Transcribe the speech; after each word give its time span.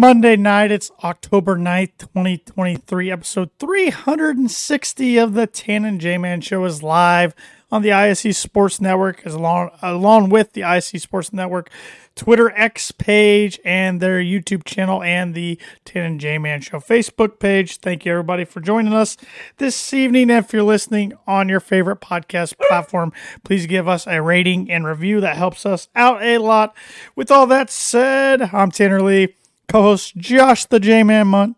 Monday 0.00 0.34
night. 0.34 0.72
It's 0.72 0.90
October 1.04 1.56
9th, 1.56 1.98
2023. 1.98 3.10
Episode 3.10 3.50
360 3.58 5.18
of 5.18 5.34
the 5.34 5.46
Tan 5.46 5.84
and 5.84 6.00
J 6.00 6.16
Man 6.16 6.40
Show 6.40 6.64
is 6.64 6.82
live 6.82 7.34
on 7.70 7.82
the 7.82 7.90
ISC 7.90 8.34
Sports 8.34 8.80
Network, 8.80 9.20
as 9.26 9.34
along, 9.34 9.72
along 9.82 10.30
with 10.30 10.54
the 10.54 10.62
ISC 10.62 11.02
Sports 11.02 11.34
Network 11.34 11.68
Twitter 12.14 12.50
X 12.52 12.92
page 12.92 13.60
and 13.62 14.00
their 14.00 14.22
YouTube 14.22 14.64
channel 14.64 15.02
and 15.02 15.34
the 15.34 15.58
Tan 15.84 16.04
and 16.04 16.20
J 16.20 16.38
Man 16.38 16.62
Show 16.62 16.78
Facebook 16.78 17.38
page. 17.38 17.76
Thank 17.76 18.06
you, 18.06 18.12
everybody, 18.12 18.46
for 18.46 18.60
joining 18.60 18.94
us 18.94 19.18
this 19.58 19.92
evening. 19.92 20.30
If 20.30 20.54
you're 20.54 20.62
listening 20.62 21.12
on 21.26 21.50
your 21.50 21.60
favorite 21.60 22.00
podcast 22.00 22.56
platform, 22.56 23.12
please 23.44 23.66
give 23.66 23.86
us 23.86 24.06
a 24.06 24.22
rating 24.22 24.70
and 24.70 24.86
review. 24.86 25.20
That 25.20 25.36
helps 25.36 25.66
us 25.66 25.88
out 25.94 26.22
a 26.22 26.38
lot. 26.38 26.74
With 27.14 27.30
all 27.30 27.46
that 27.48 27.68
said, 27.68 28.48
I'm 28.54 28.70
Tanner 28.70 29.02
Lee 29.02 29.34
co-host 29.70 30.16
Josh 30.16 30.64
the 30.66 30.80
J-Man 30.80 31.26
Munt 31.26 31.54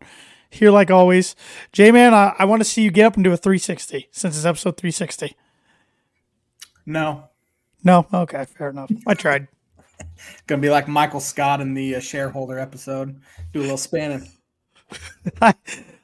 here 0.50 0.70
like 0.70 0.90
always. 0.90 1.34
J-Man, 1.72 2.14
I, 2.14 2.34
I 2.38 2.44
want 2.44 2.60
to 2.60 2.64
see 2.64 2.82
you 2.82 2.90
get 2.90 3.06
up 3.06 3.14
and 3.14 3.24
do 3.24 3.32
a 3.32 3.36
360 3.36 4.08
since 4.10 4.36
it's 4.36 4.44
episode 4.44 4.76
360. 4.76 5.36
No. 6.86 7.28
No? 7.84 8.06
Okay, 8.12 8.44
fair 8.44 8.70
enough. 8.70 8.90
I 9.06 9.14
tried. 9.14 9.48
Gonna 10.46 10.60
be 10.60 10.70
like 10.70 10.88
Michael 10.88 11.20
Scott 11.20 11.60
in 11.60 11.74
the 11.74 11.96
uh, 11.96 12.00
shareholder 12.00 12.58
episode. 12.58 13.20
Do 13.52 13.60
a 13.60 13.62
little 13.62 13.76
spanning. 13.76 14.28
I, 15.40 15.54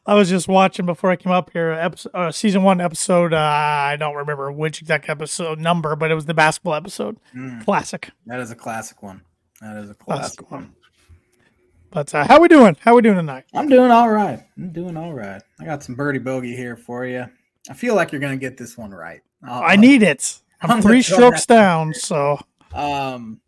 I 0.07 0.15
was 0.15 0.29
just 0.31 0.49
watching 0.49 0.87
before 0.87 1.11
I 1.11 1.17
came 1.17 1.33
up 1.33 1.51
here, 1.53 1.71
episode, 1.73 2.11
uh, 2.15 2.33
season 2.33 2.63
one 2.63 2.81
episode. 2.81 3.35
Uh, 3.35 3.37
I 3.39 3.97
don't 3.99 4.15
remember 4.15 4.51
which 4.51 4.81
exact 4.81 5.09
episode 5.09 5.59
number, 5.59 5.95
but 5.97 6.11
it 6.11 6.15
was 6.15 6.25
the 6.27 6.35
basketball 6.35 6.75
episode. 6.75 7.19
Mm, 7.37 7.65
Classic. 7.65 8.11
that 8.27 8.41
is 8.41 8.51
a 8.51 8.55
classic 8.57 9.03
one. 9.03 9.23
That 9.61 9.77
is 9.77 9.91
a 9.91 9.95
classic, 9.95 10.39
Classic 10.39 10.51
one. 10.51 10.61
one. 10.63 10.75
But 11.91 12.15
uh, 12.15 12.27
how 12.27 12.41
we 12.41 12.49
doing? 12.49 12.77
How 12.81 12.95
we 12.95 13.03
doing 13.03 13.17
tonight? 13.17 13.45
I'm 13.55 13.69
doing 13.69 13.91
all 13.91 14.11
right. 14.11 14.45
I'm 14.57 14.73
doing 14.73 14.97
all 14.97 15.13
right. 15.15 15.43
I 15.61 15.65
got 15.65 15.83
some 15.83 15.95
birdie 15.95 16.19
bogey 16.19 16.55
here 16.55 16.77
for 16.77 17.07
you. 17.07 17.25
I 17.71 17.75
feel 17.75 17.95
like 17.95 18.13
you're 18.13 18.21
gonna 18.21 18.37
get 18.37 18.57
this 18.57 18.77
one 18.77 18.91
right. 18.91 19.21
I'll- 19.47 19.63
I 19.63 19.77
need 19.77 20.03
it. 20.03 20.41
I'm 20.61 20.71
I'm 20.73 20.83
three 20.83 21.03
strokes 21.03 21.47
down, 21.47 21.95
so 21.95 22.39
Um, 22.75 23.41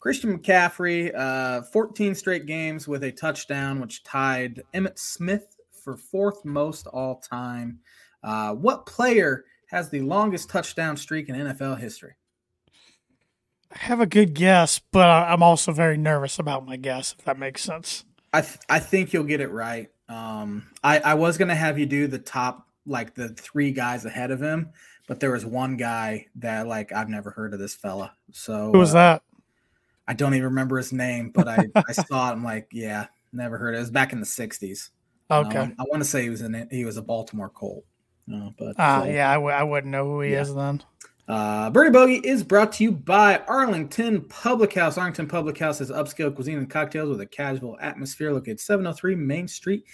Christian 0.00 0.36
McCaffrey, 0.36 1.12
uh, 1.14 1.62
14 1.62 2.14
straight 2.14 2.46
games 2.46 2.88
with 2.88 3.04
a 3.04 3.12
touchdown, 3.12 3.80
which 3.80 4.02
tied 4.02 4.60
Emmitt 4.74 4.98
Smith 4.98 5.46
for 5.84 5.96
fourth 5.96 6.44
most 6.44 6.86
all 6.88 7.16
time. 7.20 7.78
Uh, 8.22 8.52
what 8.54 8.84
player 8.86 9.44
has 9.70 9.88
the 9.90 10.00
longest 10.00 10.50
touchdown 10.50 10.96
streak 10.96 11.28
in 11.28 11.36
NFL 11.36 11.78
history? 11.78 12.14
I 13.74 13.78
have 13.78 14.00
a 14.00 14.06
good 14.06 14.34
guess, 14.34 14.80
but 14.90 15.08
I'm 15.08 15.42
also 15.42 15.72
very 15.72 15.96
nervous 15.96 16.38
about 16.38 16.66
my 16.66 16.76
guess, 16.76 17.14
if 17.18 17.24
that 17.24 17.38
makes 17.38 17.62
sense. 17.62 18.04
I 18.32 18.42
th- 18.42 18.58
I 18.68 18.78
think 18.78 19.12
you'll 19.12 19.24
get 19.24 19.40
it 19.40 19.50
right. 19.50 19.90
Um, 20.08 20.68
I 20.82 20.98
I 21.00 21.14
was 21.14 21.38
gonna 21.38 21.54
have 21.54 21.78
you 21.78 21.86
do 21.86 22.06
the 22.06 22.18
top 22.18 22.68
like 22.86 23.14
the 23.14 23.30
three 23.30 23.72
guys 23.72 24.04
ahead 24.04 24.30
of 24.30 24.40
him, 24.42 24.70
but 25.06 25.20
there 25.20 25.30
was 25.32 25.44
one 25.46 25.76
guy 25.76 26.26
that 26.36 26.66
like 26.66 26.92
I've 26.92 27.08
never 27.08 27.30
heard 27.30 27.54
of 27.54 27.60
this 27.60 27.74
fella. 27.74 28.14
So 28.32 28.72
Who 28.72 28.78
was 28.78 28.90
uh, 28.90 28.98
that? 28.98 29.22
I 30.06 30.14
don't 30.14 30.34
even 30.34 30.44
remember 30.46 30.76
his 30.76 30.92
name, 30.92 31.30
but 31.30 31.48
I 31.48 31.66
I 31.88 31.92
saw 31.92 32.28
it. 32.28 32.32
I'm 32.32 32.44
like, 32.44 32.68
yeah, 32.72 33.06
never 33.32 33.56
heard. 33.58 33.74
It, 33.74 33.78
it 33.78 33.80
was 33.80 33.90
back 33.90 34.12
in 34.12 34.20
the 34.20 34.26
'60s. 34.26 34.90
Okay. 35.30 35.58
Um, 35.58 35.74
I 35.78 35.84
want 35.84 36.02
to 36.02 36.08
say 36.08 36.22
he 36.22 36.30
was 36.30 36.42
in 36.42 36.68
he 36.70 36.84
was 36.84 36.96
a 36.96 37.02
Baltimore 37.02 37.48
Colt. 37.48 37.84
Uh, 38.32 38.50
but 38.58 38.76
Ah, 38.78 39.02
uh, 39.02 39.04
yeah, 39.04 39.30
I 39.30 39.34
w- 39.34 39.54
I 39.54 39.62
wouldn't 39.62 39.90
know 39.90 40.04
who 40.04 40.20
he 40.20 40.32
yeah. 40.32 40.42
is 40.42 40.54
then. 40.54 40.82
Uh, 41.28 41.70
Birdie 41.70 41.90
Bogey 41.90 42.20
is 42.26 42.42
brought 42.42 42.72
to 42.72 42.84
you 42.84 42.90
by 42.90 43.38
Arlington 43.46 44.22
Public 44.22 44.72
House. 44.72 44.98
Arlington 44.98 45.28
Public 45.28 45.56
House 45.56 45.80
is 45.80 45.90
upscale 45.90 46.34
cuisine 46.34 46.58
and 46.58 46.68
cocktails 46.68 47.10
with 47.10 47.20
a 47.20 47.26
casual 47.26 47.78
atmosphere 47.80 48.32
located 48.32 48.58
703 48.58 49.14
Main 49.14 49.46
Street 49.46 49.84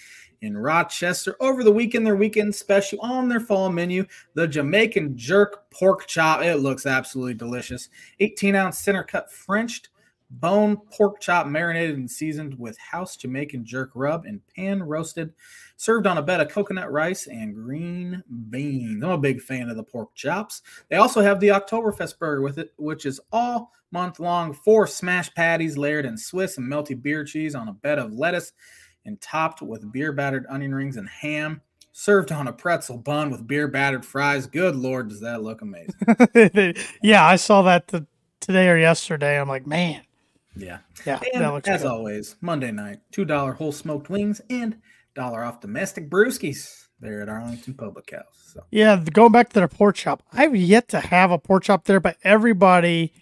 in 0.41 0.57
Rochester. 0.57 1.35
Over 1.39 1.63
the 1.63 1.71
weekend, 1.71 2.05
their 2.05 2.15
weekend 2.15 2.55
special 2.55 2.99
on 3.01 3.29
their 3.29 3.39
fall 3.39 3.69
menu, 3.69 4.05
the 4.33 4.47
Jamaican 4.47 5.15
Jerk 5.15 5.69
Pork 5.69 6.07
Chop. 6.07 6.41
It 6.41 6.55
looks 6.55 6.87
absolutely 6.87 7.35
delicious. 7.35 7.89
18 8.19 8.55
ounce 8.55 8.79
center 8.79 9.03
cut 9.03 9.31
Frenched 9.31 9.89
bone 10.29 10.77
pork 10.77 11.19
chop 11.19 11.47
marinated 11.47 11.97
and 11.97 12.09
seasoned 12.09 12.57
with 12.59 12.77
house 12.77 13.17
Jamaican 13.17 13.65
jerk 13.65 13.91
rub 13.95 14.25
and 14.25 14.41
pan 14.55 14.83
roasted, 14.83 15.33
served 15.77 16.05
on 16.07 16.17
a 16.17 16.21
bed 16.21 16.41
of 16.41 16.49
coconut 16.49 16.91
rice 16.91 17.27
and 17.27 17.55
green 17.55 18.23
beans. 18.49 19.03
I'm 19.03 19.11
a 19.11 19.17
big 19.17 19.41
fan 19.41 19.69
of 19.69 19.77
the 19.77 19.83
pork 19.83 20.13
chops. 20.15 20.61
They 20.89 20.97
also 20.97 21.21
have 21.21 21.39
the 21.39 21.49
Oktoberfest 21.49 22.19
burger 22.19 22.41
with 22.41 22.57
it, 22.57 22.73
which 22.77 23.05
is 23.05 23.19
all 23.31 23.71
month 23.91 24.19
long. 24.19 24.53
Four 24.53 24.87
smash 24.87 25.33
patties 25.33 25.77
layered 25.77 26.05
in 26.05 26.17
Swiss 26.17 26.57
and 26.57 26.71
melty 26.71 26.99
beer 26.99 27.23
cheese 27.23 27.55
on 27.55 27.67
a 27.67 27.73
bed 27.73 27.99
of 27.99 28.13
lettuce 28.13 28.53
and 29.05 29.19
topped 29.21 29.61
with 29.61 29.91
beer 29.91 30.11
battered 30.11 30.45
onion 30.49 30.73
rings 30.73 30.97
and 30.97 31.09
ham. 31.09 31.61
Served 31.91 32.31
on 32.31 32.47
a 32.47 32.53
pretzel 32.53 32.97
bun 32.97 33.29
with 33.29 33.45
beer 33.45 33.67
battered 33.67 34.05
fries. 34.05 34.47
Good 34.47 34.75
lord, 34.75 35.09
does 35.09 35.19
that 35.21 35.41
look 35.41 35.61
amazing? 35.61 36.75
yeah, 37.03 37.25
I 37.25 37.35
saw 37.35 37.63
that 37.63 37.87
t- 37.89 38.05
today 38.39 38.69
or 38.69 38.77
yesterday. 38.77 39.39
I'm 39.39 39.49
like, 39.49 39.67
man, 39.67 40.01
Yeah. 40.55 40.79
yeah, 41.05 41.19
And 41.33 41.67
as 41.67 41.85
always, 41.85 42.35
Monday 42.41 42.71
night, 42.71 42.99
$2 43.13 43.55
whole 43.55 43.71
smoked 43.71 44.09
wings 44.09 44.41
and 44.49 44.77
dollar 45.15 45.43
off 45.43 45.61
domestic 45.61 46.09
brewskis 46.09 46.87
there 46.99 47.21
at 47.21 47.29
Arlington 47.29 47.73
Public 47.73 48.11
House. 48.11 48.51
So 48.53 48.63
Yeah, 48.71 49.03
going 49.13 49.31
back 49.31 49.49
to 49.49 49.55
their 49.55 49.67
pork 49.67 49.95
chop, 49.95 50.23
I've 50.33 50.55
yet 50.55 50.87
to 50.89 50.99
have 50.99 51.31
a 51.31 51.37
pork 51.37 51.63
chop 51.63 51.85
there, 51.85 51.99
but 51.99 52.17
everybody 52.23 53.13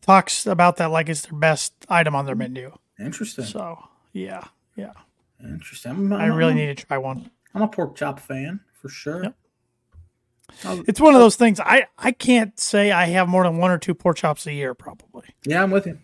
talks 0.00 0.46
about 0.46 0.76
that 0.76 0.90
like 0.90 1.08
it's 1.08 1.22
their 1.22 1.38
best 1.38 1.72
item 1.88 2.14
on 2.14 2.26
their 2.26 2.34
mm-hmm. 2.34 2.54
menu. 2.54 2.72
interesting. 2.98 3.44
So 3.44 3.78
yeah, 4.12 4.44
yeah, 4.76 4.92
interesting. 5.42 5.92
I'm, 5.92 6.12
I 6.12 6.26
really 6.26 6.50
I'm- 6.52 6.56
need 6.56 6.76
to 6.76 6.86
try 6.86 6.98
one. 6.98 7.30
I'm 7.54 7.62
a 7.62 7.68
pork 7.68 7.94
chop 7.94 8.18
fan 8.18 8.60
for 8.80 8.88
sure. 8.88 9.22
Yep. 9.22 9.36
It's 10.86 11.00
one 11.00 11.14
of 11.14 11.20
those 11.20 11.36
things. 11.36 11.58
I 11.60 11.86
I 11.98 12.12
can't 12.12 12.58
say 12.58 12.90
I 12.92 13.06
have 13.06 13.28
more 13.28 13.44
than 13.44 13.58
one 13.58 13.70
or 13.70 13.78
two 13.78 13.94
pork 13.94 14.16
chops 14.16 14.46
a 14.46 14.52
year, 14.52 14.74
probably. 14.74 15.24
yeah, 15.46 15.62
I'm 15.62 15.70
with 15.70 15.86
you. 15.86 15.98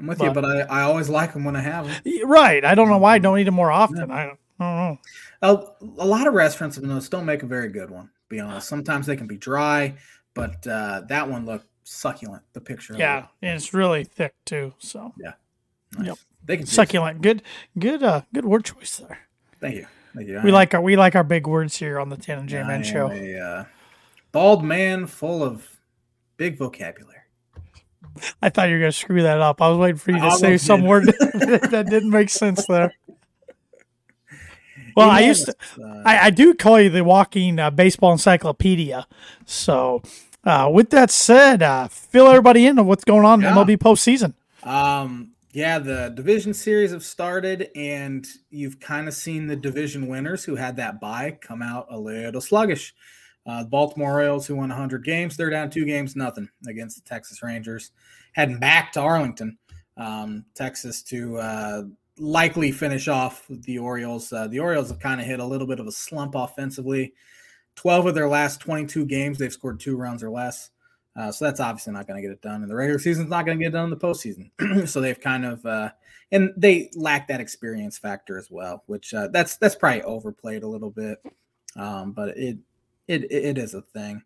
I'm 0.00 0.06
with 0.06 0.20
you, 0.20 0.32
But- 0.32 0.42
but 0.42 0.70
I, 0.70 0.80
I 0.80 0.82
always 0.82 1.08
like 1.08 1.32
them 1.34 1.44
when 1.44 1.54
I 1.56 1.60
have 1.60 1.86
them. 1.86 2.28
Right. 2.28 2.64
I 2.64 2.74
don't 2.74 2.88
know 2.88 2.98
why 2.98 3.14
I 3.14 3.18
don't 3.18 3.38
eat 3.38 3.44
them 3.44 3.54
more 3.54 3.70
often. 3.70 4.10
I 4.10 4.24
don't, 4.26 4.38
I 4.58 4.64
don't 4.88 4.92
know. 4.92 4.98
A, 5.98 6.02
a 6.02 6.06
lot 6.06 6.26
of 6.26 6.34
restaurants 6.34 6.76
in 6.78 6.88
those 6.88 7.08
don't 7.08 7.26
make 7.26 7.42
a 7.42 7.46
very 7.46 7.68
good 7.68 7.90
one. 7.90 8.06
to 8.06 8.10
Be 8.28 8.40
honest, 8.40 8.66
sometimes 8.68 9.06
they 9.06 9.16
can 9.16 9.26
be 9.26 9.36
dry, 9.36 9.94
but 10.34 10.66
uh, 10.66 11.02
that 11.08 11.28
one 11.28 11.44
looked 11.46 11.66
succulent. 11.84 12.42
The 12.54 12.60
picture, 12.60 12.94
of 12.94 12.98
it. 12.98 13.02
Yeah, 13.02 13.26
and 13.42 13.56
it's 13.56 13.72
really 13.74 14.04
thick 14.04 14.34
too. 14.44 14.72
So 14.78 15.12
Nice. 15.18 15.34
Yep. 16.06 16.18
They 16.46 16.56
can 16.58 16.66
succulent. 16.66 17.20
Good, 17.20 17.42
good, 17.78 18.02
uh, 18.02 18.22
good 18.32 18.44
word 18.44 18.64
choice 18.64 18.96
there. 18.96 19.18
Thank 19.60 19.74
you. 19.76 19.86
Thank 20.14 20.28
you. 20.28 20.40
We 20.42 20.50
I- 20.50 20.54
like 20.54 20.74
our 20.74 20.80
we 20.80 20.96
like 20.96 21.14
our 21.16 21.24
big 21.24 21.46
words 21.46 21.76
here 21.76 21.98
on 22.00 22.08
the 22.08 22.16
Tan 22.16 22.38
and 22.40 22.48
J 22.48 22.62
Man 22.62 22.82
show. 22.82 23.10
A 23.10 23.38
uh, 23.38 23.64
bald 24.32 24.64
man 24.64 25.06
full 25.06 25.42
of 25.42 25.76
big 26.36 26.56
vocabulary. 26.56 27.16
I 28.42 28.48
thought 28.48 28.68
you 28.68 28.74
were 28.74 28.80
gonna 28.80 28.92
screw 28.92 29.22
that 29.22 29.40
up. 29.40 29.60
I 29.62 29.68
was 29.68 29.78
waiting 29.78 29.96
for 29.98 30.10
you 30.12 30.18
to 30.18 30.24
I 30.26 30.36
say 30.36 30.56
some 30.58 30.80
did. 30.82 30.88
word 30.88 31.04
that 31.34 31.86
didn't 31.88 32.10
make 32.10 32.30
sense 32.30 32.66
there. 32.66 32.92
Well, 34.96 35.08
I 35.10 35.20
used 35.20 35.46
to. 35.46 35.54
I, 36.04 36.26
I 36.26 36.30
do 36.30 36.52
call 36.54 36.80
you 36.80 36.90
the 36.90 37.04
walking 37.04 37.58
uh, 37.58 37.70
baseball 37.70 38.12
encyclopedia. 38.12 39.06
So, 39.46 40.02
uh, 40.44 40.68
with 40.72 40.90
that 40.90 41.10
said, 41.10 41.62
uh, 41.62 41.88
fill 41.88 42.26
everybody 42.28 42.66
in 42.66 42.78
on 42.78 42.86
what's 42.86 43.04
going 43.04 43.24
on 43.24 43.40
Yeah. 43.40 43.52
in 43.52 43.66
MLB 43.66 43.78
postseason. 43.78 44.34
Um, 44.64 45.32
yeah, 45.52 45.78
the 45.78 46.12
division 46.14 46.54
series 46.54 46.90
have 46.90 47.04
started, 47.04 47.70
and 47.76 48.26
you've 48.50 48.80
kind 48.80 49.06
of 49.08 49.14
seen 49.14 49.46
the 49.46 49.56
division 49.56 50.06
winners 50.08 50.44
who 50.44 50.56
had 50.56 50.76
that 50.76 51.00
bye 51.00 51.38
come 51.40 51.62
out 51.62 51.86
a 51.90 51.98
little 51.98 52.40
sluggish. 52.40 52.94
Uh, 53.46 53.62
the 53.62 53.68
Baltimore 53.68 54.12
Orioles, 54.12 54.46
who 54.46 54.56
won 54.56 54.68
100 54.68 55.04
games, 55.04 55.36
they're 55.36 55.50
down 55.50 55.70
two 55.70 55.84
games, 55.84 56.14
nothing 56.14 56.48
against 56.68 57.02
the 57.02 57.08
Texas 57.08 57.42
Rangers. 57.42 57.92
Heading 58.32 58.58
back 58.58 58.92
to 58.92 59.00
Arlington, 59.00 59.58
um, 59.96 60.44
Texas, 60.54 61.02
to 61.04 61.38
uh, 61.38 61.82
likely 62.18 62.70
finish 62.70 63.08
off 63.08 63.46
the 63.48 63.78
Orioles. 63.78 64.32
Uh, 64.32 64.46
the 64.46 64.60
Orioles 64.60 64.90
have 64.90 65.00
kind 65.00 65.20
of 65.20 65.26
hit 65.26 65.40
a 65.40 65.44
little 65.44 65.66
bit 65.66 65.80
of 65.80 65.86
a 65.86 65.92
slump 65.92 66.34
offensively. 66.34 67.14
12 67.76 68.06
of 68.06 68.14
their 68.14 68.28
last 68.28 68.60
22 68.60 69.06
games, 69.06 69.38
they've 69.38 69.52
scored 69.52 69.80
two 69.80 69.96
runs 69.96 70.22
or 70.22 70.30
less. 70.30 70.70
Uh, 71.16 71.32
so 71.32 71.44
that's 71.44 71.60
obviously 71.60 71.92
not 71.92 72.06
going 72.06 72.16
to 72.16 72.22
get 72.22 72.32
it 72.32 72.42
done. 72.42 72.62
And 72.62 72.70
the 72.70 72.74
regular 72.74 72.98
season's 72.98 73.30
not 73.30 73.44
going 73.44 73.58
to 73.58 73.64
get 73.64 73.72
done 73.72 73.84
in 73.84 73.90
the 73.90 73.96
postseason. 73.96 74.88
so 74.88 75.00
they've 75.00 75.18
kind 75.18 75.44
of, 75.44 75.64
uh, 75.66 75.90
and 76.30 76.52
they 76.56 76.90
lack 76.94 77.26
that 77.28 77.40
experience 77.40 77.98
factor 77.98 78.38
as 78.38 78.50
well, 78.50 78.84
which 78.86 79.12
uh, 79.12 79.28
that's 79.28 79.56
that's 79.56 79.74
probably 79.74 80.02
overplayed 80.02 80.62
a 80.62 80.68
little 80.68 80.90
bit. 80.90 81.18
Um, 81.76 82.12
but 82.12 82.36
it, 82.36 82.58
it 83.10 83.30
it 83.30 83.58
is 83.58 83.74
a 83.74 83.82
thing. 83.82 84.22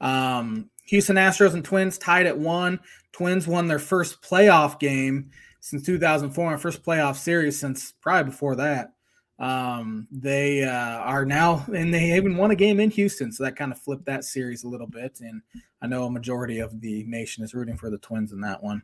Um, 0.00 0.70
Houston 0.86 1.16
Astros 1.16 1.54
and 1.54 1.64
Twins 1.64 1.98
tied 1.98 2.26
at 2.26 2.38
one. 2.38 2.80
Twins 3.12 3.46
won 3.46 3.66
their 3.66 3.78
first 3.78 4.22
playoff 4.22 4.78
game 4.78 5.30
since 5.60 5.84
2004, 5.84 6.52
and 6.52 6.62
first 6.62 6.84
playoff 6.84 7.16
series 7.16 7.58
since 7.58 7.92
probably 7.92 8.30
before 8.30 8.56
that. 8.56 8.92
Um, 9.38 10.06
they 10.10 10.64
uh, 10.64 10.70
are 10.70 11.24
now, 11.24 11.64
and 11.74 11.92
they 11.92 12.16
even 12.16 12.36
won 12.36 12.52
a 12.52 12.56
game 12.56 12.80
in 12.80 12.90
Houston, 12.90 13.32
so 13.32 13.44
that 13.44 13.56
kind 13.56 13.72
of 13.72 13.78
flipped 13.80 14.06
that 14.06 14.24
series 14.24 14.64
a 14.64 14.68
little 14.68 14.86
bit. 14.86 15.18
And 15.20 15.42
I 15.82 15.86
know 15.86 16.04
a 16.04 16.10
majority 16.10 16.60
of 16.60 16.80
the 16.80 17.04
nation 17.04 17.44
is 17.44 17.54
rooting 17.54 17.76
for 17.76 17.90
the 17.90 17.98
Twins 17.98 18.32
in 18.32 18.40
that 18.42 18.62
one. 18.62 18.82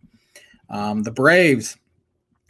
Um, 0.68 1.02
the 1.02 1.10
Braves 1.10 1.76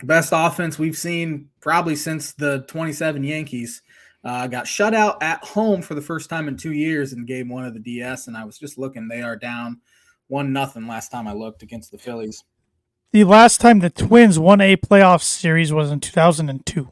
best 0.04 0.30
offense 0.32 0.78
we've 0.78 0.98
seen 0.98 1.48
probably 1.60 1.96
since 1.96 2.32
the 2.32 2.64
27 2.68 3.22
Yankees. 3.22 3.82
Uh, 4.24 4.46
got 4.46 4.68
shut 4.68 4.94
out 4.94 5.20
at 5.22 5.42
home 5.44 5.82
for 5.82 5.94
the 5.94 6.00
first 6.00 6.30
time 6.30 6.46
in 6.46 6.56
two 6.56 6.72
years 6.72 7.12
in 7.12 7.26
game 7.26 7.48
one 7.48 7.64
of 7.64 7.74
the 7.74 7.80
DS. 7.80 8.28
And 8.28 8.36
I 8.36 8.44
was 8.44 8.56
just 8.56 8.78
looking, 8.78 9.08
they 9.08 9.22
are 9.22 9.36
down 9.36 9.80
one 10.28 10.52
nothing 10.52 10.86
last 10.86 11.10
time 11.10 11.26
I 11.26 11.32
looked 11.32 11.62
against 11.62 11.90
the 11.90 11.98
Phillies. 11.98 12.44
The 13.10 13.24
last 13.24 13.60
time 13.60 13.80
the 13.80 13.90
Twins 13.90 14.38
won 14.38 14.60
a 14.60 14.76
playoff 14.76 15.22
series 15.22 15.72
was 15.72 15.90
in 15.90 16.00
2002. 16.00 16.90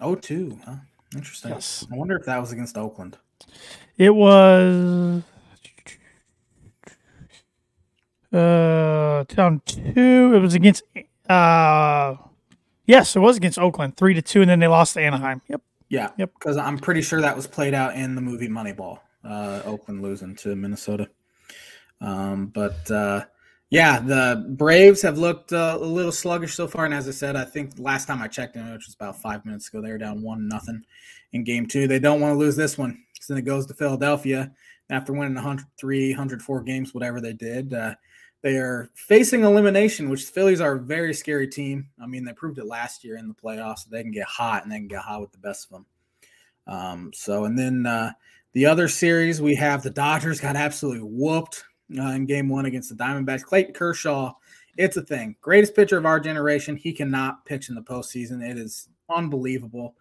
Oh, 0.00 0.14
two. 0.14 0.58
Huh? 0.64 0.76
Interesting. 1.14 1.50
Yes. 1.50 1.86
I 1.92 1.96
wonder 1.96 2.16
if 2.16 2.24
that 2.26 2.40
was 2.40 2.52
against 2.52 2.78
Oakland. 2.78 3.18
It 3.98 4.14
was 4.14 5.22
uh 8.32 9.24
down 9.24 9.60
two. 9.66 10.32
It 10.34 10.38
was 10.40 10.54
against 10.54 10.84
uh 11.28 12.16
yes, 12.86 13.14
it 13.14 13.18
was 13.18 13.36
against 13.36 13.58
Oakland, 13.58 13.96
three 13.98 14.14
to 14.14 14.22
two, 14.22 14.40
and 14.40 14.48
then 14.48 14.60
they 14.60 14.68
lost 14.68 14.94
to 14.94 15.02
Anaheim. 15.02 15.42
Yep. 15.48 15.60
Yeah. 15.92 16.08
Yep. 16.16 16.32
Because 16.32 16.56
I'm 16.56 16.78
pretty 16.78 17.02
sure 17.02 17.20
that 17.20 17.36
was 17.36 17.46
played 17.46 17.74
out 17.74 17.94
in 17.94 18.14
the 18.14 18.22
movie 18.22 18.48
Moneyball. 18.48 19.00
Uh, 19.22 19.60
Oakland 19.66 20.00
losing 20.00 20.34
to 20.36 20.56
Minnesota. 20.56 21.10
Um, 22.00 22.46
but 22.46 22.90
uh, 22.90 23.26
yeah, 23.68 24.00
the 24.00 24.42
Braves 24.56 25.02
have 25.02 25.18
looked 25.18 25.52
uh, 25.52 25.76
a 25.78 25.84
little 25.84 26.10
sluggish 26.10 26.54
so 26.54 26.66
far. 26.66 26.86
And 26.86 26.94
as 26.94 27.06
I 27.08 27.10
said, 27.10 27.36
I 27.36 27.44
think 27.44 27.72
last 27.76 28.06
time 28.06 28.22
I 28.22 28.28
checked 28.28 28.56
in, 28.56 28.72
which 28.72 28.86
was 28.86 28.94
about 28.94 29.20
five 29.20 29.44
minutes 29.44 29.68
ago, 29.68 29.82
they 29.82 29.90
were 29.90 29.98
down 29.98 30.22
one 30.22 30.48
nothing 30.48 30.82
in 31.34 31.44
game 31.44 31.66
two. 31.66 31.86
They 31.86 31.98
don't 31.98 32.22
want 32.22 32.32
to 32.32 32.38
lose 32.38 32.56
this 32.56 32.78
one. 32.78 32.98
So 33.20 33.34
then 33.34 33.42
it 33.42 33.46
goes 33.46 33.66
to 33.66 33.74
Philadelphia 33.74 34.50
after 34.88 35.12
winning 35.12 35.34
103, 35.34 36.12
104 36.12 36.62
games, 36.62 36.94
whatever 36.94 37.20
they 37.20 37.34
did. 37.34 37.74
Uh, 37.74 37.94
they 38.42 38.56
are 38.56 38.90
facing 38.94 39.44
elimination, 39.44 40.10
which 40.10 40.26
the 40.26 40.32
Phillies 40.32 40.60
are 40.60 40.74
a 40.74 40.80
very 40.80 41.14
scary 41.14 41.46
team. 41.46 41.88
I 42.02 42.06
mean, 42.06 42.24
they 42.24 42.32
proved 42.32 42.58
it 42.58 42.66
last 42.66 43.04
year 43.04 43.16
in 43.16 43.28
the 43.28 43.34
playoffs. 43.34 43.88
They 43.88 44.02
can 44.02 44.10
get 44.10 44.26
hot 44.26 44.64
and 44.64 44.72
they 44.72 44.78
can 44.78 44.88
get 44.88 45.02
hot 45.02 45.20
with 45.20 45.32
the 45.32 45.38
best 45.38 45.66
of 45.66 45.70
them. 45.70 45.86
Um, 46.66 47.10
so, 47.14 47.44
and 47.44 47.56
then 47.56 47.86
uh, 47.86 48.12
the 48.52 48.66
other 48.66 48.88
series, 48.88 49.40
we 49.40 49.54
have 49.54 49.82
the 49.82 49.90
Dodgers 49.90 50.40
got 50.40 50.56
absolutely 50.56 51.02
whooped 51.04 51.64
uh, 51.96 52.10
in 52.10 52.26
game 52.26 52.48
one 52.48 52.66
against 52.66 52.88
the 52.88 52.96
Diamondbacks. 52.96 53.44
Clayton 53.44 53.74
Kershaw, 53.74 54.32
it's 54.76 54.96
a 54.96 55.02
thing. 55.02 55.36
Greatest 55.40 55.76
pitcher 55.76 55.98
of 55.98 56.06
our 56.06 56.18
generation. 56.18 56.76
He 56.76 56.92
cannot 56.92 57.44
pitch 57.44 57.68
in 57.68 57.76
the 57.76 57.82
postseason. 57.82 58.42
It 58.42 58.58
is 58.58 58.88
unbelievable. 59.08 59.94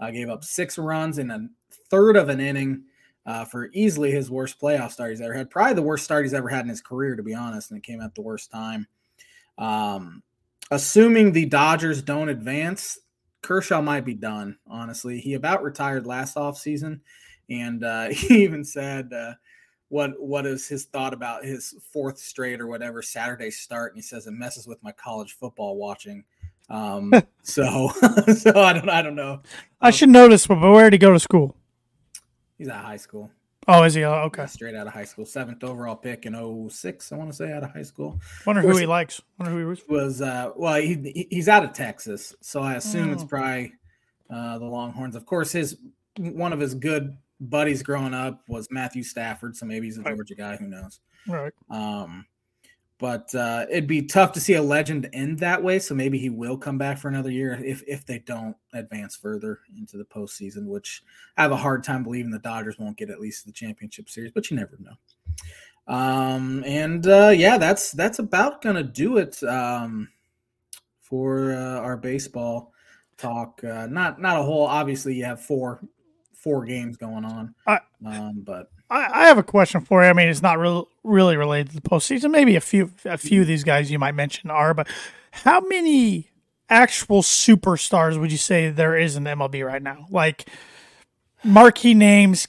Uh, 0.00 0.10
gave 0.10 0.28
up 0.28 0.44
six 0.44 0.76
runs 0.76 1.16
in 1.16 1.30
a 1.30 1.48
third 1.90 2.16
of 2.16 2.28
an 2.28 2.40
inning 2.40 2.84
uh, 3.26 3.44
for 3.44 3.70
easily 3.72 4.10
his 4.10 4.30
worst 4.30 4.60
playoff 4.60 4.92
start 4.92 5.10
he's 5.10 5.20
ever 5.20 5.34
had. 5.34 5.50
Probably 5.50 5.74
the 5.74 5.82
worst 5.82 6.04
start 6.04 6.24
he's 6.24 6.34
ever 6.34 6.48
had 6.48 6.64
in 6.64 6.68
his 6.68 6.80
career, 6.80 7.16
to 7.16 7.22
be 7.22 7.34
honest, 7.34 7.70
and 7.70 7.78
it 7.78 7.82
came 7.82 8.00
at 8.00 8.14
the 8.14 8.22
worst 8.22 8.50
time. 8.50 8.86
Um, 9.58 10.22
assuming 10.70 11.32
the 11.32 11.46
Dodgers 11.46 12.02
don't 12.02 12.28
advance, 12.28 12.98
Kershaw 13.42 13.82
might 13.82 14.04
be 14.04 14.14
done, 14.14 14.58
honestly. 14.66 15.18
He 15.18 15.34
about 15.34 15.62
retired 15.62 16.06
last 16.06 16.36
offseason, 16.36 17.00
and 17.50 17.82
uh, 17.84 18.08
he 18.10 18.44
even 18.44 18.64
said 18.64 19.12
uh, 19.12 19.34
what 19.88 20.20
what 20.20 20.46
is 20.46 20.68
his 20.68 20.84
thought 20.84 21.12
about 21.12 21.44
his 21.44 21.74
fourth 21.92 22.18
straight 22.18 22.60
or 22.60 22.68
whatever 22.68 23.02
Saturday 23.02 23.50
start, 23.50 23.92
and 23.92 23.98
he 23.98 24.02
says 24.02 24.26
it 24.26 24.32
messes 24.32 24.68
with 24.68 24.82
my 24.84 24.92
college 24.92 25.32
football 25.32 25.76
watching. 25.76 26.24
Um, 26.68 27.12
so 27.42 27.88
so 28.36 28.62
I 28.62 28.72
don't 28.72 28.88
I 28.88 29.02
don't 29.02 29.16
know. 29.16 29.42
I 29.80 29.90
should 29.90 30.10
know 30.10 30.28
this, 30.28 30.46
but 30.46 30.60
where 30.60 30.84
did 30.84 30.94
he 30.94 30.98
go 30.98 31.12
to 31.12 31.18
school? 31.18 31.56
He's 32.58 32.68
at 32.68 32.84
high 32.84 32.96
school. 32.96 33.30
Oh, 33.68 33.82
is 33.82 33.94
he? 33.94 34.04
Oh, 34.04 34.12
okay. 34.26 34.42
Yeah, 34.42 34.46
straight 34.46 34.74
out 34.76 34.86
of 34.86 34.92
high 34.92 35.04
school. 35.04 35.26
Seventh 35.26 35.64
overall 35.64 35.96
pick 35.96 36.24
in 36.24 36.68
06, 36.70 37.10
I 37.12 37.16
want 37.16 37.30
to 37.30 37.36
say, 37.36 37.52
out 37.52 37.64
of 37.64 37.72
high 37.72 37.82
school. 37.82 38.20
Wonder 38.46 38.62
who 38.62 38.76
he 38.76 38.86
likes. 38.86 39.20
Wonder 39.38 39.52
who 39.52 39.70
he 39.70 39.76
for. 39.76 39.92
Was 39.92 40.22
uh 40.22 40.50
well 40.56 40.76
he 40.80 41.26
he's 41.30 41.48
out 41.48 41.64
of 41.64 41.72
Texas, 41.72 42.34
so 42.40 42.60
I 42.62 42.74
assume 42.74 43.12
it's 43.12 43.24
Oh. 43.24 43.26
probably 43.26 43.72
uh 44.30 44.58
the 44.58 44.64
Longhorns. 44.66 45.16
Of 45.16 45.26
course, 45.26 45.50
his 45.52 45.76
one 46.18 46.52
of 46.52 46.60
his 46.60 46.74
good 46.74 47.16
buddies 47.40 47.82
growing 47.82 48.14
up 48.14 48.40
was 48.48 48.68
Matthew 48.70 49.02
Stafford, 49.02 49.56
so 49.56 49.66
maybe 49.66 49.86
he's 49.86 49.98
a 49.98 50.02
Right. 50.02 50.14
Georgia 50.14 50.34
guy, 50.36 50.56
who 50.56 50.68
knows. 50.68 51.00
Right. 51.26 51.52
Um 51.68 52.24
but 52.98 53.34
uh, 53.34 53.66
it'd 53.70 53.86
be 53.86 54.02
tough 54.02 54.32
to 54.32 54.40
see 54.40 54.54
a 54.54 54.62
legend 54.62 55.08
end 55.12 55.38
that 55.40 55.62
way. 55.62 55.78
So 55.78 55.94
maybe 55.94 56.18
he 56.18 56.30
will 56.30 56.56
come 56.56 56.78
back 56.78 56.98
for 56.98 57.08
another 57.08 57.30
year 57.30 57.60
if 57.64 57.82
if 57.86 58.06
they 58.06 58.20
don't 58.20 58.56
advance 58.72 59.14
further 59.16 59.60
into 59.76 59.96
the 59.98 60.04
postseason, 60.04 60.66
which 60.66 61.02
I 61.36 61.42
have 61.42 61.52
a 61.52 61.56
hard 61.56 61.84
time 61.84 62.02
believing 62.02 62.30
the 62.30 62.38
Dodgers 62.38 62.78
won't 62.78 62.96
get 62.96 63.10
at 63.10 63.20
least 63.20 63.44
the 63.46 63.52
championship 63.52 64.08
series, 64.08 64.32
but 64.32 64.50
you 64.50 64.56
never 64.56 64.78
know. 64.80 64.94
Um, 65.94 66.64
and 66.66 67.06
uh, 67.06 67.32
yeah, 67.36 67.58
that's 67.58 67.92
that's 67.92 68.18
about 68.18 68.62
gonna 68.62 68.82
do 68.82 69.18
it 69.18 69.40
um, 69.44 70.08
for 71.00 71.52
uh, 71.52 71.80
our 71.80 71.96
baseball 71.96 72.72
talk. 73.18 73.62
Uh, 73.62 73.86
not 73.88 74.20
not 74.20 74.38
a 74.40 74.42
whole. 74.42 74.66
Obviously, 74.66 75.14
you 75.14 75.24
have 75.24 75.40
four 75.40 75.80
four 76.32 76.64
games 76.64 76.96
going 76.96 77.24
on, 77.24 77.54
I- 77.66 77.80
um, 78.04 78.42
but 78.44 78.70
I, 78.90 79.22
I 79.22 79.26
have 79.26 79.38
a 79.38 79.42
question 79.42 79.80
for 79.80 80.02
you. 80.02 80.08
I 80.08 80.12
mean, 80.12 80.28
it's 80.28 80.42
not 80.42 80.58
real, 80.58 80.88
really 81.02 81.36
related 81.36 81.70
to 81.70 81.74
the 81.76 81.88
postseason. 81.88 82.30
Maybe 82.30 82.56
a 82.56 82.60
few, 82.60 82.92
a 83.04 83.18
few 83.18 83.42
of 83.42 83.46
these 83.46 83.64
guys 83.64 83.90
you 83.90 83.98
might 83.98 84.14
mention 84.14 84.50
are, 84.50 84.74
but 84.74 84.88
how 85.30 85.60
many 85.60 86.30
actual 86.68 87.22
superstars 87.22 88.18
would 88.18 88.32
you 88.32 88.38
say 88.38 88.70
there 88.70 88.96
is 88.96 89.16
in 89.16 89.24
the 89.24 89.30
MLB 89.30 89.64
right 89.66 89.82
now? 89.82 90.06
Like 90.10 90.48
marquee 91.44 91.94
names, 91.94 92.48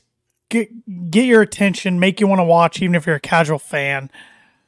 get 0.49 1.11
get 1.11 1.25
your 1.25 1.41
attention, 1.41 1.99
make 1.99 2.19
you 2.19 2.27
want 2.27 2.39
to 2.39 2.45
watch, 2.45 2.81
even 2.81 2.95
if 2.95 3.05
you're 3.05 3.15
a 3.15 3.19
casual 3.19 3.59
fan. 3.59 4.09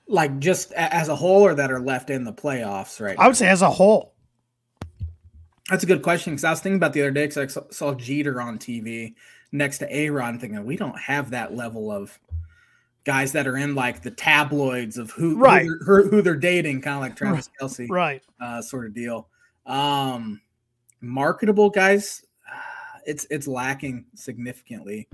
like 0.07 0.39
just 0.39 0.71
as 0.73 1.07
a 1.07 1.15
whole, 1.15 1.41
or 1.43 1.53
that 1.55 1.71
are 1.71 1.79
left 1.79 2.09
in 2.09 2.23
the 2.23 2.33
playoffs 2.33 2.99
right 2.99 3.17
I 3.19 3.27
would 3.27 3.37
say 3.37 3.47
as 3.47 3.61
a 3.61 3.69
whole. 3.69 4.13
That's 5.69 5.83
a 5.83 5.87
good 5.87 6.01
question 6.01 6.33
because 6.33 6.43
I 6.43 6.49
was 6.49 6.61
thinking 6.61 6.77
about 6.77 6.93
the 6.93 7.01
other 7.01 7.11
day 7.11 7.27
because 7.27 7.57
I 7.57 7.61
saw 7.69 7.93
Jeter 7.93 8.41
on 8.41 8.57
TV 8.57 9.13
next 9.51 9.79
to 9.79 9.95
A 9.95 10.09
Rod, 10.09 10.39
thinking 10.39 10.63
we 10.65 10.75
don't 10.77 10.97
have 10.99 11.31
that 11.31 11.55
level 11.55 11.91
of 11.91 12.17
guys 13.05 13.31
that 13.31 13.47
are 13.47 13.57
in 13.57 13.75
like 13.75 14.01
the 14.03 14.11
tabloids 14.11 14.97
of 14.97 15.09
who 15.11 15.37
Right. 15.37 15.65
who, 15.65 15.79
they're, 15.85 16.07
who 16.09 16.21
they're 16.21 16.35
dating, 16.35 16.81
kind 16.81 16.95
of 16.97 17.01
like 17.01 17.15
Travis 17.15 17.49
Kelce 17.59 17.89
Right. 17.89 18.21
uh, 18.41 18.61
sort 18.61 18.85
of 18.85 18.93
deal. 18.93 19.27
Um, 19.65 20.41
marketable 21.01 21.69
guys, 21.69 22.23
it's 23.05 23.25
it's 23.29 23.47
lacking 23.47 24.05
significantly. 24.15 25.07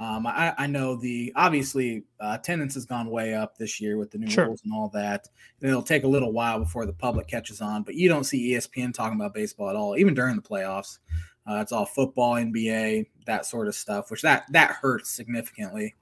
Um, 0.00 0.26
I, 0.26 0.52
I 0.58 0.66
know 0.66 0.96
the 0.96 1.32
obviously 1.36 2.02
uh, 2.20 2.36
attendance 2.40 2.74
has 2.74 2.84
gone 2.84 3.08
way 3.10 3.32
up 3.34 3.56
this 3.56 3.80
year 3.80 3.96
with 3.96 4.10
the 4.10 4.18
new 4.18 4.28
Sure. 4.28 4.46
rules 4.46 4.60
and 4.64 4.72
all 4.74 4.88
that. 4.92 5.28
And 5.60 5.70
it'll 5.70 5.82
take 5.84 6.02
a 6.02 6.08
little 6.08 6.32
while 6.32 6.58
before 6.58 6.84
the 6.84 6.92
public 6.92 7.28
catches 7.28 7.60
on, 7.60 7.84
but 7.84 7.94
you 7.94 8.08
don't 8.08 8.24
see 8.24 8.52
ESPN 8.54 8.92
talking 8.92 9.14
about 9.18 9.34
baseball 9.34 9.70
at 9.70 9.76
all, 9.76 9.96
even 9.96 10.12
during 10.14 10.34
the 10.34 10.42
playoffs. 10.42 10.98
Uh, 11.46 11.58
it's 11.60 11.72
all 11.72 11.84
football, 11.84 12.34
NBA, 12.34 13.06
that 13.26 13.46
sort 13.46 13.68
of 13.68 13.74
stuff, 13.74 14.10
which 14.10 14.22
that 14.22 14.44
that 14.52 14.70
hurts 14.70 15.10
significantly. 15.10 15.94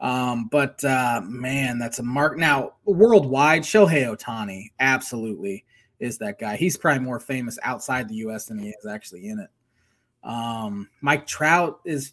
Um, 0.00 0.48
but 0.50 0.82
uh, 0.84 1.22
man, 1.24 1.78
that's 1.78 1.98
a 1.98 2.02
mark 2.02 2.36
now 2.38 2.74
worldwide. 2.84 3.62
Shohei 3.62 4.06
Ohtani, 4.06 4.70
absolutely 4.78 5.64
is 5.98 6.18
that 6.18 6.38
guy. 6.38 6.56
He's 6.56 6.76
probably 6.76 7.02
more 7.04 7.18
famous 7.18 7.58
outside 7.62 8.08
the 8.08 8.14
U.S. 8.16 8.46
than 8.46 8.58
he 8.58 8.68
is 8.68 8.86
actually 8.86 9.28
in 9.28 9.40
it. 9.40 9.50
Um, 10.22 10.88
Mike 11.00 11.26
Trout 11.26 11.80
is 11.84 12.12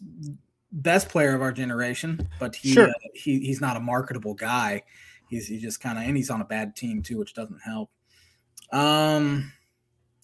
best 0.72 1.08
player 1.08 1.34
of 1.34 1.42
our 1.42 1.52
generation, 1.52 2.28
but 2.40 2.54
he 2.56 2.72
Sure. 2.72 2.88
uh, 2.88 2.92
he 3.14 3.38
he's 3.40 3.60
not 3.60 3.76
a 3.76 3.80
marketable 3.80 4.34
guy. 4.34 4.82
He's 5.28 5.46
he 5.46 5.58
just 5.58 5.80
kind 5.80 5.98
of 5.98 6.04
and 6.04 6.16
he's 6.16 6.30
on 6.30 6.40
a 6.40 6.44
bad 6.44 6.74
team 6.74 7.02
too, 7.02 7.18
which 7.18 7.34
doesn't 7.34 7.60
help. 7.60 7.90
Um, 8.72 9.52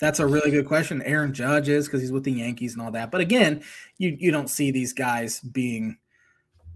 that's 0.03 0.19
a 0.19 0.27
really 0.27 0.51
good 0.51 0.67
question. 0.67 1.01
Aaron 1.03 1.33
Judge 1.33 1.69
is 1.69 1.87
because 1.87 2.01
he's 2.01 2.11
with 2.11 2.25
the 2.25 2.33
Yankees 2.33 2.73
and 2.73 2.83
all 2.83 2.91
that. 2.91 3.13
But 3.13 3.21
again, 3.21 3.63
you 3.99 4.17
you 4.19 4.33
don't 4.33 4.51
see 4.51 4.73
these 4.73 4.93
guys 4.93 5.41
being 5.41 5.97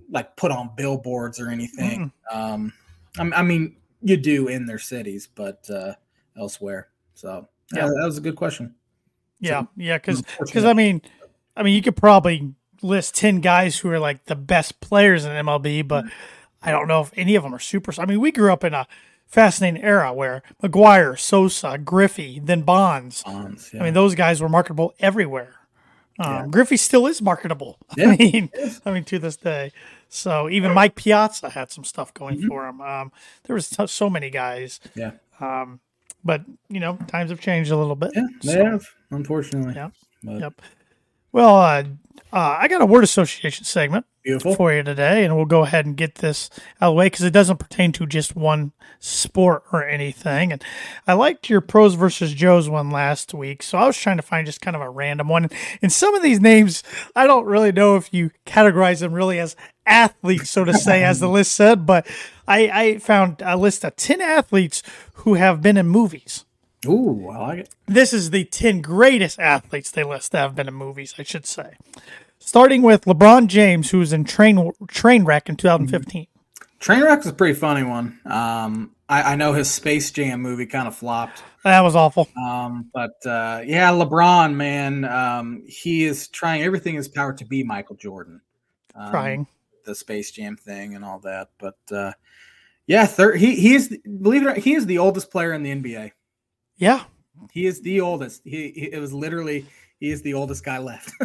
like 0.09 0.37
put 0.37 0.53
on 0.53 0.71
billboards 0.77 1.41
or 1.41 1.49
anything. 1.49 2.13
Um, 2.31 2.73
I, 3.19 3.29
I 3.35 3.43
mean, 3.43 3.75
you 4.01 4.17
do 4.17 4.47
in 4.47 4.65
their 4.65 4.79
cities, 4.79 5.29
but 5.35 5.69
uh, 5.69 5.95
elsewhere. 6.39 6.91
So 7.15 7.49
yeah, 7.75 7.81
Yeah. 7.87 7.91
that 7.99 8.05
was 8.07 8.17
a 8.17 8.21
good 8.21 8.37
question. 8.37 8.77
Yeah. 9.41 9.65
Yeah. 9.77 9.99
Because 9.99 10.21
Unfortunately. 10.21 10.71
I 10.71 10.75
mean, 10.75 11.03
I 11.57 11.63
mean, 11.65 11.75
you 11.75 11.83
could 11.83 11.97
probably 11.97 12.55
list 12.81 13.17
ten 13.17 13.41
guys 13.41 13.77
who 13.77 13.91
are 13.91 13.99
like 13.99 14.27
the 14.27 14.37
best 14.37 14.81
players 14.81 15.25
in 15.25 15.33
MLB, 15.33 15.89
but 15.89 16.05
I 16.63 16.71
don't 16.71 16.87
know 16.87 17.01
if 17.01 17.11
any 17.17 17.35
of 17.35 17.43
them 17.43 17.53
are 17.53 17.59
super. 17.59 17.93
I 17.99 18.07
mean, 18.07 18.21
we 18.21 18.31
grew 18.31 18.53
up 18.53 18.63
in 18.63 18.73
a 18.73 18.87
fascinating 19.27 19.83
era 19.83 20.13
where 20.13 20.43
McGwire, 20.63 21.19
Sosa, 21.19 21.79
Griffey, 21.79 22.41
then 22.43 22.63
Bonds. 22.63 23.23
Bonds, 23.23 23.71
I 23.79 23.83
mean, 23.85 23.95
those 23.95 24.15
guys 24.15 24.41
were 24.41 24.49
marketable 24.49 24.95
everywhere. 25.01 25.55
Um, 26.19 26.33
Yeah. 26.35 26.47
Griffey 26.51 26.77
still 26.77 27.07
is 27.07 27.21
marketable. 27.21 27.79
Yeah. 27.97 28.11
I 28.11 28.17
mean, 28.17 28.51
I 28.87 28.91
mean 28.93 29.05
to 29.05 29.19
this 29.19 29.37
day. 29.37 29.73
So 30.09 30.49
even 30.49 30.73
Mike 30.73 30.95
Piazza 30.95 31.51
had 31.51 31.71
some 31.71 31.85
stuff 31.85 32.15
going 32.15 32.41
Mhm. 32.43 32.49
for 32.49 32.67
him. 32.67 32.81
Um, 32.81 33.13
there 33.45 33.55
was 33.55 33.67
so- 33.67 33.87
so 33.87 34.09
many 34.09 34.31
guys. 34.31 34.81
Yeah. 34.95 35.13
Um, 35.41 35.81
but 36.25 36.43
you 36.69 36.81
know, 36.81 36.97
times 37.09 37.31
have 37.31 37.41
changed 37.41 37.71
a 37.71 37.77
little 37.77 37.97
bit. 37.97 38.13
yeah, 38.15 38.27
they 38.43 38.53
So- 38.53 38.65
have 38.65 38.87
unfortunately. 39.11 39.75
Yeah. 39.75 39.91
But- 40.23 40.41
Yep. 40.41 40.63
Well, 41.37 41.57
uh, 41.57 41.85
uh, 42.33 42.57
I 42.61 42.67
got 42.67 42.81
a 42.81 42.87
word 42.87 43.05
association 43.05 43.67
segment. 43.67 44.07
Beautiful. 44.25 44.55
for 44.55 44.73
you 44.73 44.83
today, 44.83 45.23
and 45.23 45.37
we'll 45.37 45.45
go 45.45 45.65
ahead 45.65 45.85
and 45.85 45.95
get 45.95 46.15
this 46.17 46.49
out 46.81 46.89
of 46.89 46.93
the 46.93 46.93
way 46.95 47.07
because 47.07 47.27
it 47.27 47.33
doesn't 47.33 47.59
pertain 47.59 47.93
to 47.93 48.07
just 48.07 48.35
one 48.35 48.73
sport 48.99 49.65
or 49.71 49.87
anything. 49.87 50.51
And 50.51 50.65
I 51.07 51.13
liked 51.13 51.51
your 51.51 51.61
pros 51.61 51.93
versus 51.93 52.33
Joes 52.33 52.71
one 52.71 52.91
last 52.91 53.35
week, 53.35 53.63
so 53.63 53.77
I 53.77 53.87
was 53.87 53.99
trying 53.99 54.17
to 54.17 54.23
find 54.23 54.47
just 54.47 54.63
kind 54.63 54.75
of 54.75 54.81
a 54.81 54.89
random 54.89 55.29
one. 55.29 55.51
And 55.83 55.93
some 55.93 56.15
of 56.15 56.23
these 56.23 56.41
names, 56.41 56.83
I 57.15 57.27
don't 57.27 57.45
really 57.45 57.71
know 57.71 57.97
if 57.97 58.15
you 58.15 58.31
categorize 58.47 59.01
them 59.01 59.13
really 59.13 59.39
as 59.39 59.55
athletes, 59.85 60.49
so 60.49 60.65
to 60.65 60.73
say, 60.73 61.05
as 61.05 61.21
the 61.21 61.29
list 61.29 61.53
said, 61.53 61.85
but 61.85 62.07
I, 62.49 62.71
I 62.71 62.99
found 62.99 63.43
a 63.45 63.59
list 63.59 63.85
of 63.85 63.95
10 63.95 64.23
athletes 64.23 64.83
who 65.13 65.35
have 65.35 65.61
been 65.61 65.77
in 65.77 65.87
movies. 65.87 66.46
Ooh, 66.89 67.29
I 67.29 67.39
like 67.39 67.59
it. 67.61 67.69
This 67.87 68.13
is 68.13 68.31
the 68.31 68.45
10 68.45 68.81
greatest 68.83 69.39
athletes 69.39 69.91
they 69.91 70.05
list 70.05 70.33
that 70.33 70.41
have 70.41 70.55
been 70.55 70.69
in 70.69 70.75
movies, 70.75 71.15
I 71.19 71.23
should 71.23 71.47
say. 71.47 71.77
Starting 72.39 72.83
with 72.83 73.03
LeBron 73.05 73.49
James, 73.49 73.91
who 73.91 73.99
was 73.99 74.13
in 74.13 74.25
Train 74.25 74.57
Trainwreck 74.85 75.49
in 75.49 75.57
2015. 75.57 76.27
Trainwreck 76.81 77.21
is 77.21 77.27
a 77.27 77.33
pretty 77.33 77.55
funny 77.59 77.83
one. 77.83 78.21
Um, 78.27 78.93
I, 79.09 79.33
I 79.33 79.37
know 79.37 79.53
his 79.53 79.71
Space 79.71 80.11
Jam 80.11 80.43
movie 80.43 80.67
kind 80.67 80.87
of 80.87 80.95
flopped. 80.97 81.43
That 81.65 81.81
was 81.81 81.97
awful. 81.97 82.29
Um, 82.41 82.91
but 82.93 83.15
uh, 83.27 83.63
yeah, 83.65 83.91
LeBron, 83.91 84.55
man, 84.55 85.05
um, 85.05 85.65
he 85.67 86.05
is 86.05 86.29
trying 86.29 86.63
everything 86.63 86.95
in 86.95 86.99
his 86.99 87.09
power 87.09 87.33
to 87.33 87.45
be 87.45 87.65
Michael 87.65 87.97
Jordan. 87.97 88.41
Um, 88.95 89.11
Trying. 89.11 89.47
the 89.85 89.95
Space 89.95 90.31
Jam 90.31 90.57
thing 90.57 90.95
and 90.95 91.05
all 91.05 91.19
that. 91.21 91.49
But 91.59 91.79
uh, 91.91 92.13
yeah, 92.87 93.07
thir- 93.07 93.35
he 93.37 93.57
he 93.57 93.75
is 93.75 93.89
believe 94.05 94.43
it 94.43 94.47
or 94.47 94.49
not, 94.51 94.59
he 94.59 94.75
is 94.75 94.87
the 94.87 94.99
oldest 94.99 95.31
player 95.31 95.53
in 95.53 95.63
the 95.63 95.75
NBA. 95.75 96.13
Yeah. 96.77 97.05
He 97.53 97.67
is 97.67 97.81
the 97.81 98.01
oldest. 98.01 98.43
He, 98.45 98.71
he 98.71 98.93
it 98.93 99.01
was 99.01 99.13
literally 99.13 99.67
he 99.99 100.11
is 100.11 100.23
the 100.23 100.35
oldest 100.35 100.65
guy 100.65 100.79
left. 100.79 101.13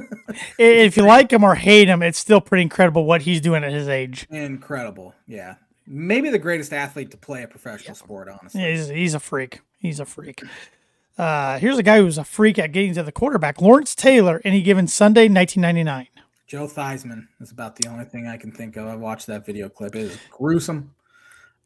If 0.58 0.96
you 0.96 1.04
like 1.04 1.32
him 1.32 1.44
or 1.44 1.56
hate 1.56 1.90
him, 1.90 2.02
it's 2.02 2.18
still 2.18 2.40
pretty 2.40 2.62
incredible 2.62 3.04
what 3.04 3.24
he's 3.24 3.42
doing 3.42 3.66
at 3.66 3.74
his 3.74 3.90
age. 3.90 4.28
Incredible. 4.30 5.14
Yeah. 5.28 5.56
Maybe 5.86 6.30
the 6.30 6.40
greatest 6.40 6.72
athlete 6.72 7.12
to 7.12 7.18
play 7.18 7.44
a 7.44 7.48
professional 7.48 7.96
sport, 7.96 8.30
honestly. 8.30 8.62
He's, 8.62 8.88
he's 8.88 9.14
a 9.14 9.20
freak. 9.20 9.60
He's 9.80 10.00
a 10.00 10.06
freak. 10.06 10.42
Uh, 11.18 11.60
here's 11.60 11.78
a 11.78 11.84
guy 11.84 11.98
who's 12.00 12.18
a 12.18 12.24
freak 12.24 12.58
at 12.58 12.72
getting 12.72 12.94
to 12.94 13.04
the 13.04 13.12
quarterback. 13.12 13.60
Lawrence 13.60 13.94
Taylor, 13.94 14.42
any 14.46 14.62
given 14.62 14.88
Sunday, 14.88 15.28
1999. 15.28 16.08
Joe 16.48 16.68
Theismann 16.68 17.28
is 17.42 17.52
about 17.52 17.76
the 17.76 17.90
only 17.90 18.06
thing 18.06 18.28
I 18.28 18.38
can 18.38 18.52
think 18.52 18.78
of. 18.78 18.88
I 18.88 18.96
watched 18.96 19.28
that 19.28 19.46
video 19.46 19.68
clip. 19.68 19.96
It 19.96 20.04
is 20.04 20.18
gruesome. 20.30 20.94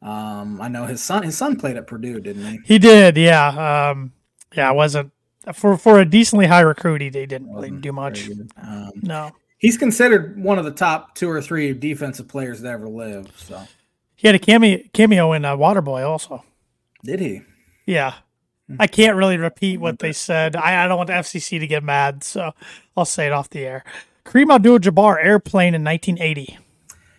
Um, 0.02 0.60
I 0.60 0.68
know 0.68 0.84
his 0.84 1.02
son 1.02 1.22
his 1.22 1.36
son 1.36 1.56
played 1.56 1.76
at 1.76 1.86
Purdue, 1.86 2.20
didn't 2.20 2.44
he? 2.46 2.58
He 2.64 2.78
did, 2.78 3.16
yeah. 3.16 3.90
Um, 3.90 4.12
yeah, 4.54 4.70
it 4.70 4.74
wasn't 4.74 5.10
for 5.54 5.76
for 5.76 6.00
a 6.00 6.04
decently 6.04 6.46
high 6.46 6.60
recruit. 6.60 7.00
He 7.00 7.08
they 7.08 7.26
didn't 7.26 7.52
really 7.52 7.70
do 7.70 7.92
much. 7.92 8.28
Um, 8.62 8.90
No, 9.02 9.32
he's 9.58 9.76
considered 9.78 10.40
one 10.42 10.58
of 10.58 10.64
the 10.64 10.70
top 10.70 11.14
two 11.14 11.28
or 11.30 11.40
three 11.40 11.72
defensive 11.72 12.28
players 12.28 12.60
that 12.60 12.72
ever 12.72 12.88
lived. 12.88 13.32
So 13.38 13.62
he 14.14 14.28
had 14.28 14.34
a 14.34 14.38
cameo 14.38 14.78
cameo 14.92 15.32
in 15.32 15.44
uh, 15.44 15.56
Waterboy 15.56 16.06
also. 16.06 16.44
did 17.02 17.20
he? 17.20 17.42
Yeah. 17.86 18.14
I 18.80 18.88
can't 18.88 19.16
really 19.16 19.36
repeat 19.36 19.78
what 19.78 20.00
they 20.00 20.12
said. 20.12 20.56
I, 20.56 20.84
I 20.84 20.88
don't 20.88 20.96
want 20.96 21.06
the 21.06 21.12
FCC 21.12 21.60
to 21.60 21.68
get 21.68 21.84
mad, 21.84 22.24
so 22.24 22.52
I'll 22.96 23.04
say 23.04 23.26
it 23.26 23.32
off 23.32 23.48
the 23.48 23.64
air. 23.64 23.84
Kareem 24.24 24.52
Abdul-Jabbar, 24.52 25.24
Airplane 25.24 25.72
in 25.72 25.84
1980. 25.84 26.58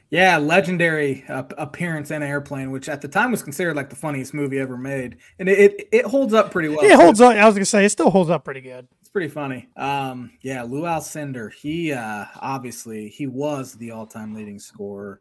Yeah, 0.10 0.38
legendary 0.38 1.26
uh, 1.28 1.44
appearance 1.58 2.12
in 2.12 2.24
Airplane, 2.24 2.72
which 2.72 2.88
at 2.88 3.02
the 3.02 3.10
time 3.10 3.32
was 3.32 3.44
considered 3.44 3.76
like 3.76 3.90
the 3.90 3.96
funniest 3.96 4.34
movie 4.34 4.58
ever 4.60 4.78
made, 4.78 5.18
and 5.40 5.50
it 5.50 5.60
it, 5.60 5.90
it 5.92 6.06
holds 6.06 6.34
up 6.34 6.50
pretty 6.52 6.70
well. 6.70 6.80
It 6.82 6.96
holds 6.96 7.20
up. 7.20 7.36
I 7.36 7.46
was 7.46 7.56
gonna 7.56 7.66
say 7.66 7.84
it 7.84 7.90
still 7.90 8.10
holds 8.10 8.30
up 8.30 8.46
pretty 8.46 8.62
good. 8.62 8.88
It's 9.02 9.10
pretty 9.10 9.28
funny. 9.28 9.68
Um, 9.76 10.32
yeah, 10.42 10.64
Lou 10.64 10.84
Alcindor. 10.84 11.52
He 11.54 11.92
uh, 11.92 12.26
obviously 12.40 13.10
he 13.10 13.28
was 13.28 13.74
the 13.74 13.92
all-time 13.92 14.34
leading 14.34 14.60
scorer. 14.60 15.20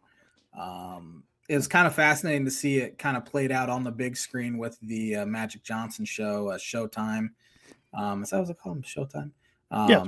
Um, 0.59 1.25
it 1.49 1.57
was 1.57 1.66
kind 1.66 1.87
of 1.87 1.95
fascinating 1.95 2.45
to 2.45 2.50
see 2.50 2.78
it 2.78 2.97
kind 2.99 3.16
of 3.16 3.25
played 3.25 3.50
out 3.52 3.69
on 3.69 3.83
the 3.83 3.90
big 3.90 4.16
screen 4.16 4.57
with 4.57 4.78
the 4.83 5.16
uh, 5.16 5.26
Magic 5.26 5.62
Johnson 5.64 6.05
show, 6.05 6.49
uh, 6.49 6.59
Showtime. 6.59 7.31
Um, 7.93 8.23
is 8.23 8.31
that 8.31 8.38
what 8.38 8.49
they 8.49 8.55
call 8.55 8.73
him? 8.73 8.83
Showtime. 8.83 9.31
Um, 9.71 9.90
Yeah. 9.90 10.05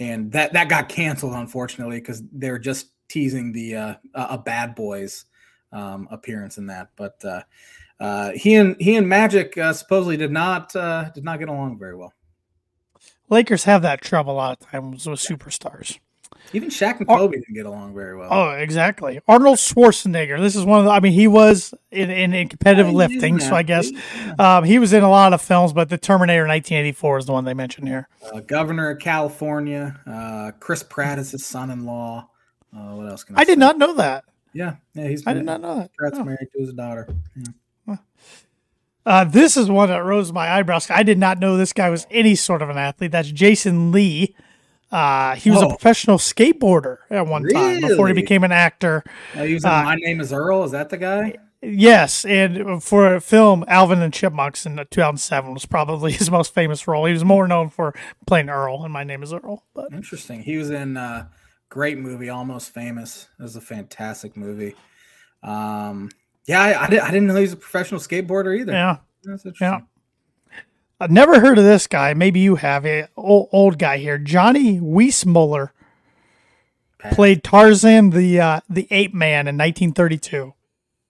And 0.00 0.32
that 0.32 0.52
that 0.54 0.68
got 0.68 0.88
canceled 0.88 1.34
unfortunately 1.34 2.00
because 2.00 2.22
they're 2.32 2.58
just 2.58 2.88
teasing 3.12 3.52
the 3.52 3.76
uh, 3.76 3.94
a 4.14 4.38
Bad 4.38 4.74
Boys 4.74 5.26
um, 5.70 6.08
appearance 6.10 6.58
in 6.58 6.66
that. 6.66 6.88
But 6.96 7.22
uh, 7.24 7.42
uh, 8.00 8.32
he 8.32 8.54
and 8.54 8.76
he 8.80 8.96
and 8.96 9.08
Magic 9.08 9.56
uh, 9.58 9.72
supposedly 9.72 10.16
did 10.16 10.32
not 10.32 10.74
uh, 10.74 11.10
did 11.10 11.24
not 11.24 11.38
get 11.38 11.48
along 11.48 11.78
very 11.78 11.94
well. 11.94 12.12
Lakers 13.28 13.64
have 13.64 13.82
that 13.82 14.00
trouble 14.00 14.32
a 14.32 14.34
lot 14.34 14.60
of 14.60 14.68
times 14.68 15.06
with 15.06 15.20
superstars. 15.20 15.98
Even 16.54 16.68
Shaq 16.68 16.98
and 16.98 17.08
Ar- 17.08 17.18
Kobe 17.18 17.38
didn't 17.38 17.54
get 17.54 17.66
along 17.66 17.94
very 17.94 18.16
well. 18.16 18.28
Oh, 18.30 18.50
exactly. 18.50 19.20
Arnold 19.28 19.58
Schwarzenegger. 19.58 20.38
This 20.40 20.56
is 20.56 20.64
one 20.64 20.80
of 20.80 20.84
the. 20.86 20.90
I 20.90 21.00
mean, 21.00 21.12
he 21.12 21.28
was 21.28 21.72
in 21.90 22.10
in, 22.10 22.34
in 22.34 22.48
competitive 22.48 22.86
he's 22.86 22.94
lifting, 22.94 23.38
so 23.38 23.54
I 23.54 23.62
guess 23.62 23.90
um, 24.38 24.64
he 24.64 24.78
was 24.78 24.92
in 24.92 25.02
a 25.02 25.10
lot 25.10 25.32
of 25.32 25.40
films. 25.40 25.72
But 25.72 25.88
the 25.88 25.98
Terminator 25.98 26.46
1984 26.46 27.18
is 27.18 27.26
the 27.26 27.32
one 27.32 27.44
they 27.44 27.54
mentioned 27.54 27.88
here. 27.88 28.08
Uh, 28.22 28.40
Governor 28.40 28.90
of 28.90 28.98
California. 28.98 29.98
Uh, 30.06 30.50
Chris 30.58 30.82
Pratt 30.82 31.18
is 31.18 31.30
his 31.30 31.46
son-in-law. 31.46 32.28
Uh, 32.74 32.94
what 32.94 33.08
else 33.08 33.24
can 33.24 33.36
I? 33.36 33.40
I 33.40 33.44
did 33.44 33.58
not 33.58 33.78
know 33.78 33.94
that. 33.94 34.24
Yeah, 34.54 34.76
yeah, 34.94 35.08
he's. 35.08 35.26
I 35.26 35.32
did 35.32 35.44
not 35.44 35.60
know 35.60 35.76
that. 35.76 35.90
Pratt's 35.96 36.18
Oh. 36.18 36.24
married 36.24 36.48
to 36.54 36.60
his 36.60 36.72
daughter. 36.74 37.08
Yeah. 37.86 37.96
Uh, 39.04 39.24
this 39.24 39.56
is 39.56 39.68
one 39.68 39.88
that 39.88 40.04
rose 40.04 40.32
my 40.32 40.48
eyebrows. 40.48 40.88
I 40.88 41.02
did 41.02 41.18
not 41.18 41.40
know 41.40 41.56
this 41.56 41.72
guy 41.72 41.90
was 41.90 42.06
any 42.10 42.36
sort 42.36 42.62
of 42.62 42.70
an 42.70 42.78
athlete. 42.78 43.10
That's 43.10 43.32
Jason 43.32 43.90
Lee. 43.90 44.36
Uh, 44.92 45.34
he 45.34 45.50
was 45.50 45.60
a 45.60 45.66
Oh. 45.66 45.68
professional 45.70 46.18
skateboarder 46.18 46.98
at 47.10 47.26
one 47.26 47.48
time 47.48 47.80
before 47.80 48.06
he 48.08 48.14
became 48.14 48.44
an 48.44 48.52
actor. 48.52 49.02
Uh, 49.34 49.42
he 49.42 49.54
was 49.54 49.64
in 49.64 49.70
Uh, 49.70 49.82
My 49.82 49.96
Name 49.96 50.20
Is 50.20 50.32
Earl. 50.32 50.62
Is 50.64 50.70
that 50.70 50.90
the 50.90 50.98
guy? 50.98 51.34
Yes, 51.62 52.24
and 52.24 52.82
for 52.82 53.14
a 53.14 53.20
film, 53.20 53.64
Alvin 53.68 54.02
and 54.02 54.12
Chipmunks 54.12 54.66
in 54.66 54.84
2007 54.90 55.52
was 55.54 55.64
probably 55.66 56.12
his 56.12 56.30
most 56.30 56.54
famous 56.54 56.86
role. 56.86 57.06
He 57.06 57.12
was 57.12 57.24
more 57.24 57.48
known 57.48 57.70
for 57.70 57.94
playing 58.26 58.50
Earl, 58.50 58.84
and 58.84 58.92
my 58.92 59.02
name 59.02 59.22
is 59.24 59.32
Earl. 59.32 59.64
But 59.74 59.92
Interesting. 59.92 60.42
He 60.42 60.56
was 60.58 60.70
in 60.70 60.96
uh, 60.96 61.26
great 61.72 61.96
movie, 61.96 62.28
Almost 62.28 62.74
Famous. 62.74 63.28
It 63.40 63.42
was 63.42 63.56
a 63.56 63.60
fantastic 63.60 64.36
movie. 64.36 64.74
Um, 65.42 66.10
yeah, 66.46 66.60
I, 66.60 66.84
I, 66.84 66.90
did, 66.90 67.00
I 67.00 67.10
didn't 67.10 67.28
know 67.28 67.34
he 67.34 67.40
was 67.40 67.54
a 67.54 67.56
professional 67.56 67.98
skateboarder 67.98 68.60
either. 68.60 68.72
yeah, 68.72 68.98
That's 69.24 69.46
interesting. 69.46 69.88
I've 71.00 71.10
never 71.10 71.40
heard 71.40 71.56
of 71.56 71.64
this 71.64 71.86
guy. 71.86 72.12
Maybe 72.12 72.40
you 72.40 72.56
have. 72.56 72.84
A 72.84 73.08
old, 73.16 73.48
old 73.52 73.78
guy 73.78 73.96
here, 73.96 74.18
Johnny 74.18 74.80
Weissmuller, 74.80 75.70
played 77.10 77.42
Tarzan 77.42 78.10
the 78.10 78.38
uh, 78.38 78.60
the 78.68 78.86
Ape 78.90 79.14
Man 79.14 79.48
in 79.48 79.56
1932. 79.56 80.52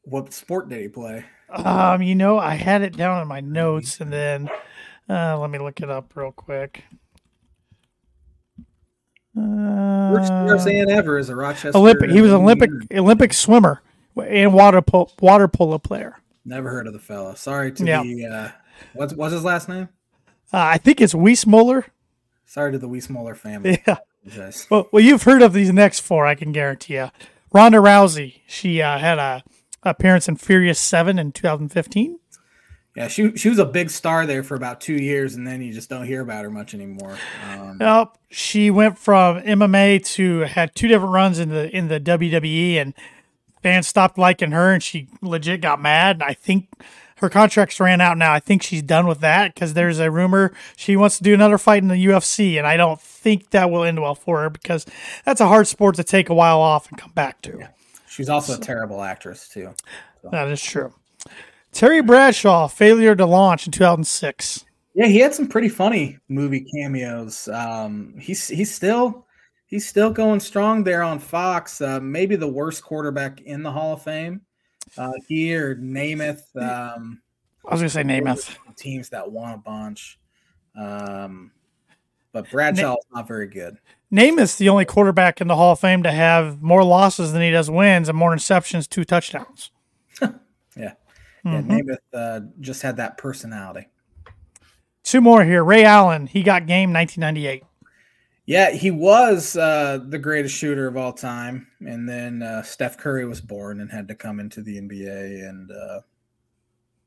What 0.04 0.32
sport 0.32 0.68
did 0.68 0.80
he 0.80 0.88
play? 0.88 1.24
Um, 1.50 2.02
you 2.02 2.14
know, 2.14 2.38
I 2.38 2.54
had 2.54 2.82
it 2.82 2.96
down 2.96 3.20
in 3.20 3.28
my 3.28 3.40
notes, 3.40 4.00
and 4.00 4.12
then 4.12 4.48
uh, 5.10 5.38
let 5.38 5.50
me 5.50 5.58
look 5.58 5.80
it 5.80 5.90
up 5.90 6.14
real 6.14 6.32
quick. 6.32 6.84
Uh, 9.36 10.46
Tarzan 10.46 10.90
ever 10.90 11.18
is 11.18 11.28
a 11.28 11.36
Rochester. 11.36 11.76
Olympic. 11.78 12.10
He 12.10 12.20
was 12.20 12.32
Olympic. 12.32 12.70
Olympic 12.92 13.32
swimmer 13.32 13.82
and 14.16 14.52
water 14.52 14.82
polo, 14.82 15.08
water 15.20 15.48
polo 15.48 15.78
player. 15.78 16.18
Never 16.44 16.70
heard 16.70 16.86
of 16.86 16.92
the 16.92 16.98
fella. 16.98 17.36
Sorry 17.36 17.72
to 17.72 17.84
Yeah. 17.84 18.02
the. 18.02 18.26
Uh, 18.26 18.48
what's 18.94 19.14
what's 19.14 19.32
his 19.32 19.44
last 19.44 19.68
name? 19.68 19.88
Uh, 20.52 20.58
I 20.58 20.78
think 20.78 21.00
it's 21.00 21.14
Weissmuller. 21.14 21.84
Sorry 22.44 22.72
to 22.72 22.78
the 22.78 22.88
Weissmuller 22.88 23.36
family. 23.36 23.82
Yeah. 24.24 24.52
Well, 24.70 24.88
well, 24.92 25.02
you've 25.02 25.24
heard 25.24 25.42
of 25.42 25.52
these 25.52 25.72
next 25.72 25.98
four. 25.98 26.26
I 26.26 26.36
can 26.36 26.52
guarantee 26.52 26.94
you. 26.94 27.10
Ronda 27.52 27.78
Rousey. 27.78 28.36
She 28.46 28.80
uh, 28.80 28.98
had 28.98 29.18
a 29.18 29.42
appearance 29.82 30.28
in 30.28 30.36
Furious 30.36 30.78
Seven 30.78 31.18
in 31.18 31.32
2015. 31.32 32.20
Yeah, 32.94 33.08
she 33.08 33.34
she 33.36 33.48
was 33.48 33.58
a 33.58 33.64
big 33.64 33.88
star 33.88 34.26
there 34.26 34.42
for 34.42 34.54
about 34.54 34.80
two 34.80 34.94
years, 34.94 35.34
and 35.34 35.46
then 35.46 35.62
you 35.62 35.72
just 35.72 35.88
don't 35.88 36.06
hear 36.06 36.20
about 36.20 36.44
her 36.44 36.50
much 36.50 36.74
anymore. 36.74 37.16
Um, 37.50 37.78
Nope. 37.78 38.18
She 38.30 38.70
went 38.70 38.98
from 38.98 39.40
MMA 39.40 40.04
to 40.14 40.40
had 40.40 40.74
two 40.74 40.88
different 40.88 41.12
runs 41.14 41.38
in 41.38 41.48
the 41.48 41.74
in 41.74 41.88
the 41.88 41.98
WWE, 41.98 42.76
and 42.76 42.92
fans 43.62 43.88
stopped 43.88 44.18
liking 44.18 44.50
her, 44.50 44.72
and 44.72 44.82
she 44.82 45.08
legit 45.22 45.62
got 45.62 45.80
mad. 45.80 46.16
And 46.16 46.22
I 46.24 46.34
think 46.34 46.68
her 47.16 47.30
contracts 47.30 47.80
ran 47.80 48.02
out 48.02 48.18
now. 48.18 48.34
I 48.34 48.40
think 48.40 48.62
she's 48.62 48.82
done 48.82 49.06
with 49.06 49.20
that 49.20 49.54
because 49.54 49.72
there's 49.72 49.98
a 49.98 50.10
rumor 50.10 50.52
she 50.76 50.94
wants 50.94 51.16
to 51.16 51.22
do 51.22 51.32
another 51.32 51.56
fight 51.56 51.82
in 51.82 51.88
the 51.88 52.04
UFC, 52.06 52.58
and 52.58 52.66
I 52.66 52.76
don't 52.76 53.00
think 53.00 53.50
that 53.50 53.70
will 53.70 53.84
end 53.84 54.02
well 54.02 54.14
for 54.14 54.42
her 54.42 54.50
because 54.50 54.84
that's 55.24 55.40
a 55.40 55.48
hard 55.48 55.66
sport 55.66 55.94
to 55.96 56.04
take 56.04 56.28
a 56.28 56.34
while 56.34 56.60
off 56.60 56.90
and 56.90 56.98
come 56.98 57.12
back 57.12 57.40
to. 57.42 57.70
She's 58.06 58.28
also 58.28 58.56
a 58.56 58.60
terrible 58.60 59.00
actress 59.00 59.48
too. 59.48 59.72
That 60.30 60.48
is 60.48 60.62
true. 60.62 60.92
Terry 61.72 62.02
Bradshaw 62.02 62.68
failure 62.68 63.16
to 63.16 63.26
launch 63.26 63.66
in 63.66 63.72
2006. 63.72 64.64
Yeah, 64.94 65.06
he 65.06 65.18
had 65.18 65.34
some 65.34 65.48
pretty 65.48 65.70
funny 65.70 66.18
movie 66.28 66.66
cameos. 66.76 67.48
Um, 67.48 68.14
he's 68.18 68.46
he's 68.46 68.72
still 68.74 69.26
he's 69.66 69.88
still 69.88 70.10
going 70.10 70.40
strong 70.40 70.84
there 70.84 71.02
on 71.02 71.18
Fox. 71.18 71.80
Uh, 71.80 71.98
maybe 72.00 72.36
the 72.36 72.48
worst 72.48 72.84
quarterback 72.84 73.40
in 73.40 73.62
the 73.62 73.72
Hall 73.72 73.94
of 73.94 74.02
Fame. 74.02 74.42
Uh, 74.98 75.12
he 75.26 75.54
or 75.56 75.76
Namath, 75.76 76.42
um, 76.56 77.22
I 77.66 77.70
was 77.72 77.80
gonna 77.80 77.88
say 77.88 78.02
Namath. 78.02 78.54
teams 78.76 79.08
that 79.08 79.30
won 79.30 79.54
a 79.54 79.58
bunch. 79.58 80.18
Um, 80.78 81.52
but 82.32 82.50
Bradshaw 82.50 82.94
is 82.94 83.06
not 83.14 83.26
very 83.26 83.46
good. 83.46 83.78
Namath's 84.12 84.56
the 84.56 84.68
only 84.68 84.84
quarterback 84.84 85.40
in 85.40 85.48
the 85.48 85.56
Hall 85.56 85.72
of 85.72 85.80
Fame 85.80 86.02
to 86.02 86.12
have 86.12 86.60
more 86.60 86.84
losses 86.84 87.32
than 87.32 87.40
he 87.40 87.50
does 87.50 87.70
wins 87.70 88.10
and 88.10 88.18
more 88.18 88.34
interceptions, 88.34 88.86
two 88.86 89.04
touchdowns. 89.04 89.70
yeah. 90.76 90.92
Yeah. 91.44 91.60
Mm-hmm. 91.60 91.72
Namath 91.72 91.96
uh, 92.14 92.40
just 92.60 92.82
had 92.82 92.96
that 92.98 93.18
personality. 93.18 93.88
Two 95.02 95.20
more 95.20 95.44
here. 95.44 95.64
Ray 95.64 95.84
Allen, 95.84 96.26
he 96.26 96.42
got 96.42 96.66
game 96.66 96.92
1998. 96.92 97.64
Yeah, 98.44 98.70
he 98.70 98.90
was 98.90 99.56
uh, 99.56 100.00
the 100.08 100.18
greatest 100.18 100.56
shooter 100.56 100.86
of 100.86 100.96
all 100.96 101.12
time. 101.12 101.66
And 101.80 102.08
then 102.08 102.42
uh, 102.42 102.62
Steph 102.62 102.98
Curry 102.98 103.24
was 103.24 103.40
born 103.40 103.80
and 103.80 103.90
had 103.90 104.08
to 104.08 104.14
come 104.14 104.40
into 104.40 104.62
the 104.62 104.80
NBA 104.80 105.48
and 105.48 105.70
uh, 105.70 106.00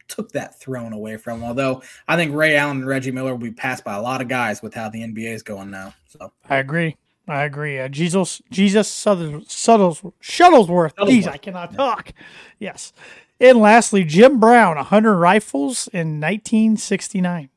took 0.08 0.32
that 0.32 0.60
throne 0.60 0.94
away 0.94 1.18
from 1.18 1.40
him. 1.40 1.48
Although 1.48 1.82
I 2.08 2.16
think 2.16 2.34
Ray 2.34 2.56
Allen 2.56 2.78
and 2.78 2.88
Reggie 2.88 3.12
Miller 3.12 3.32
will 3.32 3.40
be 3.40 3.52
passed 3.52 3.84
by 3.84 3.96
a 3.96 4.02
lot 4.02 4.22
of 4.22 4.28
guys 4.28 4.62
with 4.62 4.74
how 4.74 4.90
the 4.90 5.02
NBA 5.02 5.34
is 5.34 5.44
going 5.44 5.72
now. 5.72 5.94
So 6.08 6.32
I 6.50 6.58
agree. 6.58 6.96
I 7.28 7.44
agree. 7.44 7.80
Uh, 7.80 7.88
Jesus, 7.88 8.42
Jesus 8.52 8.90
Shuttlesworth. 8.90 10.14
Shuttlesworth. 10.22 10.94
Jeez, 10.96 11.28
I 11.28 11.38
cannot 11.38 11.72
yeah. 11.72 11.78
talk. 11.78 12.14
Yes. 12.60 12.94
And 13.40 13.60
lastly, 13.60 14.04
Jim 14.04 14.40
Brown, 14.40 14.78
100 14.78 15.16
rifles 15.18 15.88
in 15.90 16.22
1969. 16.22 17.50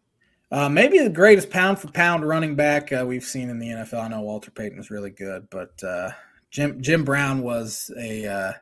Uh, 0.51 0.69
maybe 0.69 0.99
the 0.99 1.11
greatest 1.11 1.51
pound 1.51 1.79
for 1.79 1.89
pound 1.89 2.27
running 2.27 2.55
back 2.55 2.91
uh, 2.93 3.05
we've 3.07 3.25
seen 3.25 3.51
in 3.51 3.59
the 3.59 3.69
NFL. 3.69 4.05
I 4.05 4.09
know 4.09 4.23
Walter 4.23 4.51
Payton 4.51 4.79
was 4.79 4.91
really 4.91 5.11
good, 5.11 5.47
but 5.51 5.83
uh, 5.85 6.11
Jim 6.51 6.81
Jim 6.81 7.05
Brown 7.05 7.43
was 7.43 7.91
a 7.99 8.27
uh, 8.27 8.53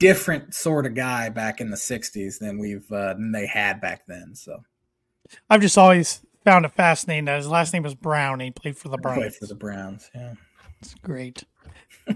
different 0.00 0.52
sort 0.52 0.84
of 0.84 0.94
guy 0.94 1.28
back 1.28 1.60
in 1.60 1.70
the 1.70 1.76
'60s 1.76 2.40
than 2.40 2.58
we've 2.58 2.90
uh, 2.90 3.14
than 3.14 3.30
they 3.30 3.46
had 3.46 3.80
back 3.80 4.04
then. 4.08 4.34
So, 4.34 4.64
I've 5.48 5.60
just 5.60 5.78
always 5.78 6.22
found 6.44 6.64
it 6.64 6.72
fascinating 6.72 7.26
that 7.26 7.36
his 7.36 7.46
last 7.46 7.72
name 7.72 7.84
was 7.84 7.94
Brown. 7.94 8.40
he 8.40 8.50
played 8.50 8.76
for 8.76 8.88
the 8.88 8.98
Browns. 8.98 9.18
Played 9.18 9.34
for 9.36 9.46
the 9.46 9.54
Browns. 9.54 10.10
Yeah, 10.12 10.34
it's 10.80 10.94
great. 10.94 11.44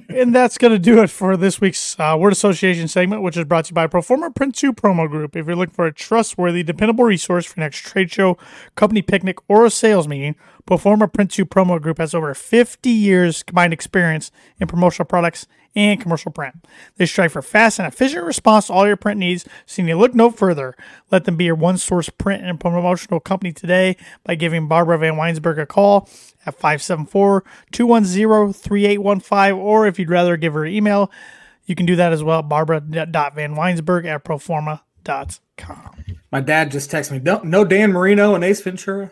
And 0.09 0.35
that's 0.35 0.59
going 0.59 0.73
to 0.73 0.79
do 0.79 1.03
it 1.03 1.11
for 1.11 1.37
this 1.37 1.61
week's 1.61 1.99
uh, 2.01 2.17
Word 2.19 2.33
Association 2.33 2.89
segment, 2.89 3.23
which 3.23 3.37
is 3.37 3.45
brought 3.45 3.67
to 3.67 3.71
you 3.71 3.75
by 3.75 3.87
Proforma 3.87 4.35
Print 4.35 4.55
2 4.55 4.73
Promo 4.73 5.09
Group. 5.09 5.37
If 5.37 5.47
you're 5.47 5.57
looking 5.57 5.75
for 5.75 5.87
a 5.87 5.93
trustworthy, 5.93 6.63
dependable 6.63 7.05
resource 7.05 7.47
for 7.47 7.61
next 7.61 7.79
trade 7.81 8.11
show, 8.11 8.37
company 8.75 9.03
picnic, 9.03 9.39
or 9.49 9.65
a 9.65 9.71
sales 9.71 10.09
meeting, 10.09 10.35
Proforma 10.67 11.13
Print 11.13 11.31
2 11.31 11.47
Promo 11.47 11.81
Group 11.81 11.99
has 11.99 12.15
over 12.15 12.35
50 12.35 12.91
years 12.91 13.43
combined 13.43 13.73
experience 13.73 14.33
in 14.59 14.67
promotional 14.67 15.07
products 15.07 15.47
and 15.77 16.01
commercial 16.01 16.33
print. 16.33 16.65
They 16.97 17.07
strive 17.07 17.33
for 17.33 17.43
fast 17.43 17.79
and 17.79 17.87
efficient 17.87 18.25
response 18.25 18.67
to 18.67 18.73
all 18.73 18.87
your 18.87 18.97
print 18.97 19.21
needs, 19.21 19.45
so 19.67 19.83
you 19.83 19.87
need 19.87 19.93
to 19.93 19.99
look 19.99 20.15
no 20.15 20.31
further. 20.31 20.75
Let 21.11 21.27
them 21.27 21.37
be 21.37 21.45
your 21.45 21.55
one 21.55 21.77
source 21.77 22.09
print 22.09 22.43
and 22.43 22.59
promotional 22.59 23.21
company 23.21 23.53
today 23.53 23.97
by 24.25 24.35
giving 24.35 24.67
Barbara 24.67 24.99
VanWynsberghe 24.99 25.59
a 25.61 25.67
call 25.67 26.09
at 26.47 26.55
574 26.55 27.45
210 27.73 28.53
3815, 28.53 29.53
or 29.53 29.87
if 29.87 29.99
you'd 29.99 30.11
rather 30.11 30.37
give 30.37 30.55
her 30.55 30.65
an 30.65 30.73
email, 30.73 31.11
you 31.67 31.75
can 31.75 31.87
do 31.87 31.97
that 31.97 32.13
as 32.13 32.23
well, 32.23 32.43
barbara.vanwynsberghe 32.43 34.07
at 34.07 34.25
proforma.com. 34.25 36.05
My 36.33 36.41
dad 36.41 36.71
just 36.71 36.91
texted 36.91 37.13
me, 37.13 37.49
no 37.49 37.65
Dan 37.65 37.93
Marino 37.93 38.35
and 38.35 38.45
Ace 38.45 38.61
Ventura. 38.61 39.11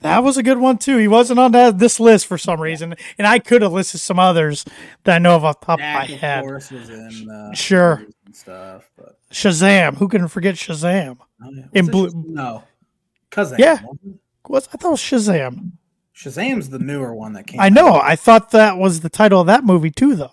That 0.00 0.22
was 0.22 0.36
a 0.36 0.42
good 0.42 0.58
one 0.58 0.78
too. 0.78 0.96
He 0.98 1.08
wasn't 1.08 1.38
on 1.38 1.52
that 1.52 1.78
this 1.78 2.00
list 2.00 2.26
for 2.26 2.38
some 2.38 2.60
reason, 2.60 2.94
and 3.18 3.26
I 3.26 3.38
could 3.38 3.62
have 3.62 3.72
listed 3.72 4.00
some 4.00 4.18
others 4.18 4.64
that 5.04 5.16
I 5.16 5.18
know 5.18 5.36
of 5.36 5.44
off 5.44 5.60
the 5.60 5.66
top 5.66 5.78
Jack, 5.78 6.04
of 6.04 6.10
my 6.10 6.16
head. 6.16 6.44
Of 6.44 6.72
in, 6.72 7.30
uh, 7.30 7.54
sure. 7.54 8.06
Stuff, 8.32 8.90
but. 8.96 9.16
Shazam! 9.32 9.96
Who 9.96 10.08
can 10.08 10.26
forget 10.28 10.54
Shazam? 10.56 11.18
Oh, 11.42 11.50
yeah. 11.52 11.64
In 11.72 11.86
blue? 11.86 12.10
No, 12.26 12.64
Kazam. 13.30 13.58
Yeah, 13.58 13.80
was 14.48 14.68
I 14.72 14.76
thought 14.76 14.88
it 14.88 14.92
was 14.92 15.00
Shazam. 15.00 15.72
Shazam's 16.20 16.68
the 16.68 16.78
newer 16.78 17.14
one 17.14 17.32
that 17.32 17.46
came. 17.46 17.60
I 17.60 17.70
know. 17.70 17.94
Out. 17.94 18.04
I 18.04 18.14
thought 18.14 18.50
that 18.50 18.76
was 18.76 19.00
the 19.00 19.08
title 19.08 19.40
of 19.40 19.46
that 19.46 19.64
movie 19.64 19.90
too, 19.90 20.16
though. 20.16 20.32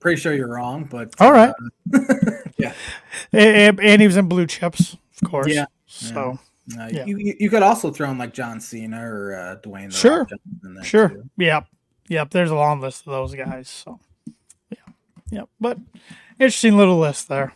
Pretty 0.00 0.18
sure 0.18 0.32
you're 0.32 0.48
wrong, 0.48 0.84
but 0.84 1.14
all 1.20 1.32
right. 1.32 1.52
Uh, 1.92 2.00
yeah, 2.56 2.72
and, 3.32 3.78
and, 3.80 4.00
he 4.00 4.06
was 4.06 4.16
in 4.16 4.26
Blue 4.28 4.46
Chips, 4.46 4.96
of 5.20 5.28
course. 5.28 5.52
Yeah. 5.52 5.66
So. 5.86 6.38
Yeah. 6.68 6.84
Uh, 6.84 6.88
yeah. 6.92 7.04
you, 7.06 7.34
you 7.40 7.48
could 7.48 7.62
also 7.62 7.90
throw 7.90 8.10
in 8.10 8.18
like 8.18 8.34
John 8.34 8.60
Cena 8.60 9.02
or 9.02 9.34
uh, 9.34 9.56
Dwayne. 9.66 9.90
sure. 9.92 10.28
Sure. 10.82 11.08
Too. 11.08 11.30
Yep. 11.38 11.66
Yep. 12.08 12.30
There's 12.30 12.50
a 12.50 12.54
long 12.54 12.80
list 12.82 13.06
of 13.06 13.12
those 13.12 13.34
guys. 13.34 13.68
So, 13.70 13.98
yeah. 14.70 14.92
Yep. 15.30 15.48
But 15.58 15.78
interesting 16.38 16.76
little 16.76 16.98
list 16.98 17.28
there. 17.28 17.54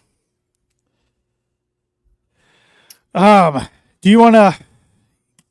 Um, 3.15 3.69
do 4.01 4.09
you 4.09 4.19
want 4.19 4.35
to 4.35 4.57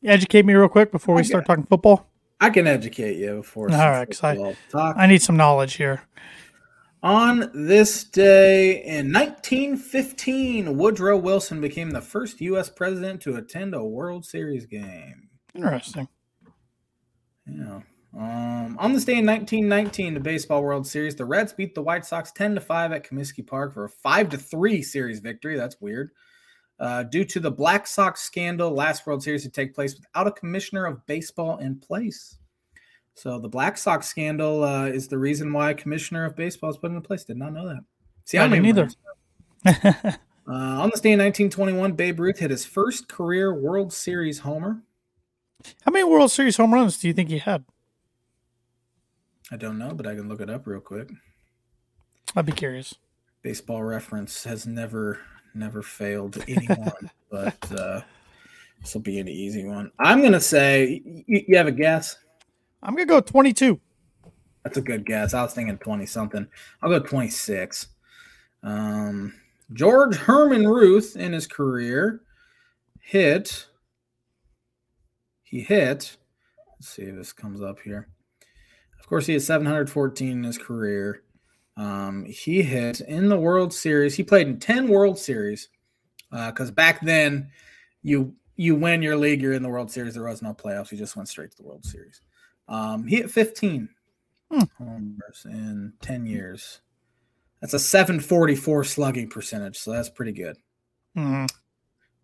educate 0.04 0.46
me 0.46 0.54
real 0.54 0.70
quick 0.70 0.92
before 0.92 1.16
we 1.16 1.24
start 1.24 1.46
talking 1.46 1.66
football? 1.66 2.08
I 2.40 2.50
can 2.50 2.66
educate 2.66 3.18
you 3.18 3.38
before. 3.38 3.72
All 3.72 3.78
right, 3.78 4.24
I, 4.24 4.56
I 4.74 5.08
need 5.08 5.22
some 5.22 5.38
knowledge 5.38 5.76
here. 5.76 6.02
On 7.04 7.50
this 7.54 8.04
day 8.04 8.84
in 8.84 9.12
1915, 9.12 10.78
Woodrow 10.78 11.18
Wilson 11.18 11.60
became 11.60 11.92
the 11.92 12.02
first 12.02 12.40
U.S. 12.42 12.70
president 12.70 13.22
to 13.22 13.38
attend 13.38 13.74
a 13.74 13.84
World 13.84 14.24
Series 14.24 14.68
game. 14.68 15.30
Interesting. 15.56 16.08
Yeah. 17.48 17.82
Um, 18.18 18.76
on 18.78 18.94
this 18.94 19.06
day 19.06 19.18
in 19.18 19.26
1919, 19.26 20.14
the 20.14 20.20
Baseball 20.20 20.62
World 20.62 20.86
Series, 20.86 21.16
the 21.16 21.26
Reds 21.26 21.54
beat 21.54 21.74
the 21.74 21.82
White 21.82 22.06
Sox 22.06 22.32
10 22.32 22.56
to 22.56 22.62
5 22.62 22.92
at 22.92 23.10
Comiskey 23.10 23.46
Park 23.46 23.74
for 23.74 23.86
a 23.86 23.90
5 23.90 24.30
to 24.30 24.38
3 24.38 24.84
series 24.84 25.20
victory. 25.20 25.58
That's 25.58 25.80
weird. 25.80 26.12
Uh, 26.82 27.04
due 27.04 27.24
to 27.24 27.40
the 27.40 27.52
Black 27.52 27.86
Sox 27.86 28.22
scandal, 28.22 28.72
last 28.72 29.06
World 29.06 29.22
Series 29.22 29.44
to 29.44 29.50
take 29.50 29.76
place 29.76 29.96
without 29.96 30.26
a 30.26 30.32
commissioner 30.32 30.88
of 30.88 31.06
baseball 31.06 31.60
in 31.60 31.80
place. 31.80 32.40
So 33.14 33.38
the 33.38 33.48
Black 33.48 33.78
Sox 33.78 34.08
scandal 34.08 34.64
uh, 34.64 34.88
is 34.88 35.08
the 35.08 35.18
reason 35.20 35.54
why 35.54 35.76
Commissioner 35.76 36.26
of 36.26 36.36
Baseball 36.36 36.72
is 36.72 36.78
put 36.78 36.90
into 36.90 37.02
place. 37.02 37.24
Did 37.24 37.38
not 37.38 37.54
know 37.54 37.68
that. 37.68 37.84
See, 38.26 38.40
I 38.40 38.48
didn't 38.48 38.66
either. 38.66 38.90
uh, 39.68 40.20
on 40.48 40.90
this 40.90 41.02
day 41.02 41.12
in 41.12 41.20
1921, 41.20 41.92
Babe 41.92 42.20
Ruth 42.20 42.40
hit 42.40 42.50
his 42.50 42.66
first 42.66 43.08
career 43.08 43.54
World 43.54 43.94
Series 43.94 44.40
homer. 44.40 44.82
How 45.86 45.92
many 45.92 46.04
World 46.04 46.32
Series 46.32 46.58
home 46.58 46.74
runs 46.74 46.98
do 46.98 47.08
you 47.08 47.14
think 47.14 47.30
he 47.30 47.38
had? 47.38 47.64
I 49.52 49.58
don't 49.58 49.78
know, 49.78 49.94
but 49.94 50.08
I 50.08 50.16
can 50.16 50.28
look 50.28 50.42
it 50.42 50.50
up 50.50 50.66
real 50.66 50.80
quick. 50.80 51.12
I'd 52.36 52.48
be 52.48 52.54
curious. 52.54 52.96
Baseball 53.44 53.84
reference 53.84 54.46
has 54.46 54.66
never 54.66 55.20
never 55.54 55.82
failed 55.82 56.44
anyone, 56.48 57.10
but 57.30 57.72
uh, 57.72 58.02
this 58.82 58.94
will 58.94 59.02
be 59.02 59.20
an 59.20 59.28
easy 59.28 59.66
one. 59.66 59.92
I'm 60.00 60.22
gonna 60.22 60.42
say 60.42 61.02
you, 61.06 61.44
you 61.48 61.58
have 61.58 61.68
a 61.68 61.72
guess. 61.72 62.18
I'm 62.84 62.96
gonna 62.96 63.06
go 63.06 63.22
22. 63.22 63.80
That's 64.64 64.78
a 64.78 64.82
good 64.82 65.06
guess. 65.06 65.34
I 65.34 65.44
was 65.44 65.54
thinking 65.54 65.78
20 65.78 66.06
something. 66.06 66.48
I'll 66.82 66.90
go 66.90 67.00
26. 67.00 67.88
Um, 68.64 69.34
George 69.74 70.16
Herman 70.16 70.68
Ruth 70.68 71.16
in 71.16 71.34
his 71.34 71.48
career 71.48 72.22
hit. 73.00 73.68
He 75.44 75.62
hit. 75.62 76.18
Let's 76.80 76.90
see 76.90 77.04
if 77.04 77.16
this 77.16 77.34
comes 77.34 77.62
up 77.62 77.80
here. 77.80 78.08
Of 79.00 79.08
course, 79.08 79.26
he 79.26 79.34
had 79.34 79.42
714 79.42 80.30
in 80.30 80.44
his 80.44 80.58
career. 80.58 81.24
Um, 81.78 82.26
he 82.26 82.62
hit 82.62 83.02
in 83.02 83.30
the 83.30 83.40
World 83.40 83.74
Series. 83.74 84.16
He 84.16 84.24
played 84.24 84.48
in 84.48 84.60
10 84.60 84.88
World 84.88 85.18
Series 85.18 85.70
Uh, 86.32 86.52
because 86.52 86.70
uh, 86.70 86.74
back 86.74 87.02
then 87.02 87.50
you 88.04 88.34
you 88.56 88.76
win 88.76 89.02
your 89.02 89.18
league, 89.18 89.42
you're 89.42 89.54
in 89.54 89.64
the 89.64 89.70
World 89.70 89.90
Series. 89.90 90.14
There 90.14 90.24
was 90.24 90.42
no 90.42 90.54
playoffs. 90.54 90.92
You 90.92 90.98
just 90.98 91.16
went 91.16 91.30
straight 91.30 91.52
to 91.52 91.58
the 91.58 91.64
World 91.64 91.84
Series. 91.84 92.22
Um, 92.68 93.08
he 93.08 93.18
hit 93.18 93.32
15 93.32 93.90
hmm. 94.52 94.60
homers 94.78 95.46
in 95.46 95.94
10 96.02 96.26
years. 96.26 96.82
That's 97.60 97.74
a 97.74 97.80
744 97.80 98.84
slugging 98.84 99.30
percentage, 99.30 99.78
so 99.78 99.92
that's 99.92 100.10
pretty 100.10 100.32
good. 100.32 100.58
Mm-hmm. 101.18 101.46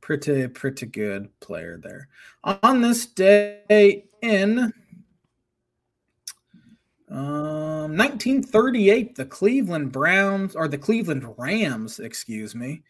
Pretty, 0.02 0.48
pretty 0.48 0.86
good 0.86 1.30
player 1.40 1.80
there. 1.82 2.08
On 2.44 2.82
this 2.82 3.06
day 3.06 4.06
in 4.22 4.74
um, 7.10 7.96
1938, 7.96 9.16
the 9.16 9.26
Cleveland 9.26 9.92
Browns, 9.92 10.56
or 10.56 10.68
the 10.68 10.78
Cleveland 10.78 11.26
Rams, 11.38 12.00
excuse 12.00 12.54
me, 12.54 12.84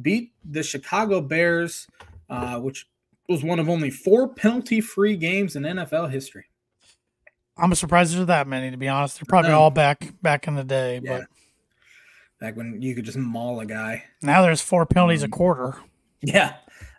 beat 0.00 0.32
the 0.44 0.62
Chicago 0.62 1.20
Bears, 1.20 1.86
uh, 2.28 2.58
which 2.58 2.86
was 3.28 3.42
one 3.42 3.58
of 3.58 3.68
only 3.68 3.90
four 3.90 4.28
penalty 4.28 4.80
free 4.80 5.16
games 5.16 5.56
in 5.56 5.62
NFL 5.62 6.10
history. 6.10 6.44
I'm 7.56 7.74
surprised 7.74 8.14
there's 8.14 8.26
that 8.26 8.46
many. 8.46 8.70
To 8.70 8.76
be 8.76 8.88
honest, 8.88 9.18
they're 9.18 9.26
probably 9.28 9.52
all 9.52 9.70
back 9.70 10.12
back 10.22 10.48
in 10.48 10.54
the 10.54 10.64
day. 10.64 11.00
Yeah. 11.02 11.18
But 11.18 11.26
back 12.40 12.56
when 12.56 12.80
you 12.82 12.94
could 12.94 13.04
just 13.04 13.18
maul 13.18 13.60
a 13.60 13.66
guy. 13.66 14.04
Now 14.20 14.42
there's 14.42 14.60
four 14.60 14.84
penalties 14.84 15.22
um, 15.22 15.28
a 15.28 15.30
quarter. 15.30 15.76
Yeah. 16.22 16.56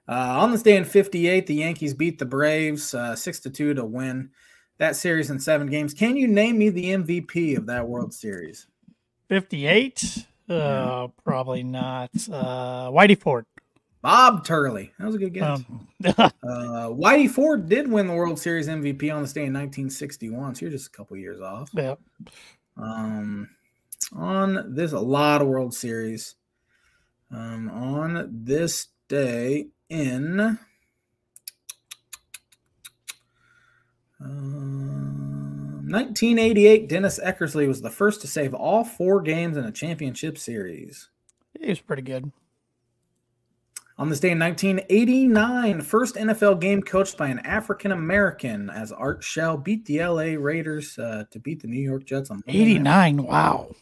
Uh, 0.07 0.39
on 0.41 0.51
this 0.51 0.63
day 0.63 0.75
in 0.75 0.85
'58, 0.85 1.47
the 1.47 1.55
Yankees 1.55 1.93
beat 1.93 2.19
the 2.19 2.25
Braves 2.25 2.93
uh, 2.93 3.15
six 3.15 3.39
to 3.41 3.49
two 3.49 3.73
to 3.73 3.85
win 3.85 4.29
that 4.77 4.95
series 4.95 5.29
in 5.29 5.39
seven 5.39 5.67
games. 5.67 5.93
Can 5.93 6.17
you 6.17 6.27
name 6.27 6.57
me 6.57 6.69
the 6.69 6.85
MVP 6.85 7.57
of 7.57 7.65
that 7.67 7.87
World 7.87 8.13
Series? 8.13 8.67
'58. 9.29 10.27
Uh, 10.49 11.07
probably 11.23 11.63
not. 11.63 12.11
Uh, 12.31 12.89
Whitey 12.89 13.19
Ford. 13.19 13.45
Bob 14.01 14.45
Turley. 14.45 14.91
That 14.99 15.05
was 15.05 15.15
a 15.15 15.19
good 15.19 15.33
guess. 15.33 15.59
Um, 15.59 15.87
uh, 16.05 16.89
Whitey 16.89 17.29
Ford 17.29 17.69
did 17.69 17.89
win 17.89 18.07
the 18.07 18.13
World 18.13 18.37
Series 18.37 18.67
MVP 18.67 19.13
on 19.15 19.21
this 19.21 19.31
day 19.31 19.45
in 19.45 19.53
1961. 19.53 20.55
So 20.55 20.61
you're 20.61 20.71
just 20.71 20.87
a 20.87 20.91
couple 20.91 21.15
years 21.15 21.39
off. 21.39 21.69
yeah. 21.73 21.95
Um, 22.75 23.49
on 24.11 24.75
this, 24.75 24.91
a 24.91 24.99
lot 24.99 25.41
of 25.41 25.47
World 25.47 25.73
Series. 25.73 26.35
Um, 27.31 27.69
on 27.69 28.29
this 28.43 28.87
day 29.07 29.67
in. 29.89 30.59
Um, 34.19 34.62
1988, 35.85 36.87
Dennis 36.87 37.19
Eckersley 37.23 37.67
was 37.67 37.81
the 37.81 37.89
first 37.89 38.21
to 38.21 38.27
save 38.27 38.53
all 38.53 38.83
four 38.83 39.21
games 39.21 39.57
in 39.57 39.65
a 39.65 39.71
championship 39.71 40.37
series. 40.37 41.09
He 41.59 41.67
was 41.69 41.79
pretty 41.81 42.01
good. 42.03 42.31
On 43.97 44.09
this 44.09 44.19
day 44.19 44.31
in 44.31 44.39
1989, 44.39 45.81
first 45.81 46.15
NFL 46.15 46.59
game 46.59 46.81
coached 46.81 47.17
by 47.17 47.27
an 47.27 47.39
African 47.39 47.91
American 47.91 48.69
as 48.69 48.91
Art 48.91 49.23
Shell 49.23 49.57
beat 49.57 49.85
the 49.85 50.03
LA 50.03 50.35
Raiders 50.39 50.97
uh, 50.97 51.25
to 51.29 51.39
beat 51.39 51.61
the 51.61 51.67
New 51.67 51.81
York 51.81 52.05
Jets 52.05 52.31
on 52.31 52.41
Monday 52.47 52.79
Night 52.79 53.07
89. 53.09 53.23
Wow. 53.23 53.75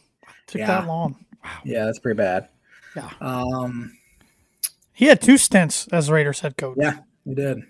Took 0.48 0.58
Yeah. 0.60 0.66
that 0.66 0.86
long. 0.86 1.16
Wow. 1.42 1.50
Yeah, 1.64 1.84
that's 1.86 1.98
pretty 1.98 2.18
bad. 2.18 2.48
Yeah. 2.94 3.08
Um, 3.20 3.96
He 4.92 5.06
had 5.06 5.22
two 5.22 5.38
stints 5.38 5.88
as 5.88 6.10
Raiders 6.10 6.40
head 6.40 6.56
coach. 6.58 6.76
yeah, 6.78 6.98
he 7.24 7.34
did. 7.34 7.62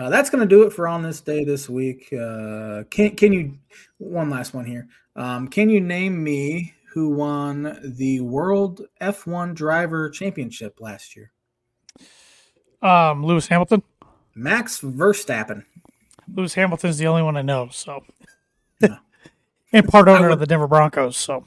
Uh, 0.00 0.08
that's 0.08 0.30
going 0.30 0.40
to 0.40 0.46
do 0.48 0.62
it 0.62 0.72
for 0.72 0.88
on 0.88 1.02
this 1.02 1.20
day 1.20 1.44
this 1.44 1.68
week. 1.68 2.10
Uh, 2.10 2.84
can 2.90 3.14
can 3.16 3.34
you 3.34 3.58
one 3.98 4.30
last 4.30 4.54
one 4.54 4.64
here? 4.64 4.88
Um, 5.14 5.46
can 5.46 5.68
you 5.68 5.78
name 5.78 6.24
me 6.24 6.72
who 6.94 7.10
won 7.10 7.78
the 7.84 8.20
World 8.20 8.80
F1 9.02 9.54
Driver 9.54 10.08
Championship 10.08 10.80
last 10.80 11.14
year? 11.14 11.30
Um, 12.80 13.24
Lewis 13.26 13.46
Hamilton. 13.48 13.82
Max 14.34 14.80
Verstappen. 14.80 15.64
Lewis 16.34 16.54
Hamilton's 16.54 16.96
the 16.96 17.06
only 17.06 17.22
one 17.22 17.36
I 17.36 17.42
know. 17.42 17.68
So, 17.70 18.02
Yeah. 18.80 18.96
and 19.72 19.86
part 19.86 20.08
owner 20.08 20.28
would- 20.28 20.32
of 20.32 20.38
the 20.40 20.46
Denver 20.46 20.66
Broncos. 20.66 21.18
So, 21.18 21.46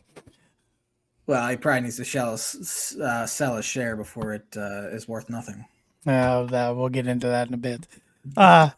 Well, 1.25 1.47
he 1.49 1.57
probably 1.57 1.81
needs 1.81 1.97
to 1.97 2.05
sell 2.05 2.33
his, 2.33 2.95
uh, 3.01 3.25
sell 3.25 3.55
his 3.55 3.65
share 3.65 3.95
before 3.95 4.33
it 4.33 4.45
uh, 4.55 4.89
is 4.91 5.07
worth 5.07 5.27
nothing. 5.27 5.65
uh, 6.05 6.43
that 6.43 6.75
we'll 6.75 6.89
get 6.89 7.07
into 7.07 7.25
that 7.27 7.47
in 7.47 7.53
a 7.55 7.57
bit. 7.57 7.87
Uh, 8.37 8.69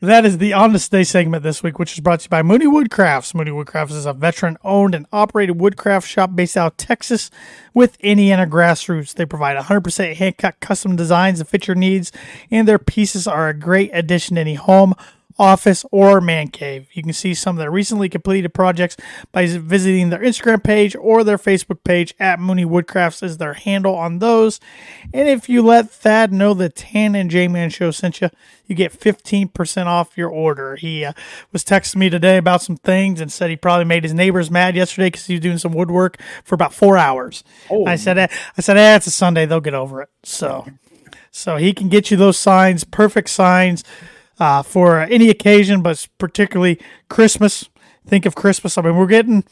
that 0.00 0.24
is 0.24 0.38
the 0.38 0.52
On 0.52 0.72
This 0.72 0.88
Day 0.88 1.04
segment 1.04 1.44
this 1.44 1.62
week, 1.62 1.78
which 1.78 1.92
is 1.92 2.00
brought 2.00 2.20
to 2.20 2.24
you 2.24 2.30
by 2.30 2.42
Mooney 2.42 2.66
Woodcrafts. 2.66 3.34
Mooney 3.34 3.52
Woodcrafts 3.52 3.92
is 3.92 4.04
a 4.04 4.12
veteran 4.12 4.56
owned 4.64 4.96
and 4.96 5.06
operated 5.12 5.60
woodcraft 5.60 6.08
shop 6.08 6.34
based 6.34 6.56
out 6.56 6.72
of 6.72 6.76
Texas 6.76 7.30
with 7.72 8.00
Indiana 8.00 8.44
grassroots. 8.44 9.14
They 9.14 9.26
provide 9.26 9.56
100% 9.56 10.14
hand 10.16 10.38
cut 10.38 10.58
custom 10.58 10.96
designs 10.96 11.38
that 11.38 11.46
fit 11.46 11.68
your 11.68 11.76
needs, 11.76 12.10
and 12.50 12.66
their 12.66 12.80
pieces 12.80 13.28
are 13.28 13.48
a 13.48 13.54
great 13.54 13.90
addition 13.92 14.34
to 14.34 14.40
any 14.40 14.54
home, 14.54 14.94
office, 15.38 15.84
or 15.90 16.20
man 16.20 16.48
cave. 16.48 16.88
You 16.92 17.02
can 17.02 17.12
see 17.12 17.34
some 17.34 17.56
of 17.56 17.60
their 17.60 17.70
recently 17.70 18.08
completed 18.08 18.54
projects 18.54 18.96
by 19.32 19.46
visiting 19.46 20.10
their 20.10 20.20
Instagram 20.20 20.62
page 20.62 20.96
or 20.96 21.24
their 21.24 21.38
Facebook 21.38 21.84
page 21.84 22.14
at 22.18 22.40
Mooney 22.40 22.64
Woodcrafts 22.64 23.22
is 23.22 23.38
their 23.38 23.54
handle 23.54 23.94
on 23.94 24.18
those. 24.18 24.60
And 25.12 25.28
if 25.28 25.48
you 25.48 25.62
let 25.62 25.90
Thad 25.90 26.32
know 26.32 26.54
the 26.54 26.68
Tan 26.68 27.14
and 27.14 27.30
J 27.30 27.48
Man 27.48 27.70
show 27.70 27.90
sent 27.90 28.20
you, 28.20 28.30
you 28.66 28.74
get 28.74 28.92
15% 28.98 29.86
off 29.86 30.16
your 30.16 30.30
order. 30.30 30.76
He 30.76 31.04
uh, 31.04 31.12
was 31.52 31.64
texting 31.64 31.96
me 31.96 32.10
today 32.10 32.36
about 32.36 32.62
some 32.62 32.76
things 32.76 33.20
and 33.20 33.30
said 33.30 33.50
he 33.50 33.56
probably 33.56 33.84
made 33.84 34.02
his 34.02 34.14
neighbors 34.14 34.50
mad 34.50 34.76
yesterday 34.76 35.08
because 35.08 35.26
he 35.26 35.34
was 35.34 35.40
doing 35.40 35.58
some 35.58 35.72
woodwork 35.72 36.18
for 36.44 36.54
about 36.54 36.72
four 36.72 36.96
hours. 36.96 37.44
Oh. 37.70 37.84
I 37.86 37.96
said, 37.96 38.18
eh, 38.18 38.28
I 38.56 38.60
said, 38.60 38.76
eh, 38.76 38.96
it's 38.96 39.06
a 39.06 39.10
Sunday. 39.10 39.46
They'll 39.46 39.60
get 39.60 39.74
over 39.74 40.00
it. 40.02 40.08
So, 40.22 40.66
so 41.30 41.56
he 41.56 41.72
can 41.72 41.88
get 41.88 42.10
you 42.10 42.16
those 42.16 42.38
signs, 42.38 42.84
perfect 42.84 43.30
signs 43.30 43.84
uh, 44.38 44.62
for 44.62 45.00
any 45.00 45.30
occasion, 45.30 45.82
but 45.82 46.06
particularly 46.18 46.80
Christmas. 47.08 47.68
Think 48.06 48.26
of 48.26 48.34
Christmas. 48.34 48.76
I 48.76 48.82
mean, 48.82 48.96
we're 48.96 49.06
getting 49.06 49.44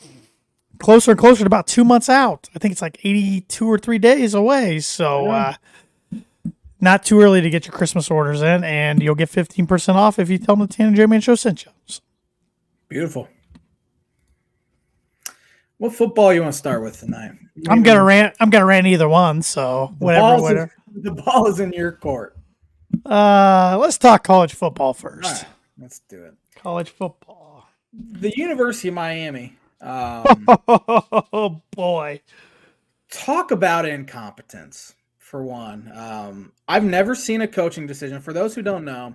closer 0.79 1.13
and 1.13 1.21
closer 1.21 1.41
to 1.41 1.47
about 1.47 1.67
two 1.69 1.85
months 1.85 2.09
out. 2.09 2.49
I 2.55 2.59
think 2.59 2.73
it's 2.73 2.83
like 2.83 2.99
82 3.05 3.65
or 3.65 3.79
three 3.79 3.99
days 3.99 4.35
away. 4.35 4.81
So, 4.81 5.29
uh, 5.29 5.55
not 6.81 7.05
too 7.05 7.21
early 7.21 7.41
to 7.41 7.51
get 7.51 7.67
your 7.67 7.73
Christmas 7.75 8.11
orders 8.11 8.43
in, 8.43 8.65
and 8.65 9.03
you'll 9.03 9.15
get 9.15 9.29
15% 9.29 9.95
off 9.95 10.19
if 10.19 10.31
you 10.31 10.39
tell 10.39 10.57
them 10.57 10.67
the 10.67 10.73
Tan 10.73 10.89
and 10.89 10.97
J 10.97 11.07
Man 11.07 11.21
Show 11.21 11.35
sent 11.35 11.65
you. 11.65 11.71
Beautiful. 12.89 13.29
What 15.77 15.95
football 15.95 16.35
you 16.35 16.43
want 16.43 16.53
to 16.53 16.59
start 16.59 16.83
with 16.83 16.99
tonight? 16.99 17.33
I'm 17.69 17.83
gonna 17.83 18.03
rant. 18.03 18.35
I'm 18.41 18.51
gonna 18.51 18.67
rant 18.67 18.87
either 18.87 19.09
one. 19.09 19.43
So 19.43 19.95
The 19.99 20.05
whatever, 20.05 20.43
whatever. 20.43 20.73
In, 20.95 21.03
the 21.03 21.13
ball 21.13 21.47
is 21.47 21.61
in 21.61 21.73
your 21.73 21.93
court. 21.93 22.37
Uh, 23.05 23.77
let's 23.81 23.99
talk 23.99 24.25
college 24.25 24.55
football 24.55 24.93
first. 24.95 25.43
right, 25.43 25.51
let's 25.79 26.01
do 26.09 26.25
it. 26.25 26.35
College 26.57 26.91
football. 26.91 27.69
The 27.93 28.33
University 28.37 28.89
of 28.89 28.95
Miami. 28.95 29.57
Um, 29.81 30.47
Oh 30.69 31.63
boy. 31.73 32.21
talk 33.11 33.51
about 33.51 33.87
incompetence 33.87 34.95
for 35.19 35.43
one. 35.43 35.91
Um, 35.95 36.53
I've 36.69 36.85
never 36.85 37.15
seen 37.15 37.41
a 37.43 37.49
coaching 37.49 37.87
decision. 37.87 38.21
For 38.21 38.33
those 38.33 38.55
who 38.55 38.63
don't 38.63 38.85
know, 38.85 39.15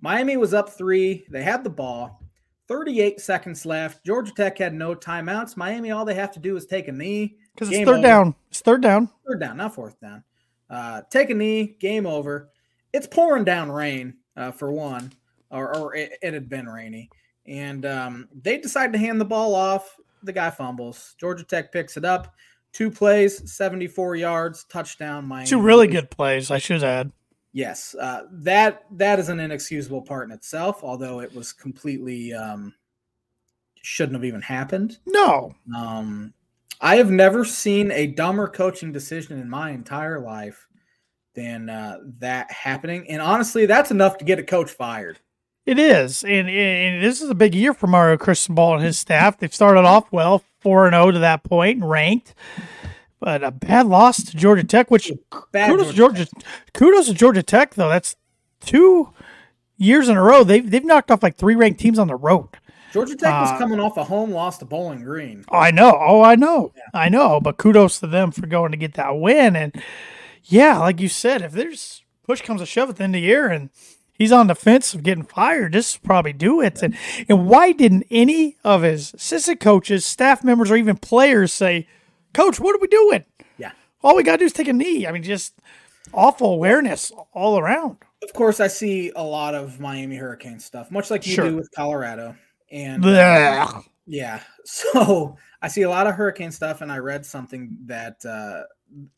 Miami 0.00 0.36
was 0.36 0.52
up 0.54 0.70
three. 0.70 1.24
They 1.30 1.42
had 1.42 1.62
the 1.64 1.70
ball. 1.70 2.22
38 2.68 3.20
seconds 3.20 3.66
left. 3.66 4.04
Georgia 4.04 4.32
Tech 4.32 4.58
had 4.58 4.74
no 4.74 4.94
timeouts. 4.94 5.56
Miami, 5.56 5.90
all 5.90 6.04
they 6.04 6.14
have 6.14 6.30
to 6.32 6.38
do 6.38 6.56
is 6.56 6.66
take 6.66 6.86
a 6.88 6.92
knee. 6.92 7.36
Because 7.54 7.68
it's 7.68 7.78
third 7.78 7.88
over. 7.94 8.02
down. 8.02 8.34
It's 8.50 8.60
third 8.60 8.80
down. 8.82 9.08
Third 9.26 9.40
down, 9.40 9.56
not 9.56 9.74
fourth 9.74 10.00
down. 10.00 10.22
Uh, 10.68 11.02
take 11.10 11.30
a 11.30 11.34
knee. 11.34 11.76
Game 11.80 12.06
over. 12.06 12.49
It's 12.92 13.06
pouring 13.06 13.44
down 13.44 13.70
rain 13.70 14.14
uh, 14.36 14.50
for 14.50 14.72
one, 14.72 15.12
or, 15.50 15.76
or 15.76 15.94
it, 15.94 16.18
it 16.22 16.34
had 16.34 16.48
been 16.48 16.68
rainy, 16.68 17.10
and 17.46 17.86
um, 17.86 18.28
they 18.42 18.58
decide 18.58 18.92
to 18.92 18.98
hand 18.98 19.20
the 19.20 19.24
ball 19.24 19.54
off. 19.54 19.96
The 20.22 20.32
guy 20.32 20.50
fumbles. 20.50 21.14
Georgia 21.18 21.44
Tech 21.44 21.72
picks 21.72 21.96
it 21.96 22.04
up. 22.04 22.34
Two 22.72 22.90
plays, 22.90 23.50
74 23.52 24.16
yards, 24.16 24.64
touchdown. 24.64 25.24
Miami. 25.24 25.48
Two 25.48 25.60
really 25.60 25.88
good 25.88 26.10
plays, 26.10 26.50
I 26.50 26.58
should 26.58 26.84
add. 26.84 27.10
Yes, 27.52 27.96
uh, 28.00 28.22
that 28.30 28.84
that 28.92 29.18
is 29.18 29.28
an 29.28 29.40
inexcusable 29.40 30.02
part 30.02 30.28
in 30.28 30.32
itself. 30.32 30.84
Although 30.84 31.20
it 31.20 31.34
was 31.34 31.52
completely 31.52 32.32
um, 32.32 32.74
shouldn't 33.82 34.14
have 34.14 34.24
even 34.24 34.42
happened. 34.42 34.98
No. 35.06 35.54
Um, 35.76 36.32
I 36.80 36.96
have 36.96 37.10
never 37.10 37.44
seen 37.44 37.90
a 37.90 38.06
dumber 38.06 38.48
coaching 38.48 38.92
decision 38.92 39.38
in 39.38 39.48
my 39.48 39.70
entire 39.70 40.20
life 40.20 40.68
than 41.34 41.68
uh, 41.68 41.98
that 42.18 42.50
happening. 42.50 43.08
And 43.08 43.22
honestly, 43.22 43.66
that's 43.66 43.90
enough 43.90 44.18
to 44.18 44.24
get 44.24 44.38
a 44.38 44.42
coach 44.42 44.70
fired. 44.70 45.18
It 45.66 45.78
is, 45.78 46.24
and, 46.24 46.48
and 46.48 47.04
this 47.04 47.20
is 47.20 47.28
a 47.30 47.34
big 47.34 47.54
year 47.54 47.74
for 47.74 47.86
Mario 47.86 48.16
Cristobal 48.16 48.74
and 48.74 48.82
his 48.82 48.98
staff. 48.98 49.38
They've 49.38 49.54
started 49.54 49.84
off 49.84 50.10
well, 50.10 50.42
four 50.60 50.86
and 50.86 50.94
zero 50.94 51.10
to 51.10 51.18
that 51.20 51.44
point, 51.44 51.80
and 51.80 51.88
ranked, 51.88 52.34
but 53.20 53.44
a 53.44 53.50
bad 53.50 53.86
loss 53.86 54.24
to 54.24 54.36
Georgia 54.36 54.64
Tech. 54.64 54.90
Which 54.90 55.12
Bad 55.52 55.70
kudos 55.70 55.88
to 55.88 55.92
Georgia 55.92 56.24
Georgia, 56.24 56.46
kudos 56.72 57.06
to 57.06 57.14
Georgia 57.14 57.42
Tech 57.42 57.74
though. 57.74 57.90
That's 57.90 58.16
two 58.60 59.12
years 59.76 60.08
in 60.08 60.16
a 60.16 60.22
row. 60.22 60.44
They've 60.44 60.68
they've 60.68 60.84
knocked 60.84 61.10
off 61.10 61.22
like 61.22 61.36
three 61.36 61.54
ranked 61.54 61.78
teams 61.78 61.98
on 61.98 62.08
the 62.08 62.16
road. 62.16 62.48
Georgia 62.92 63.14
Tech 63.14 63.32
was 63.32 63.50
Uh, 63.50 63.58
coming 63.58 63.78
off 63.78 63.96
a 63.98 64.02
home 64.04 64.32
loss 64.32 64.58
to 64.58 64.64
Bowling 64.64 65.04
Green. 65.04 65.44
Oh, 65.50 65.58
I 65.58 65.70
know. 65.70 65.96
Oh, 66.00 66.22
I 66.22 66.34
know. 66.34 66.72
I 66.92 67.08
know. 67.10 67.38
But 67.40 67.58
kudos 67.58 68.00
to 68.00 68.08
them 68.08 68.32
for 68.32 68.46
going 68.46 68.72
to 68.72 68.76
get 68.78 68.94
that 68.94 69.16
win. 69.18 69.54
And 69.54 69.80
yeah, 70.44 70.78
like 70.78 71.00
you 71.00 71.08
said, 71.08 71.42
if 71.42 71.52
there's 71.52 72.02
push 72.26 72.40
comes 72.42 72.60
to 72.60 72.66
shove 72.66 72.90
at 72.90 72.96
the 72.96 73.04
end 73.04 73.14
of 73.14 73.20
the 73.20 73.26
year 73.26 73.48
and 73.48 73.70
he's 74.12 74.32
on 74.32 74.46
the 74.46 74.54
fence 74.54 74.94
of 74.94 75.02
getting 75.02 75.24
fired, 75.24 75.72
just 75.72 76.02
probably 76.02 76.32
do 76.32 76.60
it. 76.60 76.82
And 76.82 76.96
and 77.28 77.46
why 77.46 77.72
didn't 77.72 78.06
any 78.10 78.56
of 78.64 78.82
his 78.82 79.14
assistant 79.14 79.60
coaches, 79.60 80.04
staff 80.04 80.42
members, 80.44 80.70
or 80.70 80.76
even 80.76 80.96
players 80.96 81.52
say, 81.52 81.86
Coach, 82.34 82.60
what 82.60 82.74
are 82.76 82.80
we 82.80 82.88
doing? 82.88 83.24
Yeah. 83.58 83.72
All 84.02 84.16
we 84.16 84.22
gotta 84.22 84.38
do 84.38 84.44
is 84.44 84.52
take 84.52 84.68
a 84.68 84.72
knee. 84.72 85.06
I 85.06 85.12
mean, 85.12 85.22
just 85.22 85.54
awful 86.12 86.52
awareness 86.52 87.12
all 87.32 87.58
around. 87.58 87.98
Of 88.22 88.32
course, 88.34 88.60
I 88.60 88.66
see 88.66 89.10
a 89.16 89.22
lot 89.22 89.54
of 89.54 89.80
Miami 89.80 90.16
Hurricane 90.16 90.60
stuff, 90.60 90.90
much 90.90 91.10
like 91.10 91.26
you 91.26 91.32
Sure. 91.34 91.48
do 91.50 91.56
with 91.56 91.70
Colorado. 91.74 92.36
And 92.70 93.02
Blech. 93.02 93.84
Yeah. 94.06 94.40
So 94.64 95.36
I 95.62 95.68
see 95.68 95.82
a 95.82 95.90
lot 95.90 96.06
of 96.06 96.14
hurricane 96.14 96.50
stuff, 96.52 96.80
and 96.80 96.90
I 96.90 96.98
read 96.98 97.26
something 97.26 97.76
that 97.86 98.24
uh, 98.24 98.62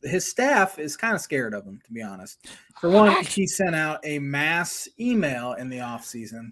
his 0.03 0.29
staff 0.29 0.77
is 0.77 0.97
kind 0.97 1.15
of 1.15 1.21
scared 1.21 1.53
of 1.53 1.65
him, 1.65 1.79
to 1.85 1.93
be 1.93 2.01
honest. 2.01 2.47
For 2.79 2.89
one, 2.89 3.23
he 3.23 3.47
sent 3.47 3.75
out 3.75 3.99
a 4.03 4.19
mass 4.19 4.87
email 4.99 5.53
in 5.53 5.69
the 5.69 5.77
offseason 5.77 6.51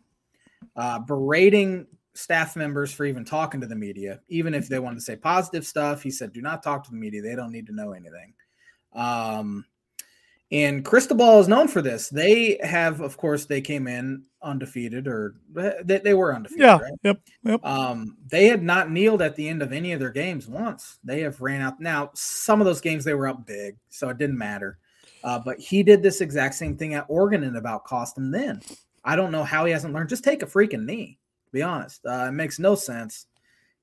uh, 0.76 1.00
berating 1.00 1.88
staff 2.14 2.56
members 2.56 2.92
for 2.92 3.06
even 3.06 3.26
talking 3.26 3.62
to 3.62 3.68
the 3.68 3.76
media, 3.76 4.20
even 4.28 4.54
if 4.54 4.68
they 4.68 4.80
wanted 4.80 4.96
to 4.96 5.02
say 5.02 5.16
positive 5.16 5.66
stuff. 5.66 6.02
He 6.04 6.12
said, 6.12 6.34
do 6.34 6.42
not 6.42 6.64
talk 6.64 6.84
to 6.86 6.92
the 6.92 6.98
media. 6.98 7.22
They 7.22 7.36
don't 7.36 7.52
need 7.52 7.68
to 7.68 7.76
know 7.76 7.92
anything. 7.92 8.34
Um, 8.94 9.66
and 10.52 10.84
Cristobal 10.84 11.40
is 11.40 11.48
known 11.48 11.68
for 11.68 11.82
this. 11.82 12.10
They 12.10 12.60
have, 12.62 13.00
of 13.02 13.18
course, 13.18 13.46
they 13.46 13.62
came 13.62 13.88
in 13.88 14.24
undefeated, 14.42 15.08
or 15.08 15.36
they, 15.54 16.00
they 16.04 16.14
were 16.14 16.36
undefeated, 16.36 16.64
Yeah. 16.64 16.78
right? 16.80 16.94
Yep. 17.04 17.22
Yep. 17.44 17.66
Um, 17.66 18.18
they 18.28 18.48
had 18.48 18.62
not 18.64 18.92
kneeled 18.92 19.22
at 19.22 19.36
the 19.36 19.48
end 19.48 19.62
of 19.62 19.72
any 19.72 19.94
of 19.94 20.00
their 20.00 20.10
games 20.12 20.48
once. 20.48 20.98
They 21.04 21.22
have 21.22 21.40
ran 21.40 21.62
out. 21.62 21.80
Now, 21.80 22.10
some 22.14 22.60
of 22.60 22.66
those 22.66 22.82
games 22.82 23.04
they 23.06 23.14
were 23.14 23.28
up 23.28 23.46
big, 23.46 23.78
so 23.90 24.10
it 24.10 24.18
didn't 24.18 24.38
matter. 24.38 24.78
Uh, 25.24 25.40
but 25.40 25.60
he 25.60 25.84
did 25.84 26.02
this 26.02 26.20
exact 26.20 26.56
same 26.56 26.76
thing 26.76 26.96
at 26.96 27.06
Oregon 27.08 27.44
and 27.44 27.56
about 27.56 27.86
cost 27.86 28.18
him 28.18 28.32
then. 28.32 28.62
I 29.06 29.16
don't 29.16 29.32
know 29.32 29.44
how 29.44 29.66
he 29.66 29.72
hasn't 29.72 29.94
learned. 29.94 30.10
Just 30.10 30.24
take 30.24 30.44
a 30.44 30.48
freaking 30.48 30.86
knee. 30.86 31.18
To 31.46 31.52
be 31.52 31.62
honest, 31.62 32.06
uh, 32.06 32.26
it 32.30 32.32
makes 32.32 32.60
no 32.60 32.76
sense, 32.76 33.28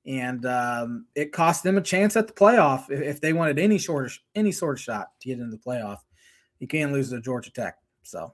and 0.05 0.45
um, 0.45 1.05
it 1.15 1.31
cost 1.31 1.63
them 1.63 1.77
a 1.77 1.81
chance 1.81 2.15
at 2.15 2.27
the 2.27 2.33
playoff 2.33 2.89
if, 2.89 2.99
if 3.01 3.21
they 3.21 3.31
wanted 3.31 3.59
any 3.59 3.77
sort 3.77 4.07
of 4.07 4.17
any 4.35 4.51
sort 4.51 4.77
of 4.77 4.81
shot 4.83 5.11
to 5.21 5.27
get 5.29 5.39
into 5.39 5.55
the 5.55 5.61
playoff. 5.63 5.99
You 6.59 6.67
can't 6.67 6.91
lose 6.91 7.09
to 7.09 7.21
Georgia 7.21 7.51
Tech. 7.51 7.77
So 8.03 8.33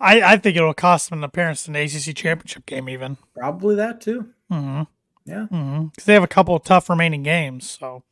I, 0.00 0.22
I 0.22 0.36
think 0.36 0.56
it'll 0.56 0.74
cost 0.74 1.10
them 1.10 1.18
an 1.20 1.24
appearance 1.24 1.66
in 1.66 1.72
the 1.74 1.80
ACC 1.82 2.14
championship 2.16 2.66
game, 2.66 2.88
even. 2.88 3.16
probably 3.34 3.74
that 3.76 4.00
too. 4.00 4.28
Mm-hmm. 4.50 4.82
Yeah. 5.26 5.46
Because 5.90 6.04
they 6.04 6.14
have 6.14 6.22
a 6.22 6.28
couple 6.28 6.54
of 6.54 6.64
tough 6.64 6.90
remaining 6.90 7.22
games. 7.22 7.68
So 7.70 8.02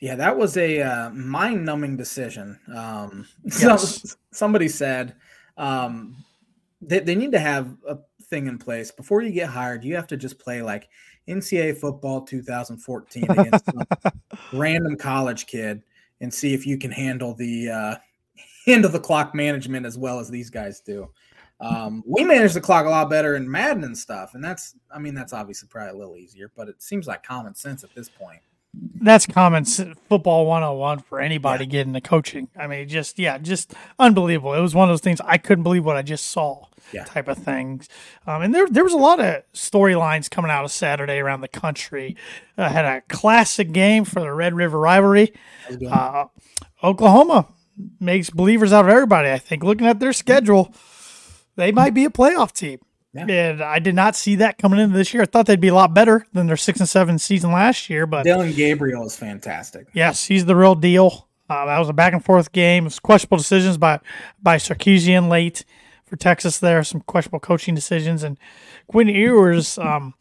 Yeah, 0.00 0.14
that 0.16 0.36
was 0.36 0.56
a 0.56 0.80
uh, 0.80 1.10
mind-numbing 1.10 1.96
decision. 1.96 2.58
Um, 2.74 3.26
so- 3.48 3.76
somebody 4.32 4.68
said 4.68 5.14
um, 5.56 6.16
they, 6.80 7.00
they 7.00 7.14
need 7.14 7.32
to 7.32 7.40
have 7.40 7.76
a 7.88 7.98
thing 8.24 8.46
in 8.46 8.58
place 8.58 8.90
before 8.92 9.22
you 9.22 9.30
get 9.32 9.48
hired. 9.48 9.84
You 9.84 9.96
have 9.96 10.06
to 10.08 10.16
just 10.16 10.38
play 10.38 10.62
like 10.62 10.88
NCAA 11.28 11.76
football 11.76 12.22
2014 12.22 13.24
against 13.30 13.64
some 13.66 13.82
random 14.52 14.96
college 14.96 15.46
kid 15.46 15.82
and 16.20 16.32
see 16.32 16.54
if 16.54 16.66
you 16.66 16.78
can 16.78 16.90
handle 16.90 17.34
the 17.34 17.70
uh, 17.70 17.94
handle 18.70 18.90
the 18.90 19.00
clock 19.00 19.34
management 19.34 19.86
as 19.86 19.98
well 19.98 20.18
as 20.20 20.30
these 20.30 20.50
guys 20.50 20.80
do. 20.80 21.08
Um, 21.60 22.02
we 22.06 22.24
manage 22.24 22.54
the 22.54 22.60
clock 22.60 22.86
a 22.86 22.88
lot 22.88 23.10
better 23.10 23.36
in 23.36 23.50
Madden 23.50 23.84
and 23.84 23.96
stuff, 23.96 24.34
and 24.34 24.42
that's 24.42 24.74
I 24.90 24.98
mean 24.98 25.14
that's 25.14 25.32
obviously 25.34 25.68
probably 25.68 25.90
a 25.90 25.96
little 25.96 26.16
easier, 26.16 26.50
but 26.56 26.68
it 26.68 26.82
seems 26.82 27.06
like 27.06 27.22
common 27.22 27.54
sense 27.54 27.84
at 27.84 27.94
this 27.94 28.08
point. 28.08 28.40
that's 29.02 29.26
common 29.26 29.64
football 29.64 30.46
101 30.46 31.00
for 31.00 31.20
anybody 31.20 31.66
getting 31.66 31.92
the 31.92 32.00
coaching. 32.00 32.48
I 32.56 32.66
mean, 32.66 32.88
just, 32.88 33.18
yeah, 33.18 33.36
just 33.38 33.74
unbelievable. 33.98 34.54
It 34.54 34.60
was 34.60 34.74
one 34.74 34.88
of 34.88 34.92
those 34.92 35.00
things 35.00 35.20
I 35.24 35.38
couldn't 35.38 35.64
believe 35.64 35.84
what 35.84 35.96
I 35.96 36.02
just 36.02 36.28
saw. 36.28 36.66
Yeah. 36.92 37.04
type 37.04 37.28
of 37.28 37.38
things. 37.38 37.88
Um, 38.26 38.42
and 38.42 38.52
there, 38.52 38.66
there 38.66 38.82
was 38.82 38.92
a 38.92 38.96
lot 38.96 39.20
of 39.20 39.44
storylines 39.52 40.28
coming 40.28 40.50
out 40.50 40.64
of 40.64 40.72
Saturday 40.72 41.18
around 41.18 41.40
the 41.40 41.46
country. 41.46 42.16
Uh, 42.58 42.68
had 42.68 42.84
a 42.84 43.00
classic 43.02 43.70
game 43.70 44.04
for 44.04 44.18
the 44.18 44.32
Red 44.32 44.54
River 44.54 44.78
rivalry. 44.78 45.32
Uh, 45.88 46.24
Oklahoma 46.82 47.46
makes 47.98 48.30
believers 48.30 48.72
out 48.72 48.84
of 48.84 48.90
everybody. 48.90 49.30
I 49.30 49.38
think 49.38 49.62
looking 49.62 49.86
at 49.86 50.00
their 50.00 50.12
schedule, 50.12 50.74
they 51.56 51.72
might 51.72 51.94
be 51.94 52.04
a 52.04 52.10
playoff 52.10 52.52
team. 52.52 52.80
Yeah. 53.12 53.26
And 53.28 53.62
I 53.62 53.80
did 53.80 53.94
not 53.94 54.14
see 54.14 54.36
that 54.36 54.58
coming 54.58 54.78
into 54.78 54.96
this 54.96 55.12
year. 55.12 55.24
I 55.24 55.26
thought 55.26 55.46
they'd 55.46 55.60
be 55.60 55.68
a 55.68 55.74
lot 55.74 55.94
better 55.94 56.26
than 56.32 56.46
their 56.46 56.56
six 56.56 56.78
and 56.78 56.88
seven 56.88 57.18
season 57.18 57.50
last 57.50 57.90
year, 57.90 58.06
but 58.06 58.22
Dillon 58.22 58.52
Gabriel 58.52 59.04
is 59.04 59.16
fantastic. 59.16 59.88
Yes, 59.92 60.26
he's 60.26 60.44
the 60.44 60.54
real 60.54 60.76
deal. 60.76 61.26
Uh, 61.48 61.66
that 61.66 61.78
was 61.80 61.88
a 61.88 61.92
back 61.92 62.12
and 62.12 62.24
forth 62.24 62.52
game. 62.52 62.84
It 62.84 62.86
was 62.86 63.00
questionable 63.00 63.38
decisions 63.38 63.76
by 63.78 63.98
by 64.40 64.56
Sarkisian 64.56 65.28
late 65.28 65.64
for 66.04 66.14
Texas. 66.16 66.58
There, 66.58 66.84
some 66.84 67.00
questionable 67.00 67.40
coaching 67.40 67.74
decisions, 67.74 68.22
and 68.22 68.38
Quinn 68.86 69.08
Ewers. 69.08 69.76
Um, 69.76 70.14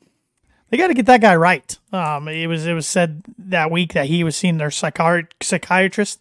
they 0.69 0.77
got 0.77 0.87
to 0.87 0.93
get 0.93 1.05
that 1.07 1.21
guy 1.21 1.35
right. 1.35 1.77
Um, 1.91 2.27
it 2.27 2.47
was 2.47 2.65
it 2.65 2.73
was 2.73 2.87
said 2.87 3.23
that 3.37 3.71
week 3.71 3.93
that 3.93 4.05
he 4.07 4.23
was 4.23 4.35
seeing 4.35 4.57
their 4.57 4.69
psychiat- 4.69 5.31
psychiatrist 5.41 6.19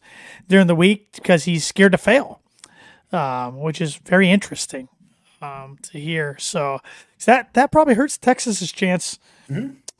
during 0.48 0.66
the 0.66 0.74
week 0.74 1.08
because 1.14 1.44
he's 1.44 1.64
scared 1.66 1.92
to 1.92 1.98
fail, 1.98 2.40
um, 3.12 3.60
which 3.60 3.80
is 3.80 3.96
very 3.96 4.30
interesting 4.30 4.88
um, 5.42 5.78
to 5.82 5.98
hear. 6.00 6.36
So 6.38 6.80
that 7.26 7.52
that 7.54 7.70
probably 7.72 7.94
hurts 7.94 8.16
Texas's 8.18 8.72
chance 8.72 9.18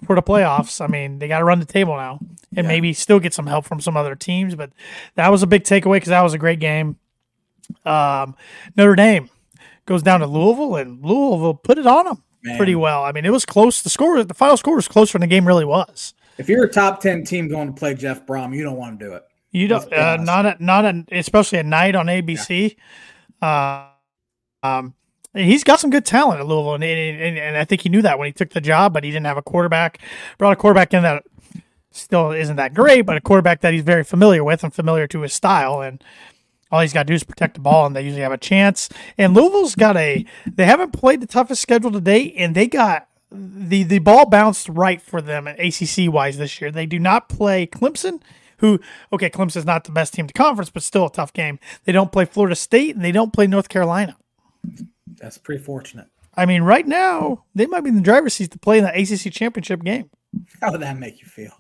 for 0.07 0.15
the 0.15 0.23
playoffs. 0.23 0.81
I 0.83 0.87
mean, 0.87 1.19
they 1.19 1.29
got 1.29 1.39
to 1.41 1.45
run 1.45 1.59
the 1.61 1.67
table 1.67 1.97
now 1.97 2.19
and 2.57 2.65
Yeah. 2.65 2.69
maybe 2.69 2.93
still 2.93 3.19
get 3.21 3.35
some 3.35 3.47
help 3.47 3.65
from 3.65 3.81
some 3.81 3.97
other 3.97 4.15
teams. 4.15 4.55
But 4.55 4.71
that 5.17 5.29
was 5.29 5.43
a 5.43 5.47
big 5.47 5.65
takeaway 5.65 5.97
because 5.97 6.09
that 6.09 6.23
was 6.23 6.35
a 6.35 6.39
great 6.39 6.61
game. 6.61 6.97
Um, 7.85 8.35
Notre 8.77 8.95
Dame 8.97 9.29
goes 9.87 10.03
down 10.03 10.21
to 10.21 10.27
Louisville, 10.27 10.77
and 10.77 11.03
Louisville 11.05 11.55
put 11.55 11.79
it 11.79 11.87
on 11.87 12.05
them 12.07 12.23
Man. 12.43 12.57
pretty 12.57 12.75
well. 12.75 13.05
I 13.05 13.13
mean, 13.13 13.25
it 13.25 13.33
was 13.33 13.45
close. 13.45 13.83
The 13.83 13.91
score, 13.91 14.23
the 14.23 14.35
final 14.35 14.57
score 14.57 14.77
was 14.77 14.89
closer 14.89 15.19
than 15.19 15.29
the 15.29 15.35
game 15.35 15.47
really 15.47 15.65
was. 15.65 16.15
If 16.39 16.49
you're 16.49 16.65
a 16.65 16.69
top 16.69 17.01
ten 17.01 17.25
team 17.25 17.49
going 17.49 17.69
to 17.69 17.75
play 17.75 17.95
Jeff 17.95 18.25
Brohm, 18.25 18.55
you 18.55 18.63
don't 18.63 18.77
want 18.77 18.99
to 18.99 19.05
do 19.05 19.13
it. 19.15 19.25
You 19.51 19.67
don't, 19.67 19.93
uh, 19.93 20.19
not 20.19 20.47
at, 20.47 20.61
not 20.61 20.85
at, 20.85 20.95
especially 21.11 21.59
at 21.59 21.67
night 21.67 21.95
on 21.95 22.07
ABC. 22.07 22.77
Uh, 23.41 23.87
um, 24.63 24.95
he's 25.35 25.65
got 25.65 25.81
some 25.81 25.91
good 25.91 26.05
talent 26.05 26.41
at 26.41 26.47
Louisville, 26.47 26.75
and, 26.75 26.85
and, 26.85 27.39
and 27.39 27.57
I 27.57 27.65
think 27.65 27.81
he 27.81 27.89
knew 27.89 28.03
that 28.03 28.19
when 28.19 28.27
he 28.27 28.33
took 28.33 28.51
the 28.51 28.61
job, 28.61 28.93
but 28.93 29.05
he 29.05 29.11
didn't 29.11 29.27
have 29.27 29.39
a 29.39 29.43
quarterback. 29.43 30.01
Brought 30.37 30.53
a 30.53 30.57
quarterback 30.57 30.93
in 30.93 31.03
that 31.03 31.25
still 31.91 32.33
isn't 32.33 32.57
that 32.57 32.75
great, 32.75 33.03
but 33.03 33.17
a 33.17 33.21
quarterback 33.21 33.61
that 33.63 33.73
he's 33.73 33.83
very 33.83 34.05
familiar 34.05 34.45
with 34.45 34.63
and 34.63 34.73
familiar 34.73 35.07
to 35.09 35.21
his 35.23 35.33
style. 35.33 35.81
And 35.81 36.03
all 36.71 36.81
he's 36.81 36.93
got 36.93 37.05
to 37.05 37.07
do 37.07 37.15
is 37.15 37.25
protect 37.25 37.55
the 37.55 37.61
ball, 37.61 37.87
and 37.87 37.97
they 37.97 38.03
usually 38.03 38.23
have 38.23 38.33
a 38.33 38.39
chance. 38.39 38.89
And 39.17 39.35
Louisville's 39.35 39.75
got 39.75 39.97
a 39.97 40.25
they 40.47 40.67
haven't 40.67 40.93
played 40.93 41.21
the 41.21 41.27
toughest 41.27 41.63
schedule 41.63 41.91
to 41.93 42.01
date, 42.01 42.35
and 42.37 42.55
they 42.55 42.67
got 42.67 43.09
the 43.31 43.83
the 43.83 43.99
ball 43.99 44.27
bounced 44.27 44.69
right 44.69 45.01
for 45.01 45.21
them 45.21 45.47
ACC 45.47 46.13
wise 46.13 46.39
this 46.39 46.61
year. 46.61 46.71
They 46.71 46.87
do 46.87 46.99
not 46.99 47.29
play 47.29 47.67
Clemson, 47.67 48.21
who 48.59 48.81
okay, 49.13 49.31
Clemson's 49.31 49.67
not 49.67 49.85
the 49.85 49.93
best 49.93 50.15
team 50.15 50.27
to 50.27 50.35
conference, 50.35 50.71
but 50.71 50.83
still 50.83 51.07
a 51.07 51.13
tough 51.13 51.33
game. 51.33 51.59
They 51.85 51.93
don't 51.93 52.13
play 52.13 52.25
Florida 52.25 52.57
State, 52.57 52.95
and 52.95 53.05
they 53.05 53.13
don't 53.13 53.33
play 53.33 53.47
North 53.47 53.69
Carolina. 53.69 54.17
That's 55.17 55.39
pretty 55.39 55.63
fortunate. 55.63 56.09
I 56.35 56.47
mean, 56.47 56.63
right 56.63 56.87
now 56.87 57.45
they 57.55 57.67
might 57.67 57.81
be 57.81 57.89
in 57.89 57.97
the 57.97 58.03
driver's 58.03 58.35
seat 58.35 58.51
to 58.53 58.59
play 58.59 58.79
in 58.79 58.85
the 58.85 58.91
ACC 58.91 59.33
championship 59.33 59.83
game. 59.83 60.11
How 60.61 60.71
would 60.71 60.83
that 60.83 60.99
make 60.99 61.21
you 61.21 61.27
feel? 61.27 61.53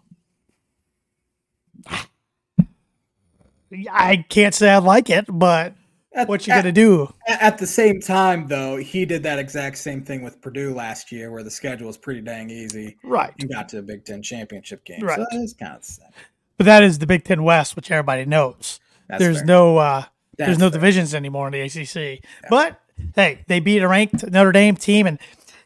I 3.91 4.25
can't 4.29 4.55
say 4.55 4.71
I 4.71 4.79
like 4.79 5.11
it, 5.11 5.27
but 5.29 5.75
At, 6.15 6.29
what 6.29 6.47
you 6.47 6.53
at, 6.53 6.63
gonna 6.63 6.73
do? 6.73 7.13
at- 7.27 7.59
the 7.59 7.67
same 7.67 8.01
time, 8.01 8.47
though, 8.49 8.77
he 8.77 9.05
did 9.05 9.23
that 9.25 9.39
exact 9.39 9.79
same 9.79 10.03
thing 10.05 10.23
with 10.23 10.41
Purdue 10.41 10.75
last 10.75 11.13
year, 11.13 11.31
where 11.31 11.43
the 11.43 11.51
schedule 11.51 11.87
was 11.87 11.97
pretty 11.99 12.21
dang 12.23 12.51
easy. 12.51 12.97
Right. 13.05 13.33
You 13.37 13.49
got 13.49 13.69
to 13.71 13.79
a 13.79 13.83
Big 13.83 14.05
Ten 14.05 14.23
championship 14.23 14.85
game, 14.85 15.01
Right. 15.03 15.17
so 15.19 15.27
it's 15.33 15.53
kind 15.55 15.77
of 15.77 15.85
same. 15.85 16.09
But 16.57 16.65
that 16.65 16.83
is 16.83 16.99
the 16.99 17.07
Big 17.07 17.25
Ten 17.25 17.43
West, 17.43 17.77
which 17.77 17.91
everybody 17.91 18.25
knows. 18.25 18.81
That's 19.09 19.21
there's 19.23 19.37
fair. 19.39 19.47
no 19.47 19.77
uh, 19.79 20.05
there's 20.37 20.59
no 20.59 20.71
fair. 20.71 20.81
divisions 20.81 21.15
anymore 21.15 21.49
in 21.49 21.53
the 21.53 21.61
ACC. 21.61 22.25
But 22.51 22.81
hey, 23.15 23.45
they 23.47 23.61
beat 23.61 23.81
a 23.83 23.89
ranked 23.89 24.29
Notre 24.31 24.53
Dame 24.53 24.77
team, 24.77 25.07
and 25.07 25.19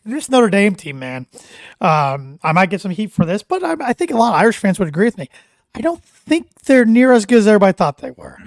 this 0.04 0.28
Notre 0.28 0.50
Dame 0.50 0.74
team, 0.74 0.98
man, 0.98 1.26
um, 1.80 2.38
I 2.42 2.52
might 2.52 2.70
get 2.70 2.80
some 2.80 2.90
heat 2.90 3.12
for 3.12 3.24
this, 3.24 3.42
but 3.42 3.62
I, 3.64 3.76
I 3.80 3.92
think 3.92 4.10
a 4.10 4.16
lot 4.16 4.34
of 4.34 4.40
Irish 4.40 4.56
fans 4.58 4.78
would 4.78 4.88
agree 4.88 5.04
with 5.06 5.16
me. 5.18 5.30
I 5.74 5.80
don't 5.80 6.02
think 6.02 6.48
they're 6.64 6.84
near 6.84 7.12
as 7.12 7.26
good 7.26 7.38
as 7.38 7.46
everybody 7.46 7.72
thought 7.72 7.98
they 7.98 8.10
were. 8.10 8.38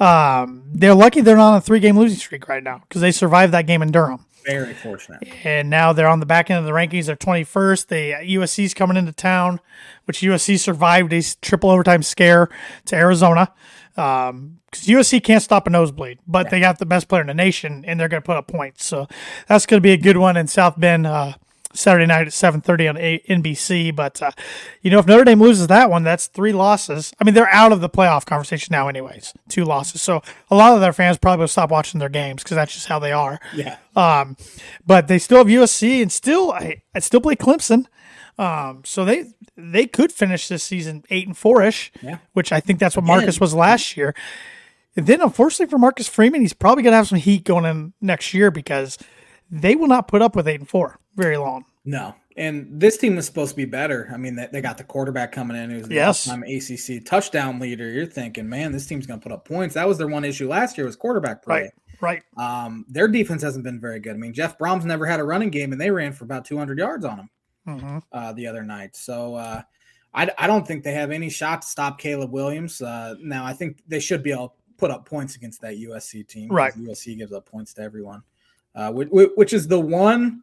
Um, 0.00 0.64
they're 0.72 0.94
lucky 0.94 1.20
they're 1.20 1.36
not 1.36 1.52
on 1.52 1.58
a 1.58 1.60
three 1.60 1.80
game 1.80 1.98
losing 1.98 2.18
streak 2.18 2.48
right 2.48 2.62
now 2.62 2.78
because 2.88 3.00
they 3.00 3.12
survived 3.12 3.52
that 3.52 3.66
game 3.66 3.82
in 3.82 3.92
Durham 3.92 4.24
Very 4.44 4.74
fortunate. 4.74 5.22
and 5.44 5.70
now 5.70 5.92
they're 5.92 6.08
on 6.08 6.18
the 6.18 6.26
back 6.26 6.50
end 6.50 6.58
of 6.58 6.64
the 6.64 6.72
rankings. 6.72 7.06
They're 7.06 7.16
21st. 7.16 7.86
They 7.86 8.10
USC's 8.36 8.74
coming 8.74 8.96
into 8.96 9.12
town, 9.12 9.60
which 10.06 10.20
USC 10.20 10.58
survived 10.58 11.12
a 11.12 11.22
triple 11.40 11.70
overtime 11.70 12.02
scare 12.02 12.48
to 12.86 12.96
Arizona. 12.96 13.52
Um, 13.96 14.58
because 14.70 14.86
USC 14.86 15.22
can't 15.22 15.42
stop 15.42 15.66
a 15.66 15.70
nosebleed, 15.70 16.18
but 16.26 16.48
they 16.48 16.58
got 16.58 16.78
the 16.78 16.86
best 16.86 17.06
player 17.06 17.20
in 17.20 17.26
the 17.26 17.34
nation, 17.34 17.84
and 17.86 18.00
they're 18.00 18.08
going 18.08 18.22
to 18.22 18.26
put 18.26 18.38
up 18.38 18.48
points. 18.48 18.86
So 18.86 19.06
that's 19.46 19.66
going 19.66 19.76
to 19.76 19.82
be 19.82 19.92
a 19.92 19.98
good 19.98 20.16
one 20.16 20.38
in 20.38 20.46
South 20.46 20.80
Bend. 20.80 21.06
Uh, 21.06 21.34
Saturday 21.74 22.06
night 22.06 22.26
at 22.26 22.32
7:30 22.32 22.88
on 22.90 22.96
A- 22.98 23.22
NBC. 23.28 23.94
But 23.94 24.20
uh, 24.22 24.30
you 24.82 24.90
know, 24.90 24.98
if 24.98 25.06
Notre 25.06 25.24
Dame 25.24 25.40
loses 25.40 25.66
that 25.68 25.90
one, 25.90 26.02
that's 26.04 26.26
three 26.26 26.52
losses. 26.52 27.12
I 27.20 27.24
mean, 27.24 27.34
they're 27.34 27.48
out 27.52 27.72
of 27.72 27.80
the 27.80 27.88
playoff 27.88 28.24
conversation 28.26 28.72
now, 28.72 28.88
anyways. 28.88 29.32
Two 29.48 29.64
losses. 29.64 30.02
So 30.02 30.22
a 30.50 30.54
lot 30.56 30.74
of 30.74 30.80
their 30.80 30.92
fans 30.92 31.18
probably 31.18 31.42
will 31.42 31.48
stop 31.48 31.70
watching 31.70 32.00
their 32.00 32.08
games 32.08 32.42
because 32.42 32.54
that's 32.56 32.74
just 32.74 32.86
how 32.86 32.98
they 32.98 33.12
are. 33.12 33.40
Yeah. 33.54 33.76
Um, 33.96 34.36
but 34.86 35.08
they 35.08 35.18
still 35.18 35.38
have 35.38 35.46
USC 35.48 36.02
and 36.02 36.10
still 36.12 36.52
I, 36.52 36.82
I 36.94 36.98
still 37.00 37.20
play 37.20 37.36
Clemson. 37.36 37.86
Um, 38.38 38.82
so 38.84 39.04
they 39.04 39.26
they 39.56 39.86
could 39.86 40.10
finish 40.12 40.48
this 40.48 40.62
season 40.64 41.04
eight 41.10 41.26
and 41.26 41.36
four 41.36 41.62
ish, 41.62 41.92
Yeah. 42.02 42.18
which 42.32 42.50
I 42.52 42.60
think 42.60 42.78
that's 42.78 42.96
what 42.96 43.04
Again. 43.04 43.16
Marcus 43.18 43.38
was 43.40 43.54
last 43.54 43.96
year. 43.96 44.14
And 44.96 45.06
then 45.06 45.20
unfortunately 45.20 45.70
for 45.70 45.78
Marcus 45.78 46.08
Freeman, 46.08 46.40
he's 46.40 46.52
probably 46.52 46.82
gonna 46.82 46.96
have 46.96 47.08
some 47.08 47.18
heat 47.18 47.44
going 47.44 47.64
in 47.66 47.92
next 48.00 48.32
year 48.34 48.50
because 48.50 48.98
they 49.52 49.76
will 49.76 49.86
not 49.86 50.08
put 50.08 50.22
up 50.22 50.34
with 50.34 50.48
eight 50.48 50.58
and 50.60 50.68
four 50.68 50.98
very 51.14 51.36
long. 51.36 51.64
No. 51.84 52.14
And 52.36 52.80
this 52.80 52.96
team 52.96 53.18
is 53.18 53.26
supposed 53.26 53.50
to 53.50 53.56
be 53.56 53.66
better. 53.66 54.10
I 54.12 54.16
mean, 54.16 54.34
they, 54.34 54.48
they 54.50 54.60
got 54.62 54.78
the 54.78 54.84
quarterback 54.84 55.32
coming 55.32 55.56
in 55.56 55.68
who's 55.68 55.86
the 55.86 55.96
Yes. 55.96 56.26
all-time 56.26 56.42
ACC 56.44 57.04
touchdown 57.04 57.58
leader. 57.58 57.90
You're 57.90 58.06
thinking, 58.06 58.48
man, 58.48 58.72
this 58.72 58.86
team's 58.86 59.06
going 59.06 59.20
to 59.20 59.22
put 59.22 59.32
up 59.32 59.44
points. 59.44 59.74
That 59.74 59.86
was 59.86 59.98
their 59.98 60.08
one 60.08 60.24
issue 60.24 60.48
last 60.48 60.78
year 60.78 60.86
was 60.86 60.96
quarterback 60.96 61.42
play. 61.44 61.70
Right, 62.00 62.22
right. 62.38 62.64
Um, 62.64 62.86
their 62.88 63.06
defense 63.08 63.42
hasn't 63.42 63.64
been 63.64 63.78
very 63.78 64.00
good. 64.00 64.14
I 64.14 64.16
mean, 64.18 64.32
Jeff 64.32 64.56
Brohm's 64.56 64.86
never 64.86 65.04
had 65.04 65.20
a 65.20 65.24
running 65.24 65.50
game, 65.50 65.72
and 65.72 65.80
they 65.80 65.90
ran 65.90 66.12
for 66.14 66.24
about 66.24 66.46
200 66.46 66.78
yards 66.78 67.04
on 67.04 67.18
him 67.18 67.30
hmm 67.66 67.98
uh, 68.12 68.32
the 68.32 68.46
other 68.46 68.62
night. 68.62 68.96
So 68.96 69.34
uh, 69.34 69.60
I, 70.14 70.30
I 70.38 70.46
don't 70.46 70.66
think 70.66 70.84
they 70.84 70.94
have 70.94 71.10
any 71.10 71.28
shot 71.28 71.60
to 71.62 71.68
stop 71.68 71.98
Caleb 71.98 72.32
Williams. 72.32 72.80
Uh, 72.80 73.16
now, 73.20 73.44
I 73.44 73.52
think 73.52 73.82
they 73.86 74.00
should 74.00 74.22
be 74.22 74.32
able 74.32 74.48
to 74.48 74.54
put 74.78 74.90
up 74.90 75.04
points 75.04 75.36
against 75.36 75.60
that 75.60 75.74
USC 75.74 76.26
team. 76.26 76.48
Right. 76.50 76.72
USC 76.74 77.18
gives 77.18 77.32
up 77.32 77.44
points 77.44 77.74
to 77.74 77.82
everyone, 77.82 78.22
uh, 78.74 78.92
which, 78.92 79.08
which 79.10 79.52
is 79.52 79.68
the 79.68 79.80
one. 79.80 80.42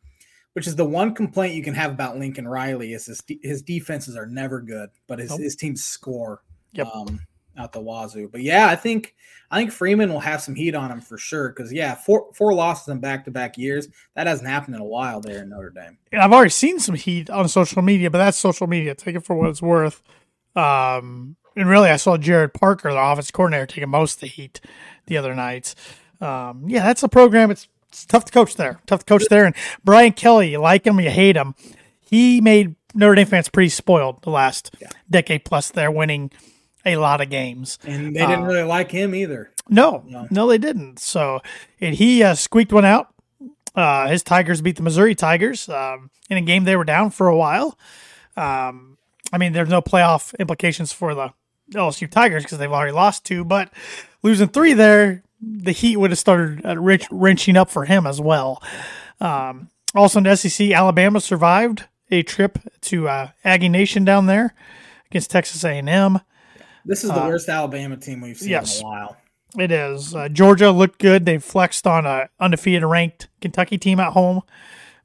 Which 0.54 0.66
is 0.66 0.76
the 0.76 0.84
one 0.84 1.14
complaint 1.14 1.54
you 1.54 1.64
can 1.64 1.76
have 1.76 1.92
about 1.92 2.18
Lincoln 2.18 2.48
Riley 2.48 2.94
is 2.94 3.06
his, 3.06 3.22
his 3.44 3.62
defenses 3.62 4.18
are 4.18 4.26
never 4.26 4.60
good, 4.60 4.90
but 5.08 5.20
his, 5.20 5.30
Nope. 5.30 5.40
his 5.42 5.56
teams 5.56 5.84
score. 5.84 6.42
Yep. 6.74 6.88
Um, 6.94 7.20
out 7.60 7.72
the 7.72 7.80
wazoo. 7.80 8.30
But 8.30 8.42
yeah, 8.42 8.68
I 8.68 8.76
think 8.76 9.16
I 9.52 9.58
think 9.58 9.72
Freeman 9.72 10.12
will 10.12 10.20
have 10.20 10.42
some 10.42 10.56
heat 10.56 10.76
on 10.76 10.92
him 10.92 11.02
for 11.02 11.18
sure. 11.18 11.50
Because 11.50 11.72
yeah, 11.72 11.96
four 11.96 12.30
four 12.34 12.54
losses 12.54 12.88
in 12.88 13.00
back 13.00 13.26
to 13.26 13.32
back 13.32 13.58
years 13.58 13.88
that 14.16 14.28
hasn't 14.28 14.50
happened 14.50 14.76
in 14.76 14.82
a 14.82 14.86
while 14.86 15.22
there 15.22 15.44
in 15.44 15.50
Notre 15.50 15.70
Dame. 15.70 15.98
And 16.12 16.22
I've 16.22 16.34
already 16.34 16.50
seen 16.50 16.80
some 16.80 16.96
heat 16.96 17.30
on 17.30 17.48
social 17.48 17.82
media, 17.82 18.10
but 18.10 18.18
that's 18.18 18.38
social 18.38 18.68
media. 18.68 18.96
Take 18.96 19.16
it 19.16 19.26
for 19.26 19.36
what 19.36 19.50
it's 19.50 19.62
worth. 19.62 20.02
Um, 20.56 21.36
and 21.56 21.68
really, 21.70 21.90
I 21.90 21.98
saw 21.98 22.18
Gerad 22.18 22.54
Parker, 22.54 22.92
the 22.92 23.00
offense 23.00 23.32
coordinator, 23.32 23.66
taking 23.66 23.90
most 23.90 24.16
of 24.16 24.22
the 24.22 24.28
heat 24.28 24.62
the 25.06 25.18
other 25.18 25.36
night. 25.36 25.76
Um, 26.22 26.64
yeah, 26.68 26.84
that's 26.84 27.04
a 27.04 27.10
program. 27.10 27.52
It's, 27.52 27.68
it's 27.90 28.06
tough 28.06 28.26
to 28.26 28.32
coach 28.32 28.56
there. 28.56 28.80
Tough 28.88 29.00
to 29.02 29.06
coach 29.06 29.26
there. 29.30 29.46
And 29.46 29.56
Brian 29.84 30.14
Kelly, 30.14 30.52
you 30.52 30.60
like 30.60 30.86
him, 30.86 31.00
you 31.00 31.10
hate 31.10 31.36
him. 31.36 31.56
He 32.00 32.40
made 32.42 32.76
Notre 32.96 33.16
Dame 33.16 33.28
fans 33.28 33.50
pretty 33.50 33.70
spoiled 33.70 34.22
the 34.24 34.30
last 34.32 34.76
Yeah. 34.80 34.88
decade 35.10 35.46
plus. 35.46 35.70
There, 35.72 35.92
winning 35.92 36.32
a 36.86 36.96
lot 36.98 37.22
of 37.22 37.30
games. 37.30 37.78
And 37.86 38.16
they 38.16 38.22
didn't 38.22 38.44
Uh, 38.44 38.48
really 38.48 38.64
like 38.64 38.92
him 38.92 39.14
either. 39.14 39.52
No, 39.70 40.04
No. 40.08 40.28
no, 40.32 40.48
they 40.48 40.58
didn't. 40.58 41.00
So, 41.00 41.40
and 41.82 41.94
he 41.96 42.24
uh, 42.24 42.34
squeaked 42.36 42.74
one 42.74 42.86
out. 42.86 43.14
Uh, 43.76 44.08
his 44.08 44.24
Tigers 44.24 44.62
beat 44.62 44.76
the 44.78 44.82
Missouri 44.82 45.14
Tigers 45.14 45.70
um, 45.70 46.10
in 46.30 46.38
a 46.38 46.42
game 46.42 46.64
they 46.64 46.76
were 46.76 46.84
down 46.84 47.12
for 47.12 47.28
a 47.28 47.38
while. 47.38 47.78
Um, 48.36 48.98
I 49.32 49.38
mean, 49.38 49.54
there's 49.54 49.70
no 49.70 49.82
playoff 49.82 50.38
implications 50.40 50.92
for 50.92 51.14
the 51.14 51.30
LSU 51.76 52.10
Tigers 52.10 52.44
because 52.44 52.58
they've 52.58 52.72
already 52.72 52.92
lost 52.94 53.26
two, 53.26 53.46
but 53.46 53.72
losing 54.24 54.48
three 54.48 54.74
there, 54.74 55.22
the 55.42 55.72
heat 55.72 55.98
would 55.98 56.12
have 56.12 56.20
started 56.20 56.66
uh, 56.66 56.78
wrench, 56.78 57.06
wrenching 57.12 57.56
up 57.58 57.70
for 57.70 57.86
him 57.86 58.06
as 58.06 58.20
well. 58.22 58.62
Um, 59.20 59.70
also 59.96 60.20
in 60.20 60.24
the 60.26 60.36
SEC, 60.36 60.72
Alabama 60.72 61.20
survived 61.22 61.86
a 62.12 62.24
trip 62.24 62.60
to 62.82 63.08
uh, 63.08 63.30
Aggie 63.44 63.70
Nation 63.70 64.04
down 64.06 64.26
there 64.26 64.54
against 65.10 65.32
Texas 65.32 65.64
A&M. 65.64 66.20
This 66.86 67.04
is 67.04 67.12
the 67.12 67.20
worst 67.20 67.50
Alabama 67.50 67.98
team 67.98 68.22
we've 68.22 68.38
seen 68.38 68.50
Uh, 68.50 68.62
yes. 68.62 68.80
in 68.80 68.86
a 68.86 68.90
while. 68.90 69.18
It 69.58 69.72
is. 69.72 70.14
Uh, 70.14 70.30
Georgia 70.30 70.72
looked 70.72 71.00
good. 71.00 71.26
They 71.26 71.38
flexed 71.40 71.88
on 71.88 72.06
a 72.06 72.30
undefeated 72.40 72.84
ranked 72.84 73.28
Kentucky 73.42 73.78
team 73.78 74.00
at 74.00 74.14
home. 74.14 74.42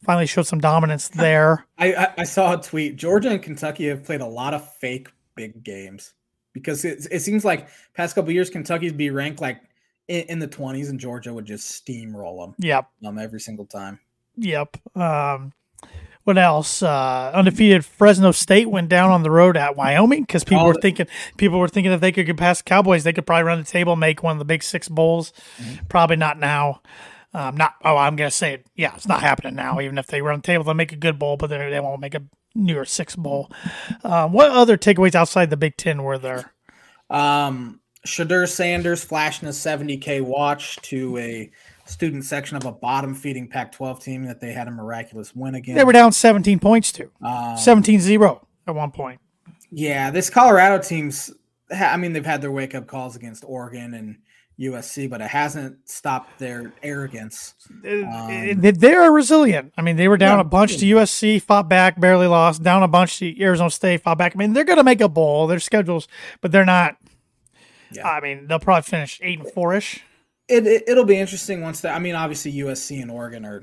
Finally 0.05 0.27
showed 0.27 0.47
some 0.47 0.61
dominance 0.61 1.09
there. 1.15 1.65
I, 1.79 1.95
I, 1.95 2.15
I 2.19 2.25
saw 2.25 2.59
a 2.59 2.63
tweet. 2.63 2.97
Georgia 2.97 3.31
and 3.31 3.43
Kentucky 3.43 3.89
have 3.89 4.05
played 4.05 4.21
a 4.21 4.27
lot 4.27 4.53
of 4.53 4.71
fake 4.77 5.09
big 5.35 5.65
games 5.65 6.13
because 6.53 6.85
it, 6.85 7.07
it 7.11 7.21
seems 7.21 7.45
like 7.45 7.69
past 7.95 8.15
couple 8.15 8.31
years 8.33 8.51
Kentucky's 8.51 8.93
be 8.93 9.09
ranked 9.11 9.41
like 9.41 9.61
in, 10.09 10.23
in 10.29 10.39
the 10.39 10.47
twenties 10.47 10.89
and 10.91 10.99
Georgia 11.01 11.33
would 11.33 11.47
just 11.47 11.85
steamroll 11.85 12.45
them 12.47 12.55
Yep. 12.59 12.89
um, 13.05 13.19
every 13.19 13.41
single 13.41 13.67
time. 13.67 14.01
Yep. 14.37 14.77
Um, 14.97 15.53
what 16.25 16.39
else? 16.39 16.83
Uh, 16.83 17.31
undefeated 17.35 17.85
Fresno 17.85 18.33
State 18.33 18.71
went 18.71 18.89
down 18.89 19.11
on 19.11 19.23
the 19.23 19.31
road 19.31 19.57
at 19.59 19.77
Wyoming 19.77 20.23
because 20.23 20.43
people 20.43 20.59
Called 20.65 20.77
were 20.77 20.81
thinking 20.81 21.07
people 21.37 21.59
were 21.59 21.69
thinking 21.69 21.93
if 21.93 22.01
they 22.01 22.13
could 22.13 22.25
get 22.27 22.37
past 22.39 22.65
the 22.65 22.69
Cowboys, 22.69 23.05
they 23.05 23.13
could 23.13 23.27
probably 23.27 23.45
run 23.45 23.59
the 23.59 23.65
table, 23.65 23.95
make 23.95 24.23
one 24.23 24.33
of 24.33 24.39
the 24.39 24.45
Big 24.47 24.63
Six 24.63 24.89
bowls. 24.89 25.33
Probably 25.89 26.17
not 26.17 26.39
now. 26.39 26.81
Um, 27.35 27.57
not. 27.57 27.75
Oh, 27.85 27.97
I'm 27.97 28.17
gonna 28.17 28.31
say 28.31 28.55
it. 28.55 28.67
Yeah, 28.75 28.95
it's 28.95 29.07
not 29.09 29.21
happening 29.21 29.55
now. 29.55 29.81
Even 29.81 29.99
if 29.99 30.07
they 30.07 30.23
run 30.23 30.39
the 30.39 30.43
table, 30.47 30.65
they'll 30.65 30.73
make 30.75 30.93
a 30.93 30.97
good 30.97 31.19
bowl, 31.19 31.37
but 31.37 31.49
they 31.49 31.59
they 31.69 31.81
won't 31.81 32.01
make 32.01 32.15
a 32.15 32.23
New 32.55 32.73
Year's 32.73 32.91
Six 32.91 33.17
bowl. 33.17 33.51
Um, 34.03 34.33
what 34.33 34.51
other 34.51 34.79
takeaways 34.79 35.15
outside 35.15 35.51
the 35.51 35.57
Big 35.59 35.77
Ten 35.77 36.03
were 36.05 36.17
there? 36.17 36.53
Um, 37.11 37.81
Shedeur 38.07 38.49
Sanders 38.49 39.03
flashing 39.03 39.49
a 39.49 39.53
70k 39.53 40.21
watch 40.23 40.77
to 40.83 41.17
a 41.19 41.51
student 41.87 42.25
section 42.25 42.57
of 42.57 42.65
a 42.65 42.73
bottom 42.73 43.15
feeding 43.15 43.49
Pac-12 43.49 44.03
team 44.03 44.25
that 44.25 44.41
they 44.41 44.53
had 44.53 44.69
a 44.69 44.71
miraculous 44.71 45.35
win 45.35 45.55
against. 45.55 45.77
They 45.79 45.85
were 45.85 45.93
down 45.93 46.13
17 46.13 46.59
points 46.59 46.93
to 46.93 47.11
Um, 47.23 47.57
17 47.57 48.01
0 48.01 48.47
at 48.67 48.75
one 48.75 48.91
point. 48.91 49.21
Yeah, 49.71 50.11
this 50.11 50.31
Colorado 50.31 50.83
team's. 50.83 51.33
I 51.75 51.97
mean, 51.97 52.13
they've 52.13 52.25
had 52.25 52.43
their 52.43 52.53
wake 52.53 52.75
up 52.75 52.87
calls 52.87 53.17
against 53.17 53.43
Oregon 53.47 53.95
and 53.95 54.17
USC, 54.61 55.09
but 55.11 55.21
it 55.21 55.27
hasn't 55.29 55.77
stopped 55.89 56.39
their 56.39 56.73
arrogance. 56.83 57.55
Um, 57.85 58.61
They- 58.61 58.71
They're 58.71 59.11
resilient. 59.11 59.73
I 59.77 59.83
mean, 59.83 59.97
they 59.97 60.07
were 60.07 60.17
down 60.19 60.39
Yeah, 60.39 60.43
a 60.43 60.45
bunch 60.45 60.77
to 60.77 60.87
USC, 60.87 61.41
fought 61.41 61.69
back, 61.69 61.99
barely 61.99 62.27
lost. 62.29 62.63
Down 62.63 62.83
a 62.83 62.89
bunch 62.89 63.19
to 63.19 63.43
Arizona 63.43 63.71
State, 63.71 64.03
fought 64.03 64.19
back. 64.19 64.37
I 64.37 64.39
mean, 64.39 64.53
they're 64.53 64.63
going 64.65 64.77
to 64.79 64.85
make 64.85 65.01
a 65.01 65.09
bowl. 65.09 65.47
Their 65.49 65.59
schedules, 65.59 66.07
but 66.41 66.53
they're 66.53 66.65
not. 66.65 66.97
Yeah. 67.97 68.09
I 68.09 68.21
mean, 68.21 68.47
they'll 68.47 68.59
probably 68.59 68.83
finish 68.83 69.19
eight 69.23 69.41
and 69.41 69.51
four 69.53 69.75
ish. 69.75 70.03
It, 70.49 70.67
it 70.67 70.85
it'll 70.89 71.05
be 71.05 71.17
interesting 71.17 71.61
once 71.63 71.81
that. 71.83 71.95
I 71.95 71.99
mean, 71.99 72.15
obviously 72.15 72.53
USC 72.53 73.01
and 73.01 73.11
Oregon 73.11 73.45
are, 73.45 73.61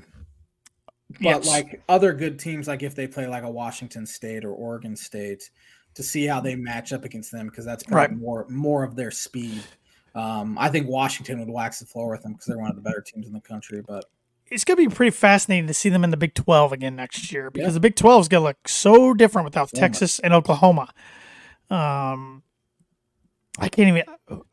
but 1.10 1.20
Yes. 1.20 1.46
like 1.46 1.82
other 1.88 2.12
good 2.12 2.38
teams, 2.38 2.66
like 2.68 2.82
if 2.82 2.94
they 2.94 3.06
play 3.06 3.26
like 3.26 3.44
a 3.44 3.50
Washington 3.50 4.06
State 4.06 4.44
or 4.44 4.50
Oregon 4.52 4.96
State, 4.96 5.50
to 5.94 6.02
see 6.02 6.26
how 6.26 6.40
they 6.40 6.54
match 6.56 6.92
up 6.92 7.04
against 7.04 7.30
them 7.32 7.46
because 7.46 7.64
that's 7.64 7.84
probably 7.84 8.16
Right. 8.16 8.22
more 8.22 8.46
more 8.48 8.82
of 8.82 8.96
their 8.96 9.10
speed. 9.10 9.62
Um, 10.14 10.58
I 10.58 10.68
think 10.70 10.88
Washington 10.88 11.38
would 11.38 11.48
wax 11.50 11.78
the 11.80 11.86
floor 11.86 12.10
with 12.10 12.22
them 12.22 12.32
because 12.32 12.46
they're 12.46 12.58
one 12.58 12.70
of 12.70 12.76
the 12.76 12.82
better 12.82 13.00
teams 13.00 13.26
in 13.26 13.32
the 13.32 13.40
country. 13.40 13.80
But 13.86 14.04
It's 14.50 14.64
going 14.64 14.76
to 14.76 14.88
be 14.88 14.94
pretty 14.94 15.10
fascinating 15.10 15.66
to 15.68 15.74
see 15.74 15.88
them 15.88 16.04
in 16.04 16.10
the 16.10 16.16
Big 16.18 16.34
12 16.34 16.72
again 16.72 16.96
next 16.96 17.32
year 17.32 17.50
because 17.50 17.68
Yeah. 17.68 17.72
the 17.74 17.80
Big 17.80 17.94
12 17.96 18.22
is 18.22 18.28
going 18.28 18.40
to 18.42 18.44
look 18.48 18.68
so 18.68 19.14
different 19.14 19.44
without 19.46 19.72
much. 19.72 19.80
Texas 19.80 20.18
and 20.18 20.34
Oklahoma. 20.34 20.92
Um, 21.70 22.42
I 23.58 23.68
can't 23.68 23.88
even. 23.88 24.02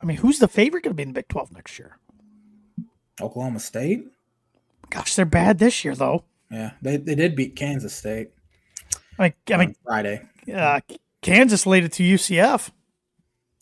I 0.02 0.06
mean, 0.06 0.18
who's 0.18 0.40
the 0.40 0.48
favorite 0.48 0.84
going 0.84 0.92
to 0.92 0.96
be 0.96 1.04
in 1.04 1.10
the 1.10 1.14
Big 1.14 1.28
12 1.28 1.52
next 1.52 1.80
year? 1.80 1.98
Oklahoma 3.22 3.60
State, 3.60 4.06
Gosh, 4.90 5.16
they're 5.16 5.26
bad 5.26 5.60
this 5.60 5.84
year, 5.86 5.94
though. 5.94 6.24
yeah, 6.50 6.72
they, 6.82 6.98
they 6.98 7.16
did 7.16 7.36
beat 7.36 7.56
Kansas 7.56 7.94
State. 7.94 8.30
I 9.20 9.34
mean, 9.50 9.70
on 9.70 9.76
Friday. 9.86 10.22
uh, 10.56 10.80
Kansas 11.22 11.66
laid 11.68 11.84
it 11.84 11.92
to 11.94 12.04
UCF. 12.04 12.72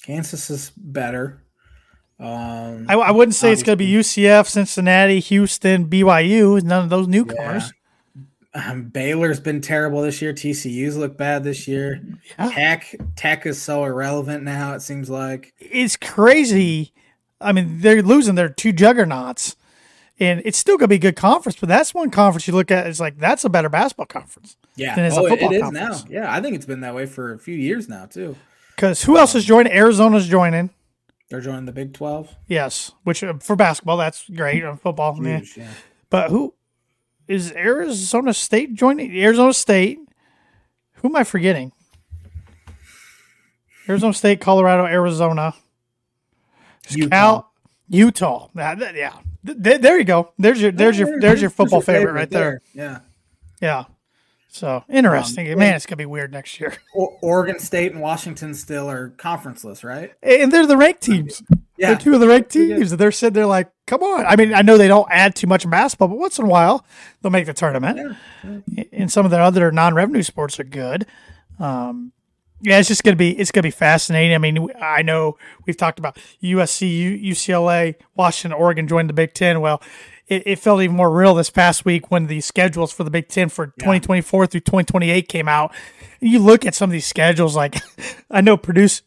Kansas 0.04 0.50
is 0.52 0.72
better. 0.78 1.42
Um, 2.20 2.86
I, 2.88 2.94
I 2.96 3.12
wouldn't 3.12 3.36
say 3.36 3.52
it's 3.52 3.64
going 3.64 3.78
to 3.78 3.84
be 3.84 3.92
UCF, 3.92 4.48
Cincinnati, 4.48 5.20
Houston, 5.20 5.88
BYU. 5.88 6.62
None 6.64 6.84
of 6.84 6.90
those 6.90 7.08
newcomers. 7.08 7.74
Um, 8.66 8.84
Baylor's 8.90 9.40
been 9.40 9.62
terrible 9.62 10.02
this 10.02 10.22
year. 10.22 10.34
TCU's 10.34 10.98
looked 10.98 11.18
bad 11.18 11.44
this 11.44 11.68
year. 11.68 12.02
Yeah. 12.40 12.50
Tech 12.50 12.96
Tech 13.16 13.46
is 13.46 13.62
so 13.62 13.84
irrelevant 13.86 14.44
now. 14.44 14.74
It 14.74 14.82
seems 14.82 15.10
like 15.10 15.54
It's 15.60 15.96
crazy. 15.96 16.94
I 17.40 17.52
mean, 17.52 17.82
they're 17.82 18.02
losing 18.02 18.34
their 18.36 18.50
two 18.50 18.72
juggernauts, 18.74 19.56
and 20.20 20.42
it's 20.44 20.58
still 20.58 20.76
going 20.78 20.86
to 20.86 20.88
be 20.88 20.96
a 20.96 21.00
good 21.00 21.16
conference. 21.16 21.58
But 21.60 21.70
that's 21.70 21.94
one 21.94 22.10
conference 22.10 22.48
you 22.48 22.54
look 22.56 22.72
at. 22.72 22.88
It's 22.88 23.00
like 23.00 23.18
that's 23.20 23.46
a 23.46 23.50
better 23.50 23.70
basketball 23.70 24.08
conference 24.08 24.58
yeah, 24.76 24.96
Than 24.96 25.06
it's 25.06 25.16
a 25.18 25.20
oh, 25.20 25.26
it- 25.26 25.30
football 25.30 25.52
it 25.52 25.56
is 25.58 25.62
conference. 25.62 26.04
now. 26.06 26.10
Yeah, 26.10 26.34
I 26.34 26.42
think 26.42 26.56
it's 26.56 26.66
been 26.66 26.82
that 26.82 26.96
way 26.96 27.06
for 27.06 27.34
a 27.34 27.40
few 27.40 27.56
years 27.56 27.88
now 27.88 28.06
too. 28.08 28.36
because 28.76 29.04
who 29.04 29.18
else 29.18 29.36
is 29.36 29.46
joining? 29.46 29.72
Arizona's 29.74 30.28
joining. 30.28 30.72
They're 31.30 31.42
joining 31.42 31.66
the 31.66 31.74
Big 31.74 31.94
Twelve. 31.94 32.34
Yes, 32.48 32.92
which 33.04 33.24
uh, 33.24 33.34
for 33.40 33.56
basketball 33.56 33.98
that's 33.98 34.28
great. 34.30 34.64
On 34.64 34.78
football. 34.78 35.14
Huge, 35.16 35.58
yeah. 35.58 35.68
But 36.10 36.30
who 36.32 36.54
is 37.28 37.52
Arizona 37.54 38.34
State 38.34 38.74
joining? 38.76 39.12
Arizona 39.18 39.54
State. 39.54 40.00
Who 40.96 41.10
am 41.10 41.16
I 41.16 41.24
forgetting? 41.24 41.72
Arizona 43.88 44.14
State, 44.14 44.42
Colorado, 44.42 44.86
Arizona, 44.86 45.54
Utah. 46.90 47.10
Cal, 47.10 47.52
Utah. 47.90 48.50
Yeah, 48.56 49.14
th- 49.46 49.82
there 49.82 49.98
you 49.98 50.04
go. 50.04 50.34
There's 50.38 50.62
your 50.62 50.72
there's 50.72 51.00
your 51.00 51.20
there's 51.20 51.42
your 51.42 51.50
football 51.50 51.82
favorite 51.82 52.14
right 52.14 52.30
there. 52.30 52.62
Yeah. 52.74 53.00
Yeah. 53.62 53.86
So 54.50 54.84
interesting, 54.90 55.52
Um, 55.54 55.60
man. 55.60 55.76
It's 55.76 55.86
gonna 55.86 55.98
be 55.98 56.06
weird 56.06 56.32
next 56.32 56.60
year, 56.60 56.74
Oregon 56.94 57.60
State 57.60 57.92
and 57.92 58.02
Washington 58.02 58.54
still 58.56 58.90
are 58.90 59.10
conferenceless, 59.18 59.84
right? 59.84 60.14
and 60.24 60.52
they're 60.52 60.66
the 60.66 60.78
ranked 60.78 61.02
teams. 61.04 61.44
Yeah. 61.78 61.90
They're 61.90 61.98
two 61.98 62.14
of 62.14 62.20
the 62.20 62.28
good. 62.28 62.50
teams. 62.50 62.92
They're 62.96 63.12
sitting 63.12 63.34
there 63.34 63.46
like, 63.46 63.72
come 63.86 64.02
on. 64.02 64.26
I 64.26 64.36
mean, 64.36 64.54
I 64.54 64.62
know 64.62 64.78
they 64.78 64.88
don't 64.88 65.08
add 65.12 65.36
too 65.36 65.48
much 65.48 65.70
basketball, 65.70 66.08
but 66.10 66.18
once 66.18 66.40
in 66.40 66.46
a 66.46 66.48
while 66.48 66.86
they'll 67.22 67.32
make 67.32 67.46
the 67.46 67.54
tournament. 67.54 68.18
And 68.92 69.12
some 69.12 69.26
of 69.26 69.32
their 69.32 69.42
other 69.42 69.72
non-revenue 69.72 70.24
sports 70.24 70.60
are 70.60 70.64
good. 70.64 71.06
Um, 71.60 72.14
yeah, 72.62 72.80
it's 72.80 72.88
just 72.88 73.04
gonna 73.04 73.16
be 73.16 73.38
it's 73.38 73.52
gonna 73.52 73.64
be 73.64 73.72
fascinating. 73.72 74.34
I 74.34 74.40
mean, 74.40 74.70
I 74.82 75.04
know 75.04 75.38
we've 75.66 75.78
talked 75.78 76.00
about 76.00 76.18
USC, 76.42 77.24
UCLA, 77.24 77.96
Washington, 78.16 78.60
Oregon 78.60 78.88
joined 78.88 79.10
the 79.10 79.14
Big 79.14 79.34
Ten. 79.34 79.62
Well, 79.62 79.82
it, 80.28 80.44
it 80.46 80.60
felt 80.60 80.82
even 80.82 80.96
more 80.96 81.12
real 81.12 81.36
this 81.36 81.50
past 81.50 81.86
week 81.86 82.10
when 82.10 82.28
the 82.28 82.42
schedules 82.42 82.92
for 82.92 83.04
the 83.04 83.12
Big 83.12 83.28
Ten 83.28 83.50
for 83.50 83.68
2024 83.68 84.48
through 84.48 84.60
2028 84.62 85.28
came 85.28 85.48
out. 85.48 85.74
You 86.20 86.40
look 86.40 86.66
at 86.66 86.74
some 86.74 86.90
of 86.90 86.94
these 86.94 87.06
schedules, 87.06 87.56
like 87.56 87.78
I 88.32 88.42
know 88.42 88.58
Purdue's 88.58 89.04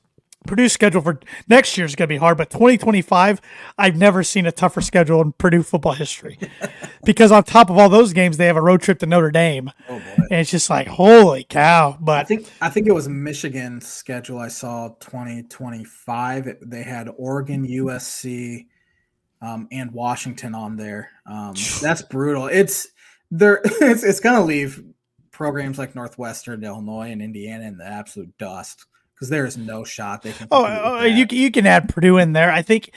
Purdue's 0.47 0.73
schedule 0.73 1.03
for 1.03 1.21
next 1.49 1.77
year 1.77 1.85
is 1.87 1.95
going 1.95 2.09
to 2.09 2.13
be 2.15 2.17
hard, 2.17 2.39
but 2.39 2.49
2025, 2.51 3.41
I've 3.77 3.97
never 3.97 4.23
seen 4.23 4.47
a 4.47 4.53
tougher 4.53 4.81
schedule 4.81 5.21
in 5.21 5.33
Purdue 5.33 5.63
football 5.63 5.93
history. 5.93 6.39
because 7.05 7.31
on 7.31 7.45
top 7.45 7.69
of 7.69 7.77
all 7.77 7.91
those 7.91 8.13
games, 8.15 8.39
they 8.39 8.47
have 8.47 8.57
a 8.57 8.63
road 8.63 8.81
trip 8.81 8.99
to 9.01 9.07
Notre 9.07 9.31
Dame, 9.31 9.71
Oh 9.89 9.99
boy. 9.99 10.05
and 10.31 10.41
it's 10.41 10.51
just 10.51 10.71
like 10.71 10.87
holy 10.87 11.45
cow! 11.45 11.97
But 12.01 12.13
I 12.13 12.21
But 12.23 12.29
think 12.29 12.47
I 12.63 12.71
think 12.71 12.87
it 12.87 12.93
was 12.93 13.09
Michigan's 13.09 13.87
schedule. 13.87 14.39
I 14.39 14.49
saw 14.49 14.89
2025. 15.01 16.47
It- 16.47 16.71
they 16.71 16.83
had 16.85 17.11
Oregon, 17.19 17.67
USC, 17.67 18.67
um, 19.43 19.69
and 19.71 19.93
Washington 19.93 20.55
on 20.55 20.77
there. 20.77 21.11
Um, 21.27 21.55
that's 21.83 22.03
brutal. 22.03 22.47
It's 22.47 22.89
there. 23.31 23.61
It's, 23.65 24.03
it's 24.05 24.21
gonna 24.21 24.45
leave 24.45 24.83
programs 25.33 25.79
like 25.79 25.95
Northwestern, 25.95 26.65
Illinois, 26.65 27.11
and 27.11 27.21
Indiana 27.23 27.65
in 27.67 27.77
the 27.77 27.87
absolute 27.87 28.37
dust 28.39 28.87
because 29.21 29.29
there 29.29 29.45
is 29.45 29.59
no 29.59 29.85
shot 29.85 30.23
they 30.23 30.33
can. 30.33 30.49
Oh, 30.51 30.65
oh 30.65 31.01
that. 31.03 31.11
you 31.11 31.27
can- 31.27 31.37
you 31.39 31.51
can 31.51 31.67
add 31.67 31.91
Purdue 31.91 32.17
in 32.17 32.33
there. 32.33 32.51
I 32.51 32.63
think 32.63 32.91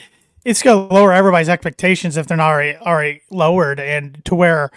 it's 0.44 0.62
going 0.62 0.88
to 0.88 0.94
lower 0.94 1.12
everybody's 1.12 1.48
expectations 1.50 2.16
if 2.16 2.26
they're 2.26 2.36
not 2.38 2.50
already 2.50 2.76
already 2.78 3.20
lowered, 3.30 3.78
and 3.78 4.24
to 4.24 4.34
where 4.34 4.70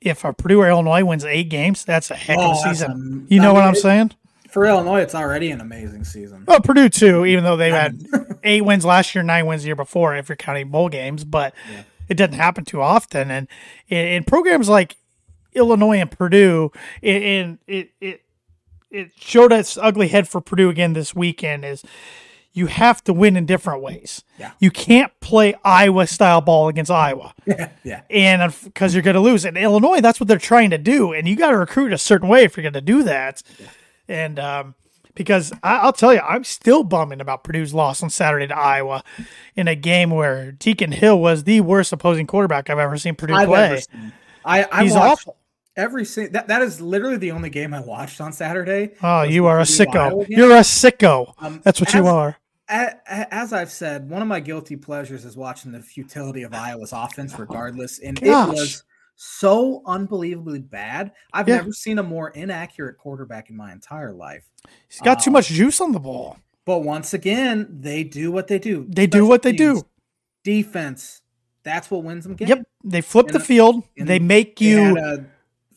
if 0.00 0.24
a 0.24 0.32
Purdue 0.32 0.60
or 0.60 0.68
Illinois 0.68 1.04
wins 1.04 1.24
eight 1.24 1.48
games, 1.50 1.84
that's 1.84 2.10
a 2.12 2.14
heck 2.14 2.38
of 2.38 2.44
Oh, 2.44 2.52
a 2.52 2.56
season. 2.56 2.90
am- 2.92 3.26
you 3.28 3.40
I 3.40 3.44
know 3.44 3.54
what 3.54 3.64
I'm 3.64 3.74
it- 3.74 3.78
saying? 3.78 4.12
for 4.50 4.64
Illinois, 4.66 5.00
it's 5.00 5.16
already 5.16 5.50
an 5.50 5.60
amazing 5.60 6.04
season. 6.04 6.44
Well, 6.46 6.60
Purdue 6.60 6.88
too, 6.88 7.26
even 7.26 7.42
though 7.42 7.56
they've 7.56 7.72
had 7.72 8.00
eight 8.44 8.64
wins 8.64 8.84
last 8.84 9.12
year, 9.12 9.24
nine 9.24 9.46
wins 9.46 9.62
the 9.62 9.66
year 9.66 9.74
before, 9.74 10.14
if 10.14 10.28
you're 10.28 10.36
counting 10.36 10.70
bowl 10.70 10.88
games, 10.88 11.24
but 11.24 11.54
Yeah. 11.72 11.82
it 12.08 12.14
doesn't 12.16 12.34
happen 12.36 12.64
too 12.64 12.80
often. 12.80 13.32
And 13.32 13.48
in, 13.88 14.22
programs 14.22 14.68
like 14.68 14.94
Illinois 15.54 15.98
and 16.00 16.08
Purdue, 16.10 16.70
and 17.02 17.58
it 17.66 17.90
it 18.00 18.20
it 18.20 18.20
showed 19.16 19.52
its 19.52 19.76
ugly 19.76 20.08
head 20.08 20.28
for 20.28 20.40
Purdue 20.40 20.68
again 20.70 20.92
this 20.92 21.14
weekend. 21.14 21.64
Is 21.64 21.82
you 22.52 22.66
have 22.66 23.02
to 23.04 23.12
win 23.12 23.36
in 23.36 23.46
different 23.46 23.82
ways. 23.82 24.22
Yeah. 24.38 24.52
You 24.60 24.70
can't 24.70 25.12
play 25.20 25.54
Iowa 25.64 26.06
style 26.06 26.40
ball 26.40 26.68
against 26.68 26.90
Iowa 26.90 27.34
Yeah, 27.46 27.70
yeah. 27.82 28.02
and 28.08 28.54
because 28.62 28.94
you're 28.94 29.02
going 29.02 29.14
to 29.14 29.20
lose. 29.20 29.44
In 29.44 29.56
Illinois, 29.56 30.00
that's 30.00 30.20
what 30.20 30.28
they're 30.28 30.38
trying 30.38 30.70
to 30.70 30.78
do, 30.78 31.12
and 31.12 31.26
you 31.26 31.34
got 31.34 31.50
to 31.50 31.58
recruit 31.58 31.92
a 31.92 31.98
certain 31.98 32.28
way 32.28 32.44
if 32.44 32.56
you're 32.56 32.62
going 32.62 32.72
to 32.74 32.80
do 32.80 33.02
that. 33.02 33.42
And 34.06 34.38
um, 34.38 34.74
because 35.14 35.52
I, 35.64 35.78
I'll 35.78 35.92
tell 35.92 36.14
you, 36.14 36.20
I'm 36.20 36.44
still 36.44 36.84
bumming 36.84 37.20
about 37.20 37.42
Purdue's 37.42 37.74
loss 37.74 38.02
on 38.04 38.10
Saturday 38.10 38.46
to 38.46 38.56
Iowa 38.56 39.02
in 39.56 39.66
a 39.66 39.74
game 39.74 40.10
where 40.10 40.52
Deacon 40.52 40.92
Hill 40.92 41.18
was 41.20 41.44
the 41.44 41.60
worst 41.60 41.92
opposing 41.92 42.26
quarterback 42.28 42.70
I've 42.70 42.78
ever 42.78 42.96
seen 42.98 43.16
Purdue 43.16 43.34
I've 43.34 43.48
play. 43.48 43.80
seen. 43.80 44.12
I, 44.44 44.66
I 44.70 44.82
He's 44.84 44.92
watched 44.94 45.22
awful. 45.22 45.36
Every 45.76 46.04
single. 46.04 46.32
That, 46.32 46.48
that 46.48 46.62
is 46.62 46.80
literally 46.80 47.16
the 47.16 47.32
only 47.32 47.50
game 47.50 47.74
I 47.74 47.80
watched 47.80 48.20
on 48.20 48.32
Saturday. 48.32 48.92
Oh, 49.02 49.22
you 49.22 49.46
are 49.46 49.60
a 49.60 49.64
sicko. 49.64 50.26
You're 50.28 50.56
a 50.56 50.60
sicko. 50.60 51.34
Um, 51.38 51.60
That's 51.64 51.80
what 51.80 51.94
you 51.94 52.06
are. 52.06 52.36
As 52.68 53.52
I've 53.52 53.70
said, 53.70 54.08
one 54.08 54.22
of 54.22 54.28
my 54.28 54.40
guilty 54.40 54.76
pleasures 54.76 55.24
is 55.24 55.36
watching 55.36 55.72
the 55.72 55.80
futility 55.80 56.42
of 56.42 56.54
Iowa's 56.54 56.92
offense, 56.92 57.38
regardless, 57.38 57.98
and 57.98 58.18
Gosh. 58.20 58.48
it 58.48 58.52
was 58.52 58.84
so 59.16 59.82
unbelievably 59.86 60.60
bad. 60.60 61.12
I've 61.32 61.48
Yeah. 61.48 61.56
never 61.56 61.72
seen 61.72 61.98
a 61.98 62.02
more 62.02 62.30
inaccurate 62.30 62.96
quarterback 62.96 63.50
in 63.50 63.56
my 63.56 63.70
entire 63.70 64.12
life. 64.12 64.44
He's 64.88 65.00
got 65.00 65.22
too 65.22 65.30
um, 65.30 65.34
much 65.34 65.48
juice 65.48 65.80
on 65.80 65.92
the 65.92 66.00
ball. 66.00 66.38
But 66.64 66.78
once 66.78 67.12
again, 67.12 67.68
they 67.80 68.02
do 68.02 68.32
what 68.32 68.48
they 68.48 68.58
do. 68.58 68.86
They 68.88 69.06
do 69.06 69.26
what 69.26 69.42
they 69.42 69.52
teams, 69.52 69.82
do. 69.82 69.88
Defense. 70.42 71.20
That's 71.62 71.90
what 71.90 72.02
wins 72.02 72.24
them 72.24 72.34
games. 72.34 72.48
Yep. 72.48 72.66
They 72.82 73.00
flip 73.02 73.28
the 73.28 73.40
field. 73.40 73.82
They 73.96 74.18
make 74.18 74.60
you. 74.60 75.26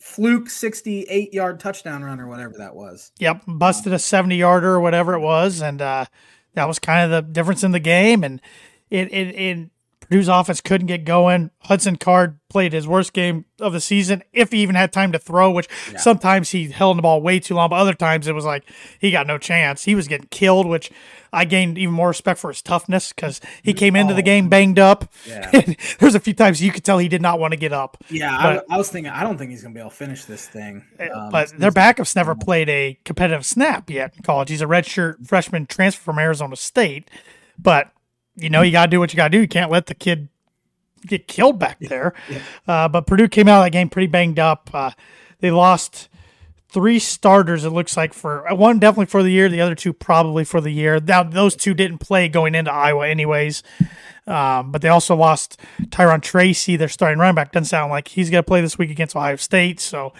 Fluke 0.08 0.48
68 0.48 1.34
yard 1.34 1.60
touchdown 1.60 2.02
run 2.02 2.20
or 2.20 2.26
whatever 2.26 2.54
that 2.58 2.74
was. 2.74 3.12
Yep, 3.18 3.42
busted 3.46 3.92
a 3.92 3.98
70 3.98 4.36
yarder 4.36 4.74
or 4.74 4.80
whatever 4.80 5.14
it 5.14 5.20
was. 5.20 5.60
And 5.60 5.82
uh, 5.82 6.06
that 6.54 6.66
was 6.66 6.78
kind 6.78 7.04
of 7.04 7.10
the 7.10 7.32
difference 7.32 7.62
in 7.62 7.72
the 7.72 7.80
game. 7.80 8.24
And 8.24 8.40
it, 8.90 9.12
it, 9.12 9.38
it 9.38 9.70
Purdue's 10.08 10.28
offense 10.28 10.60
couldn't 10.60 10.86
get 10.86 11.04
going. 11.04 11.50
Hudson 11.60 11.96
Card 11.96 12.38
played 12.48 12.72
his 12.72 12.88
worst 12.88 13.12
game 13.12 13.44
of 13.60 13.74
the 13.74 13.80
season, 13.80 14.22
if 14.32 14.52
he 14.52 14.58
even 14.62 14.74
had 14.74 14.90
time 14.92 15.12
to 15.12 15.18
throw, 15.18 15.50
which 15.50 15.68
Yeah. 15.92 15.98
sometimes 15.98 16.50
he 16.52 16.68
held 16.70 16.96
the 16.96 17.02
ball 17.02 17.20
way 17.20 17.38
too 17.40 17.54
long, 17.54 17.68
but 17.68 17.76
other 17.76 17.92
times 17.92 18.26
it 18.26 18.34
was 18.34 18.46
like 18.46 18.64
he 18.98 19.10
got 19.10 19.26
no 19.26 19.36
chance. 19.36 19.84
He 19.84 19.94
was 19.94 20.08
getting 20.08 20.28
killed, 20.30 20.66
which 20.66 20.90
I 21.30 21.44
gained 21.44 21.76
even 21.76 21.92
more 21.94 22.08
respect 22.08 22.40
for 22.40 22.48
his 22.48 22.62
toughness 22.62 23.12
because 23.12 23.42
he 23.62 23.74
came 23.74 23.94
into 23.94 24.14
the 24.14 24.22
Oh. 24.22 24.24
game 24.24 24.48
banged 24.48 24.78
up. 24.78 25.12
Yeah. 25.26 25.50
There's 25.98 26.14
a 26.14 26.20
few 26.20 26.32
times 26.32 26.62
you 26.62 26.72
could 26.72 26.84
tell 26.84 26.96
he 26.96 27.08
did 27.08 27.20
not 27.20 27.38
want 27.38 27.52
to 27.52 27.58
get 27.58 27.74
up. 27.74 28.02
Yeah, 28.08 28.34
But- 28.42 28.64
I, 28.70 28.76
I 28.76 28.78
was 28.78 28.88
thinking, 28.88 29.12
I 29.12 29.22
don't 29.24 29.36
think 29.36 29.50
he's 29.50 29.60
going 29.60 29.74
to 29.74 29.76
be 29.78 29.80
able 29.80 29.90
to 29.90 29.96
finish 29.96 30.24
this 30.24 30.48
thing. 30.48 30.84
Um, 30.98 31.28
but 31.30 31.50
their 31.58 31.70
backups 31.72 32.16
never 32.16 32.34
played 32.34 32.70
a 32.70 32.98
competitive 33.04 33.44
snap 33.44 33.90
yet 33.90 34.14
in 34.16 34.22
college. 34.22 34.48
He's 34.48 34.62
a 34.62 34.66
redshirt 34.66 35.26
freshman 35.26 35.66
transfer 35.66 36.00
from 36.02 36.18
Arizona 36.18 36.56
State, 36.56 37.10
but 37.58 37.90
you 38.38 38.50
know 38.50 38.62
you 38.62 38.72
got 38.72 38.86
to 38.86 38.90
do 38.90 39.00
what 39.00 39.12
you 39.12 39.16
got 39.16 39.28
to 39.28 39.36
do. 39.36 39.40
You 39.40 39.48
can't 39.48 39.70
let 39.70 39.86
the 39.86 39.94
kid 39.94 40.28
get 41.06 41.28
killed 41.28 41.58
back 41.58 41.78
there. 41.80 42.14
Uh, 42.66 42.88
but 42.88 43.06
Purdue 43.06 43.28
came 43.28 43.48
out 43.48 43.60
of 43.60 43.66
that 43.66 43.70
game 43.70 43.88
pretty 43.88 44.08
banged 44.08 44.38
up. 44.38 44.70
Uh, 44.72 44.90
they 45.40 45.50
lost 45.50 46.08
three 46.70 46.98
starters. 46.98 47.64
It 47.64 47.70
looks 47.70 47.96
like 47.96 48.12
for 48.12 48.50
uh, 48.50 48.54
one 48.54 48.78
definitely 48.78 49.06
for 49.06 49.22
the 49.22 49.30
year, 49.30 49.48
the 49.48 49.60
other 49.60 49.74
two 49.74 49.92
probably 49.92 50.44
for 50.44 50.60
the 50.60 50.70
year. 50.70 51.00
Now 51.00 51.22
those 51.22 51.56
two 51.56 51.74
didn't 51.74 51.98
play 51.98 52.28
going 52.28 52.54
into 52.54 52.72
Iowa 52.72 53.08
anyways. 53.08 53.62
Um, 54.26 54.70
but 54.72 54.82
they 54.82 54.88
also 54.88 55.16
lost 55.16 55.58
Tyrone 55.90 56.20
Tracy, 56.20 56.76
their 56.76 56.88
starting 56.88 57.18
running 57.18 57.34
back. 57.34 57.50
Doesn't 57.50 57.64
sound 57.64 57.90
like 57.90 58.08
he's 58.08 58.28
going 58.28 58.42
to 58.42 58.46
play 58.46 58.60
this 58.60 58.76
week 58.76 58.90
against 58.90 59.16
Ohio 59.16 59.36
State. 59.36 59.80
So, 59.80 60.12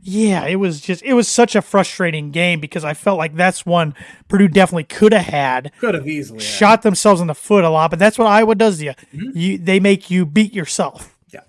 yeah, 0.00 0.44
it 0.46 0.56
was 0.56 0.80
just 0.80 1.02
it 1.02 1.14
was 1.14 1.28
such 1.28 1.54
a 1.56 1.62
frustrating 1.62 2.30
game 2.30 2.60
because 2.60 2.84
I 2.84 2.94
felt 2.94 3.18
like 3.18 3.34
that's 3.34 3.66
one 3.66 3.94
Purdue 4.28 4.48
definitely 4.48 4.84
could 4.84 5.12
have 5.12 5.26
had 5.26 5.72
could 5.80 5.94
have 5.94 6.06
easily 6.08 6.38
had. 6.38 6.42
shot 6.48 6.82
themselves 6.82 7.20
in 7.20 7.26
the 7.26 7.34
foot 7.34 7.64
a 7.64 7.70
lot. 7.70 7.90
But 7.90 7.98
that's 7.98 8.18
what 8.18 8.26
Iowa 8.28 8.54
does 8.54 8.78
to 8.78 8.84
you. 8.86 8.92
You 9.12 9.58
they 9.58 9.80
make 9.80 10.10
you 10.10 10.24
beat 10.26 10.54
yourself. 10.54 11.16
Yeah. 11.32 11.40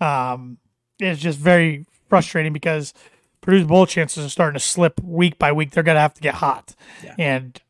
Um, 0.00 0.58
it's 1.00 1.20
just 1.20 1.38
very 1.38 1.86
frustrating 2.08 2.52
because 2.52 2.92
Purdue's 3.40 3.64
bowl 3.66 3.86
chances 3.86 4.24
are 4.24 4.28
starting 4.28 4.54
to 4.58 4.64
slip 4.64 5.00
week 5.02 5.38
by 5.38 5.52
week. 5.52 5.70
They're 5.72 5.82
going 5.82 5.96
to 5.96 6.00
have 6.00 6.14
to 6.14 6.20
get 6.20 6.34
hot, 6.36 6.74
Yeah. 7.02 7.14
and 7.18 7.60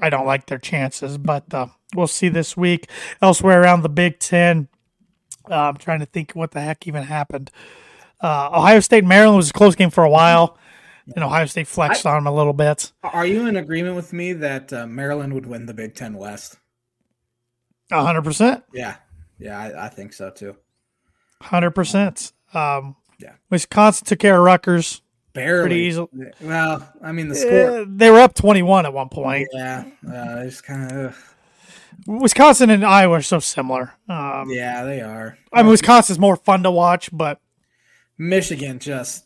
I 0.00 0.10
don't 0.10 0.26
like 0.26 0.46
their 0.46 0.58
chances. 0.58 1.18
But 1.18 1.52
uh, 1.52 1.66
we'll 1.94 2.06
see 2.06 2.28
this 2.28 2.56
week. 2.56 2.88
Elsewhere 3.20 3.60
around 3.62 3.82
the 3.82 3.88
Big 3.88 4.18
Ten, 4.20 4.68
uh, 5.50 5.54
I'm 5.54 5.76
trying 5.76 6.00
to 6.00 6.06
think 6.06 6.32
what 6.32 6.52
the 6.52 6.60
heck 6.60 6.86
even 6.86 7.02
happened. 7.04 7.50
Uh, 8.20 8.50
Ohio 8.52 8.80
State 8.80 8.98
and 9.00 9.08
Maryland 9.08 9.36
was 9.36 9.50
a 9.50 9.52
close 9.52 9.74
game 9.74 9.90
for 9.90 10.02
a 10.04 10.10
while, 10.10 10.58
and 11.14 11.22
Ohio 11.24 11.46
State 11.46 11.66
flexed 11.68 12.04
on 12.06 12.14
them 12.16 12.26
a 12.26 12.34
little 12.34 12.52
bit. 12.52 12.92
Are 13.02 13.26
you 13.26 13.46
in 13.46 13.56
agreement 13.56 13.94
with 13.96 14.12
me 14.12 14.32
that 14.34 14.72
uh, 14.72 14.86
Maryland 14.86 15.32
would 15.34 15.46
win 15.46 15.66
the 15.66 15.74
Big 15.74 15.94
Ten 15.94 16.14
West? 16.14 16.56
hundred 17.90 18.22
percent, 18.22 18.64
Yeah, 18.72 18.96
yeah, 19.38 19.58
I, 19.58 19.86
I 19.86 19.88
think 19.88 20.12
so 20.12 20.30
too. 20.30 20.56
hundred 21.40 21.70
percent. 21.70 22.32
Um, 22.52 22.96
Yeah. 23.18 23.32
Wisconsin 23.50 24.06
took 24.06 24.18
care 24.18 24.36
of 24.36 24.42
Rutgers. 24.44 25.00
Barely. 25.32 25.68
Pretty 25.68 25.80
easily. 25.82 26.08
Well, 26.40 26.86
I 27.02 27.12
mean 27.12 27.28
the 27.28 27.34
score. 27.36 27.50
Eh, 27.80 27.84
they 27.86 28.10
were 28.10 28.18
up 28.20 28.34
twenty-one 28.34 28.84
at 28.86 28.92
one 28.92 29.08
point. 29.08 29.48
Yeah, 29.52 29.84
uh, 30.06 30.42
it's 30.44 30.60
kind 30.60 30.90
of. 30.90 31.34
Wisconsin 32.06 32.70
and 32.70 32.84
Iowa 32.84 33.14
are 33.18 33.22
so 33.22 33.38
similar. 33.38 33.92
Um, 34.08 34.50
Yeah, 34.50 34.84
they 34.84 35.00
are. 35.00 35.36
I 35.52 35.62
mean, 35.62 35.70
Wisconsin's 35.70 36.18
more 36.18 36.36
fun 36.36 36.62
to 36.64 36.70
watch, 36.70 37.10
but 37.12 37.40
Michigan 38.18 38.78
just 38.78 39.24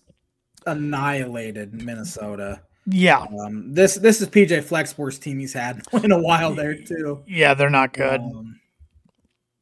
annihilated 0.66 1.72
Minnesota. 1.82 2.60
yeah, 2.86 3.24
Um, 3.40 3.72
this 3.74 3.94
this 3.96 4.20
is 4.20 4.28
PJ 4.28 4.62
Fleck's 4.64 4.96
worst 4.96 5.22
team 5.22 5.38
he's 5.38 5.52
had 5.52 5.80
in 6.04 6.12
a 6.12 6.20
while 6.20 6.54
there 6.54 6.76
too. 6.76 7.22
yeah, 7.26 7.54
they're 7.54 7.70
not 7.70 7.92
good. 7.92 8.20
Um, 8.20 8.60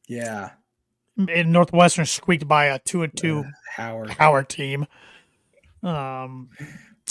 yeah, 0.07 0.51
And 1.17 1.51
Northwestern 1.53 2.05
squeaked 2.05 2.47
by 2.47 2.65
a 2.65 2.79
two 2.79 3.03
and 3.03 3.15
two 3.15 3.45
Howard. 3.75 4.09
Howard 4.11 4.49
team. 4.49 4.85
Um, 5.83 6.49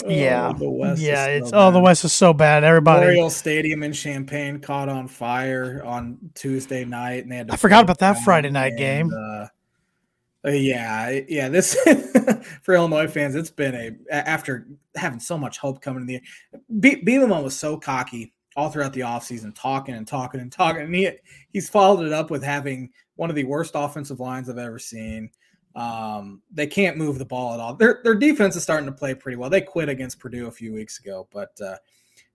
yeah, 0.07 0.51
Oh, 0.53 0.57
the 0.57 0.69
West 0.69 1.01
is 1.01 1.07
yeah, 1.07 1.25
so 1.25 1.31
it's 1.31 1.51
oh 1.53 1.71
the. 1.71 1.79
West 1.79 2.05
is 2.05 2.13
so 2.13 2.33
bad. 2.33 2.63
Everybody, 2.63 3.01
Memorial 3.01 3.29
Stadium 3.29 3.83
in 3.83 3.91
Champaign 3.93 4.59
caught 4.59 4.87
on 4.89 5.07
fire 5.07 5.81
on 5.85 6.17
Tuesday 6.35 6.85
night, 6.85 7.23
and 7.23 7.31
they 7.31 7.37
had. 7.37 7.47
To 7.47 7.53
I 7.53 7.57
forgot 7.57 7.83
about 7.83 7.99
that 7.99 8.23
Friday 8.23 8.49
night 8.49 8.69
and, 8.73 8.77
game. 8.77 9.11
Uh, 9.13 9.47
uh, 10.45 10.49
yeah, 10.51 11.19
yeah. 11.27 11.49
This 11.49 11.75
for 12.63 12.73
Illinois 12.73 13.07
fans, 13.07 13.35
it's 13.35 13.51
been 13.51 13.75
a 13.75 14.13
after 14.13 14.67
having 14.95 15.19
so 15.19 15.37
much 15.37 15.57
hope 15.57 15.81
coming 15.81 16.01
in 16.01 16.07
the 16.07 16.21
Be- 16.79 17.03
Bielema 17.03 17.43
was 17.43 17.55
so 17.55 17.77
cocky 17.77 18.33
all 18.55 18.69
throughout 18.69 18.93
the 18.93 19.01
offseason, 19.01 19.53
talking 19.55 19.95
and 19.95 20.07
talking 20.07 20.41
and 20.41 20.51
talking, 20.51 20.81
and 20.83 20.95
he 20.95 21.09
he's 21.53 21.69
followed 21.69 22.05
it 22.05 22.13
up 22.13 22.29
with 22.31 22.43
having 22.43 22.89
one 23.15 23.29
of 23.29 23.35
the 23.35 23.43
worst 23.43 23.73
offensive 23.75 24.19
lines 24.19 24.49
I've 24.49 24.57
ever 24.57 24.79
seen. 24.79 25.29
Um, 25.75 26.41
they 26.51 26.67
can't 26.67 26.97
move 26.97 27.17
the 27.17 27.25
ball 27.25 27.53
at 27.53 27.59
all. 27.59 27.75
Their 27.75 28.01
their 28.03 28.15
defense 28.15 28.55
is 28.55 28.63
starting 28.63 28.87
to 28.87 28.91
play 28.91 29.13
pretty 29.13 29.37
well. 29.37 29.49
They 29.49 29.61
quit 29.61 29.89
against 29.89 30.19
Purdue 30.19 30.47
a 30.47 30.51
few 30.51 30.73
weeks 30.73 30.99
ago, 30.99 31.27
but 31.31 31.51
uh, 31.61 31.77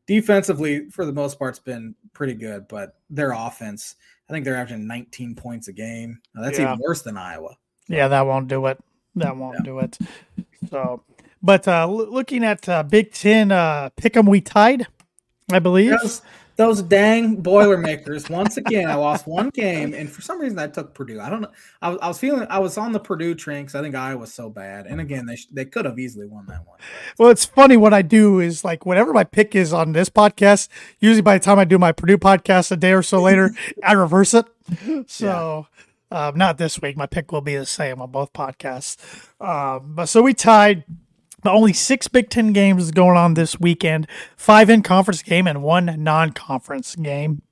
defensively, 0.07 0.89
for 0.91 1.05
the 1.05 1.13
most 1.13 1.39
part, 1.39 1.51
it's 1.51 1.59
been 1.59 1.95
pretty 2.13 2.35
good. 2.35 2.67
But 2.69 2.95
their 3.11 3.33
offense, 3.33 3.97
I 4.29 4.33
think 4.33 4.45
they're 4.45 4.57
averaging 4.57 4.87
19 4.87 5.35
points 5.35 5.69
a 5.69 5.73
game. 5.73 6.19
Now, 6.35 6.43
that's 6.43 6.59
Yeah. 6.59 6.73
even 6.73 6.81
worse 6.87 7.03
than 7.03 7.17
Iowa. 7.19 7.57
Yeah, 7.89 8.09
that 8.09 8.27
won't 8.27 8.49
do 8.49 8.67
it. 8.67 8.79
That 9.15 9.37
won't 9.37 9.65
do 9.65 9.79
it. 9.79 9.97
So, 10.71 11.03
but 11.43 11.67
uh, 11.69 11.87
loo- 11.87 12.11
looking 12.11 12.45
at 12.45 12.69
uh, 12.69 12.83
Big 12.83 13.13
Ten, 13.13 13.51
uh, 13.53 13.91
pick 13.97 14.17
'em, 14.17 14.27
we 14.27 14.41
tied, 14.41 14.87
I 15.51 15.59
believe. 15.59 15.91
Those, 16.01 16.23
those 16.57 16.83
dang 16.83 17.37
Boilermakers. 17.37 18.29
Once 18.31 18.57
again, 18.57 18.91
I 18.91 18.95
lost 18.95 19.27
one 19.27 19.51
game, 19.51 19.93
and 19.95 20.11
for 20.11 20.23
some 20.23 20.41
reason, 20.41 20.59
I 20.59 20.67
took 20.69 20.95
Purdue. 20.95 21.21
I 21.21 21.29
don't 21.31 21.43
know. 21.43 21.51
I 21.83 21.91
was, 21.91 21.99
I 22.03 22.09
was 22.09 22.19
feeling 22.19 22.47
I 22.49 22.59
was 22.59 22.79
on 22.79 22.93
the 22.93 22.99
Purdue 23.01 23.35
train 23.35 23.65
because 23.65 23.75
I 23.75 23.83
think 23.83 23.95
Iowa 23.95 24.19
was 24.21 24.33
so 24.33 24.49
bad. 24.49 24.87
And 24.87 25.01
again, 25.01 25.27
they 25.27 25.37
sh- 25.37 25.49
they 25.53 25.67
could 25.67 25.85
have 25.85 25.99
easily 25.99 26.27
won 26.27 26.47
that 26.47 26.67
one. 26.67 26.79
Well, 27.19 27.29
it's 27.31 27.45
funny 27.45 27.77
what 27.77 27.93
I 27.95 28.01
do 28.03 28.41
is 28.41 28.65
like 28.65 28.87
whatever 28.87 29.13
my 29.13 29.25
pick 29.25 29.55
is 29.55 29.73
on 29.73 29.93
this 29.93 30.09
podcast, 30.09 30.69
usually 30.99 31.21
by 31.23 31.37
the 31.39 31.45
time 31.45 31.59
I 31.59 31.65
do 31.65 31.79
my 31.79 31.93
Purdue 31.93 32.19
podcast 32.19 32.73
a 32.73 32.77
day 32.77 32.93
or 32.93 33.03
so 33.03 33.21
later, 33.21 33.51
I 33.85 33.93
reverse 33.93 34.33
it. 34.35 34.47
So, 35.09 35.67
um, 36.11 36.37
not 36.37 36.59
this 36.59 36.81
week. 36.81 36.97
My 36.97 37.07
pick 37.07 37.33
will 37.33 37.41
be 37.41 37.57
the 37.57 37.67
same 37.67 38.01
on 38.01 38.11
both 38.11 38.33
podcasts. 38.33 38.97
Um, 39.41 39.95
but 39.95 40.07
so 40.07 40.23
we 40.23 40.35
tied. 40.35 40.85
But 41.43 41.55
only 41.55 41.73
six 41.73 42.09
Big 42.09 42.29
Ten 42.31 42.53
games 42.53 42.83
is 42.83 42.91
going 42.91 43.17
on 43.17 43.35
this 43.35 43.61
weekend 43.61 44.09
five 44.37 44.69
in 44.69 44.83
conference 44.83 45.23
game 45.23 45.47
and 45.47 45.63
one 45.63 46.03
non 46.03 46.33
conference 46.33 46.97
game. 46.97 47.43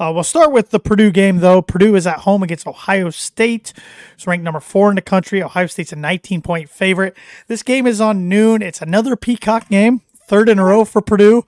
Uh, 0.00 0.10
we'll 0.10 0.24
start 0.24 0.50
with 0.50 0.70
the 0.70 0.80
Purdue 0.80 1.10
game, 1.10 1.40
though. 1.40 1.60
Purdue 1.60 1.94
is 1.94 2.06
at 2.06 2.20
home 2.20 2.42
against 2.42 2.66
Ohio 2.66 3.10
State. 3.10 3.74
It's 4.14 4.26
ranked 4.26 4.44
number 4.44 4.60
four 4.60 4.88
in 4.88 4.94
the 4.94 5.02
country. 5.02 5.42
Ohio 5.42 5.66
State's 5.66 5.92
a 5.92 5.96
19 5.96 6.40
point 6.40 6.70
favorite. 6.70 7.14
This 7.48 7.62
game 7.62 7.86
is 7.86 8.00
on 8.00 8.26
noon. 8.26 8.62
It's 8.62 8.80
another 8.80 9.14
Peacock 9.14 9.68
game, 9.68 10.00
third 10.26 10.48
in 10.48 10.58
a 10.58 10.64
row 10.64 10.86
for 10.86 11.02
Purdue. 11.02 11.44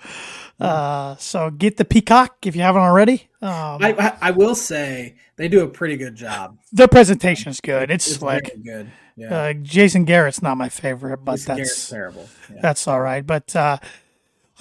Uh, 0.63 1.17
so 1.17 1.51
get 1.51 1.77
the 1.77 1.85
Peacock 1.85 2.47
if 2.47 2.55
you 2.55 2.63
haven't 2.63 2.83
already. 2.83 3.29
Um, 3.41 3.83
I, 3.83 4.17
I, 4.21 4.31
will 4.31 4.55
say 4.55 5.17
they 5.35 5.49
do 5.49 5.65
a 5.65 5.69
pretty 5.69 5.97
good 5.97 6.15
job. 6.15 6.57
Their 6.73 6.87
presentation 6.87 7.51
is 7.51 7.61
good. 7.61 7.91
It's, 7.91 8.07
It's 8.07 8.17
slick. 8.19 8.53
good. 8.63 8.91
Yeah, 9.17 9.37
Uh, 9.37 9.53
Jason 9.55 10.05
Garrett's 10.05 10.41
not 10.41 10.57
my 10.57 10.69
favorite, 10.69 11.19
but 11.25 11.33
Jason 11.33 11.57
Garrett's 11.57 11.75
that's 11.75 11.91
terrible. 11.91 12.29
Yeah. 12.49 12.61
that's 12.63 12.87
all 12.87 13.01
right. 13.01 13.27
But 13.27 13.55
uh, 13.57 13.79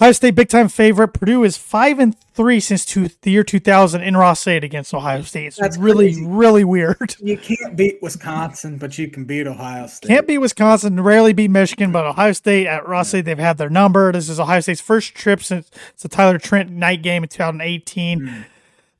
Ohio 0.02 0.10
State 0.10 0.34
big 0.34 0.48
time 0.48 0.66
favorite. 0.66 1.12
Purdue 1.12 1.44
is 1.44 1.56
five 1.56 2.00
and 2.00 2.18
three 2.34 2.58
since 2.58 2.84
two, 2.84 3.08
the 3.20 3.30
year 3.30 3.44
2000 3.44 4.02
in 4.02 4.16
Ross-Ade 4.16 4.64
against 4.64 4.92
Ohio 4.92 5.22
State. 5.22 5.46
It's 5.46 5.56
That's 5.58 5.78
really 5.78 6.06
crazy. 6.06 6.26
really 6.26 6.64
weird. 6.64 7.14
You 7.22 7.38
can't 7.38 7.76
beat 7.76 8.02
Wisconsin, 8.02 8.78
but 8.78 8.98
you 8.98 9.06
can 9.06 9.26
beat 9.26 9.46
Ohio 9.46 9.86
State. 9.86 10.08
Can't 10.08 10.26
beat 10.26 10.38
Wisconsin, 10.38 11.00
rarely 11.00 11.32
beat 11.32 11.52
Michigan, 11.52 11.92
but 11.92 12.04
Ohio 12.04 12.32
State 12.32 12.66
at 12.66 12.88
Ross-Ade 12.88 13.24
they've 13.24 13.38
had 13.38 13.58
their 13.58 13.70
number. 13.70 14.10
This 14.10 14.28
is 14.28 14.40
Ohio 14.40 14.58
State's 14.58 14.80
first 14.80 15.14
trip 15.14 15.40
since 15.40 15.70
the 16.00 16.08
Tyler 16.08 16.38
Trent 16.38 16.72
night 16.72 17.02
game 17.02 17.22
in 17.22 17.28
2018. 17.28 18.20
Mm. 18.22 18.44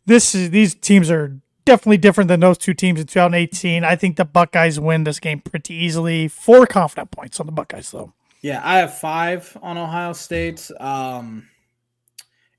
This 0.07 0.37
is 0.37 0.51
these 0.51 0.77
teams 0.77 1.11
are 1.11 1.37
definitely 1.65 1.99
different 1.99 2.29
than 2.29 2.39
those 2.39 2.59
two 2.59 2.75
teams 2.75 3.01
in 3.01 3.09
2018. 3.09 3.83
I 3.83 3.97
think 3.97 4.19
the 4.19 4.25
Buckeyes 4.25 4.79
win 4.79 5.03
this 5.03 5.19
game 5.19 5.41
pretty 5.41 5.75
easily. 5.75 6.29
Four 6.29 6.65
confident 6.65 7.11
points 7.11 7.41
on 7.41 7.47
the 7.47 7.53
Buckeyes 7.53 7.91
though. 7.91 8.13
Yeah, 8.43 8.61
I 8.63 8.79
have 8.79 8.99
five 8.99 9.57
on 9.63 9.79
Ohio 9.79 10.13
State. 10.13 10.69
Um, 10.81 11.49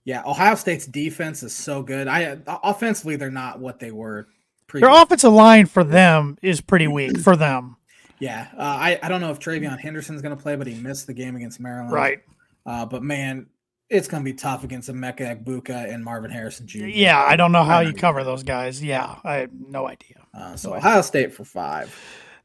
yeah, 0.05 0.23
Ohio 0.25 0.55
State's 0.55 0.85
defense 0.85 1.43
is 1.43 1.53
so 1.53 1.83
good. 1.83 2.07
I 2.07 2.37
offensively, 2.47 3.17
they're 3.17 3.31
not 3.31 3.59
what 3.59 3.79
they 3.79 3.91
were. 3.91 4.27
Their 4.73 4.89
offensive 4.89 5.31
line 5.31 5.67
for 5.67 5.83
them 5.83 6.37
is 6.41 6.59
pretty 6.59 6.87
weak 6.87 7.19
for 7.19 7.35
them. 7.35 7.77
Yeah, 8.19 8.47
uh, 8.57 8.61
I 8.61 8.99
I 9.03 9.09
don't 9.09 9.21
know 9.21 9.31
if 9.31 9.39
TreVeyon 9.39 9.79
Henderson's 9.79 10.21
going 10.21 10.35
to 10.35 10.41
play, 10.41 10.55
but 10.55 10.65
he 10.65 10.75
missed 10.75 11.05
the 11.07 11.13
game 11.13 11.35
against 11.35 11.59
Maryland. 11.59 11.91
Right. 11.91 12.21
Uh, 12.65 12.85
but 12.85 13.03
man, 13.03 13.47
it's 13.89 14.07
going 14.07 14.23
to 14.23 14.25
be 14.25 14.33
tough 14.35 14.63
against 14.63 14.89
Emeka 14.89 15.43
Egbuka 15.43 15.93
and 15.93 16.03
Marvin 16.03 16.31
Harrison 16.31 16.65
Jr. 16.65 16.85
Yeah, 16.85 17.21
I 17.21 17.35
don't 17.35 17.51
know 17.51 17.63
how 17.63 17.81
you 17.81 17.93
cover 17.93 18.23
those 18.23 18.43
guys. 18.43 18.81
Yeah, 18.81 19.17
I 19.23 19.35
have 19.35 19.51
no 19.53 19.87
idea. 19.87 20.25
Uh, 20.33 20.55
so 20.55 20.73
Ohio 20.73 21.01
State 21.01 21.33
for 21.33 21.43
five. 21.43 21.93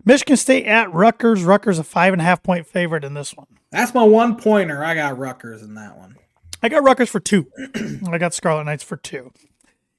Michigan 0.09 0.39
State 0.39 0.65
at 0.65 0.91
Rutgers. 0.95 1.45
Rutgers 1.45 1.79
a 1.79 1.85
five 1.85 2.15
and 2.15 2.23
a 2.23 2.25
half 2.25 2.43
point 2.43 2.67
favorite 2.67 3.05
in 3.05 3.13
this 3.13 3.37
one. 3.37 3.47
That's 3.71 3.93
my 3.93 4.03
one 4.03 4.37
pointer. 4.37 4.83
I 4.83 4.95
got 4.95 5.19
Rutgers 5.19 5.61
in 5.61 5.75
that 5.75 5.99
one. 5.99 6.17
I 6.63 6.71
got 6.71 6.83
Rutgers 6.83 7.11
for 7.11 7.21
two. 7.21 7.47
I 8.11 8.17
got 8.17 8.33
Scarlet 8.33 8.65
Knights 8.65 8.83
for 8.83 8.97
two. 8.97 9.33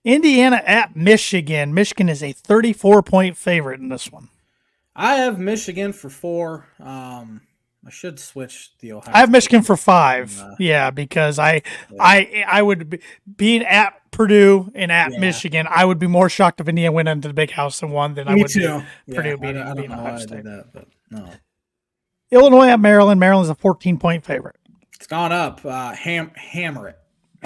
Indiana 0.03 0.63
at 0.65 0.95
Michigan. 0.95 1.75
Michigan 1.75 2.09
is 2.09 2.23
a 2.23 2.31
34 2.31 3.03
point 3.03 3.37
favorite 3.37 3.81
in 3.81 3.89
this 3.89 4.11
one. 4.11 4.29
I 4.95 5.17
have 5.17 5.37
Michigan 5.37 5.93
for 5.93 6.09
four. 6.09 6.65
Um, 6.79 7.41
I 7.85 7.89
should 7.91 8.19
switch 8.19 8.71
the 8.79 8.91
Ohio. 8.93 9.13
I 9.15 9.19
have 9.19 9.31
Michigan 9.31 9.61
for 9.61 9.77
five. 9.77 10.37
Uh, 10.39 10.55
Yeah, 10.59 10.89
because 10.91 11.39
I, 11.39 11.61
I, 11.99 12.43
I 12.47 12.61
would 12.61 12.89
be 12.89 12.99
being 13.37 13.63
at 13.63 13.93
Purdue 14.11 14.69
and 14.75 14.91
at 14.91 15.13
Yeah. 15.13 15.19
Michigan. 15.19 15.65
I 15.69 15.85
would 15.85 15.97
be 15.99 16.07
more 16.07 16.29
shocked 16.29 16.59
if 16.59 16.67
Indiana 16.67 16.91
went 16.91 17.07
into 17.07 17.27
the 17.29 17.33
big 17.33 17.51
house 17.51 17.81
and 17.81 17.91
won 17.93 18.15
than 18.15 18.27
I 18.27 18.35
Me 18.35 18.41
would. 18.43 18.51
be. 18.53 18.59
Purdue 18.59 18.83
Yeah, 19.05 19.35
beating- 19.35 19.43
I, 19.43 19.51
don't- 19.51 19.67
I 19.67 19.73
beating 19.75 19.89
know 19.91 19.97
Ohio 19.99 20.13
I 20.15 20.17
State. 20.19 20.43
that, 20.43 20.65
but 20.73 20.87
no, 21.09 21.29
Illinois 22.31 22.67
at 22.67 22.79
Maryland. 22.79 23.19
Maryland's 23.19 23.49
a 23.49 23.55
14 23.55 23.97
point 23.97 24.25
favorite. 24.25 24.55
it's 24.95 25.07
gone 25.07 25.31
up. 25.31 25.63
Uh, 25.65 25.93
ham, 25.93 26.31
hammer 26.35 26.89
it, 26.89 26.97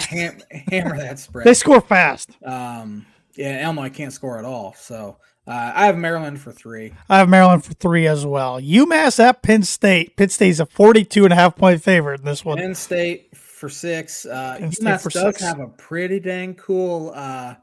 ham, 0.01 0.39
hammer 0.71 0.97
that 0.97 1.19
spread. 1.19 1.45
They 1.45 1.53
score 1.53 1.79
fast. 1.79 2.31
Um, 2.43 3.05
yeah, 3.35 3.63
Illinois 3.63 3.89
can't 3.89 4.11
score 4.11 4.37
at 4.39 4.45
all. 4.45 4.73
So 4.77 5.17
uh, 5.47 5.71
I 5.75 5.85
have 5.87 5.97
Maryland 5.97 6.39
for 6.39 6.51
three. 6.51 6.93
I 7.09 7.17
have 7.17 7.29
Maryland 7.29 7.63
for 7.65 7.73
three 7.73 8.07
as 8.07 8.25
well. 8.25 8.61
UMass 8.61 9.19
at 9.19 9.41
Penn 9.41 9.63
State. 9.63 10.15
Penn 10.15 10.29
State's 10.29 10.59
a 10.59 10.65
42 10.65 11.25
and 11.25 11.33
a 11.33 11.35
half 11.35 11.55
point 11.55 11.81
favorite 11.83 12.19
in 12.21 12.25
this 12.25 12.45
one. 12.45 12.57
Penn 12.57 12.75
State 12.75 13.35
for 13.35 13.67
six. 13.69 14.25
Uh, 14.25 14.55
Penn 14.59 14.71
State 14.71 14.85
UMass 14.85 15.03
for 15.03 15.09
does 15.09 15.35
six. 15.35 15.41
have 15.41 15.59
a 15.59 15.67
pretty 15.67 16.19
dang 16.19 16.55
cool 16.55 17.11
uh, 17.15 17.55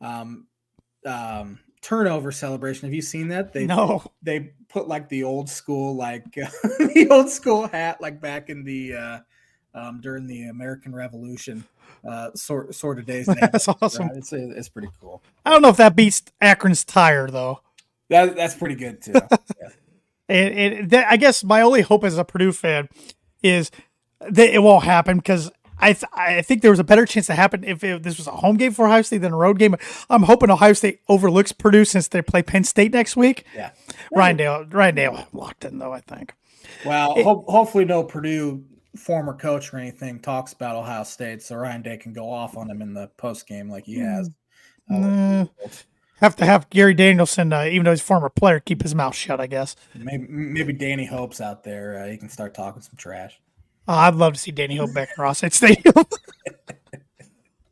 um, 0.00 0.46
um, 1.06 1.58
turnover 1.82 2.32
celebration. 2.32 2.88
Have 2.88 2.94
you 2.94 3.02
seen 3.02 3.28
that? 3.28 3.52
They 3.52 3.66
No. 3.66 4.02
they 4.22 4.52
put 4.68 4.88
like 4.88 5.08
the 5.08 5.24
old 5.24 5.48
school 5.48 5.96
like 5.96 6.24
the 6.32 7.08
old 7.10 7.28
school 7.28 7.66
hat 7.68 8.00
like 8.00 8.20
back 8.20 8.50
in 8.50 8.64
the 8.64 8.94
uh, 8.94 9.18
um, 9.74 10.00
during 10.00 10.26
the 10.26 10.44
American 10.48 10.94
Revolution 10.94 11.64
uh, 12.06 12.30
sort 12.34 12.74
sort 12.74 12.98
of 12.98 13.06
days. 13.06 13.26
That's 13.40 13.68
awesome. 13.68 14.08
Right? 14.08 14.16
It's 14.16 14.32
it's 14.32 14.68
pretty 14.68 14.88
cool. 15.00 15.22
I 15.44 15.50
don't 15.50 15.62
know 15.62 15.68
if 15.68 15.76
that 15.78 15.96
beats 15.96 16.22
Akron's 16.40 16.84
tire, 16.84 17.28
though. 17.30 17.60
That 18.08 18.36
that's 18.36 18.54
pretty 18.54 18.74
good 18.74 19.02
too. 19.02 19.12
Yeah. 19.60 19.68
It, 20.28 20.58
it, 20.58 20.90
that, 20.90 21.10
I 21.10 21.16
guess 21.16 21.42
my 21.42 21.60
only 21.60 21.80
hope 21.82 22.04
as 22.04 22.16
a 22.16 22.22
Purdue 22.24 22.52
fan 22.52 22.88
is 23.42 23.72
that 24.20 24.54
it 24.54 24.62
won't 24.62 24.84
happen 24.84 25.16
because 25.16 25.50
I 25.80 25.92
th- 25.94 26.04
I 26.12 26.40
think 26.42 26.62
there 26.62 26.70
was 26.70 26.78
a 26.78 26.84
better 26.84 27.04
chance 27.04 27.26
to 27.26 27.34
happen 27.34 27.64
if 27.64 27.82
it, 27.82 28.04
this 28.04 28.16
was 28.16 28.28
a 28.28 28.32
home 28.32 28.56
game 28.56 28.72
for 28.72 28.86
Ohio 28.86 29.02
State 29.02 29.22
than 29.22 29.32
a 29.32 29.36
road 29.36 29.58
game. 29.58 29.74
I'm 30.08 30.22
hoping 30.22 30.48
Ohio 30.50 30.72
State 30.74 31.00
overlooks 31.08 31.50
Purdue 31.50 31.84
since 31.84 32.06
they 32.06 32.22
play 32.22 32.42
Penn 32.42 32.62
State 32.62 32.92
next 32.92 33.16
week. 33.16 33.44
yeah. 33.56 33.70
Ryan 34.14 34.36
Day, 34.36 34.64
Ryan 34.70 34.94
Day 34.94 35.26
locked 35.32 35.64
in 35.64 35.78
though. 35.78 35.92
I 35.92 36.00
think. 36.00 36.34
Well, 36.84 37.14
ho- 37.22 37.44
hopefully 37.48 37.84
no 37.84 38.04
Purdue 38.04 38.64
former 38.96 39.34
coach 39.34 39.72
or 39.72 39.78
anything 39.78 40.20
talks 40.20 40.52
about 40.52 40.76
Ohio 40.76 41.04
State, 41.04 41.42
so 41.42 41.56
Ryan 41.56 41.82
Day 41.82 41.96
can 41.96 42.12
go 42.12 42.30
off 42.30 42.56
on 42.56 42.70
him 42.70 42.82
in 42.82 42.92
the 42.94 43.08
post 43.16 43.46
game 43.46 43.68
like 43.70 43.84
he 43.86 43.98
has. 43.98 44.28
Uh, 44.90 44.94
Mm, 44.94 45.50
have 46.20 46.34
to 46.36 46.44
have 46.44 46.68
Gary 46.70 46.94
Danielson, 46.94 47.52
uh, 47.52 47.62
even 47.64 47.84
though 47.84 47.92
he's 47.92 48.00
a 48.00 48.04
former 48.04 48.28
player, 48.28 48.58
keep 48.60 48.82
his 48.82 48.94
mouth 48.94 49.14
shut. 49.14 49.40
I 49.40 49.46
guess. 49.46 49.76
maybe 49.94 50.26
maybe 50.28 50.72
Danny 50.72 51.06
Hope's 51.06 51.40
out 51.40 51.62
there. 51.64 52.02
Uh, 52.02 52.08
he 52.08 52.16
can 52.16 52.28
start 52.28 52.52
talking 52.54 52.82
some 52.82 52.96
trash. 52.96 53.40
Oh, 53.88 53.94
I'd 53.94 54.14
love 54.16 54.34
to 54.34 54.38
see 54.38 54.50
Danny 54.50 54.76
Hope 54.76 54.92
back 54.92 55.08
in 55.16 55.22
Ross 55.22 55.38
State 55.38 55.52
Stadium. 55.54 55.94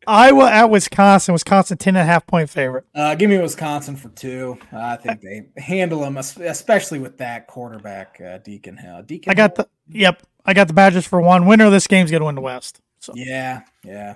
Iowa 0.07 0.51
at 0.51 0.71
Wisconsin. 0.71 1.35
Wisconsin 1.35 1.77
ten 1.77 1.95
and 1.97 2.03
a 2.03 2.11
half 2.11 2.27
point 2.27 2.49
favorite. 2.49 2.87
Uh, 2.95 3.15
give 3.15 3.29
me 3.29 3.37
Wisconsin 3.37 3.95
for 3.95 4.09
two. 4.11 4.57
Uh, 4.73 4.79
I 4.79 4.97
think 4.97 5.21
they 5.21 5.49
handle 5.61 6.01
them, 6.01 6.17
especially 6.17 6.99
with 6.99 7.19
that 7.19 7.47
quarterback, 7.47 8.19
uh, 8.25 8.39
Deacon 8.39 8.79
Hill. 8.79 9.03
Deacon 9.03 9.31
I 9.31 9.35
got 9.35 9.55
Hill- 9.57 9.67
the 9.89 9.99
yep. 9.99 10.23
I 10.49 10.55
got 10.55 10.67
the 10.67 10.73
Badgers 10.73 11.07
for 11.07 11.21
one. 11.21 11.45
Winner 11.45 11.67
of 11.67 11.73
this 11.73 11.87
game's 11.87 12.11
gonna 12.11 12.25
win 12.25 12.35
the 12.35 12.41
West. 12.41 12.81
So 13.01 13.13
Yeah, 13.15 13.61
yeah, 13.85 14.15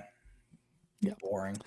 Yeah. 0.99 1.13
Boring. 1.21 1.57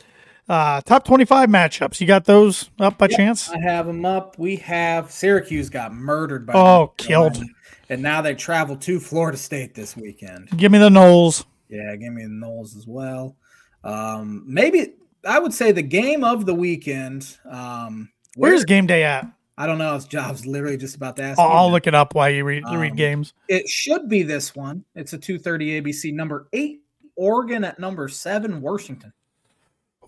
uh, 0.48 0.80
top 0.80 1.04
twenty 1.04 1.24
five 1.24 1.48
matchups. 1.48 2.00
You 2.00 2.06
got 2.08 2.24
those 2.24 2.68
up 2.80 2.98
by 2.98 3.06
chance? 3.06 3.48
I 3.48 3.60
have 3.60 3.86
them 3.86 4.04
up. 4.04 4.36
We 4.40 4.56
have 4.56 5.12
Syracuse 5.12 5.70
got 5.70 5.94
murdered 5.94 6.46
by. 6.46 6.54
Oh, 6.54 6.92
killed. 6.96 7.34
Carolina, 7.34 7.52
and 7.90 8.02
now 8.02 8.20
they 8.22 8.34
travel 8.34 8.76
to 8.78 8.98
Florida 8.98 9.38
State 9.38 9.72
this 9.76 9.96
weekend. 9.96 10.48
Give 10.56 10.72
me 10.72 10.78
the 10.78 10.88
Noles. 10.90 11.44
Yeah, 11.68 11.94
give 11.94 12.12
me 12.12 12.24
the 12.24 12.28
Noles 12.28 12.76
as 12.76 12.88
well. 12.88 13.36
Um, 13.84 14.42
maybe 14.48 14.94
I 15.24 15.38
would 15.38 15.54
say 15.54 15.70
the 15.70 15.82
game 15.82 16.24
of 16.24 16.44
the 16.44 16.54
weekend. 16.54 17.36
Um, 17.48 18.08
Where's 18.34 18.64
game 18.64 18.86
day 18.88 19.04
at? 19.04 19.26
I 19.58 19.66
don't 19.66 19.78
know. 19.78 19.94
I 19.94 19.98
job's 19.98 20.44
literally 20.46 20.76
just 20.76 20.96
about 20.96 21.16
to 21.16 21.22
ask. 21.22 21.38
I'll, 21.38 21.48
I'll 21.50 21.70
look 21.70 21.86
it 21.86 21.94
up 21.94 22.14
while 22.14 22.28
you 22.30 22.44
read 22.44 22.62
you 22.70 22.78
read 22.78 22.90
Um, 22.92 22.96
games. 22.96 23.32
It 23.48 23.68
should 23.68 24.08
be 24.08 24.22
this 24.22 24.54
one. 24.54 24.84
It's 24.94 25.12
a 25.12 25.18
two 25.18 25.38
thirty 25.38 25.80
ABC. 25.80 26.12
Number 26.12 26.48
eight, 26.52 26.82
Oregon 27.16 27.64
at 27.64 27.78
number 27.78 28.08
seven, 28.08 28.60
Washington. 28.60 29.12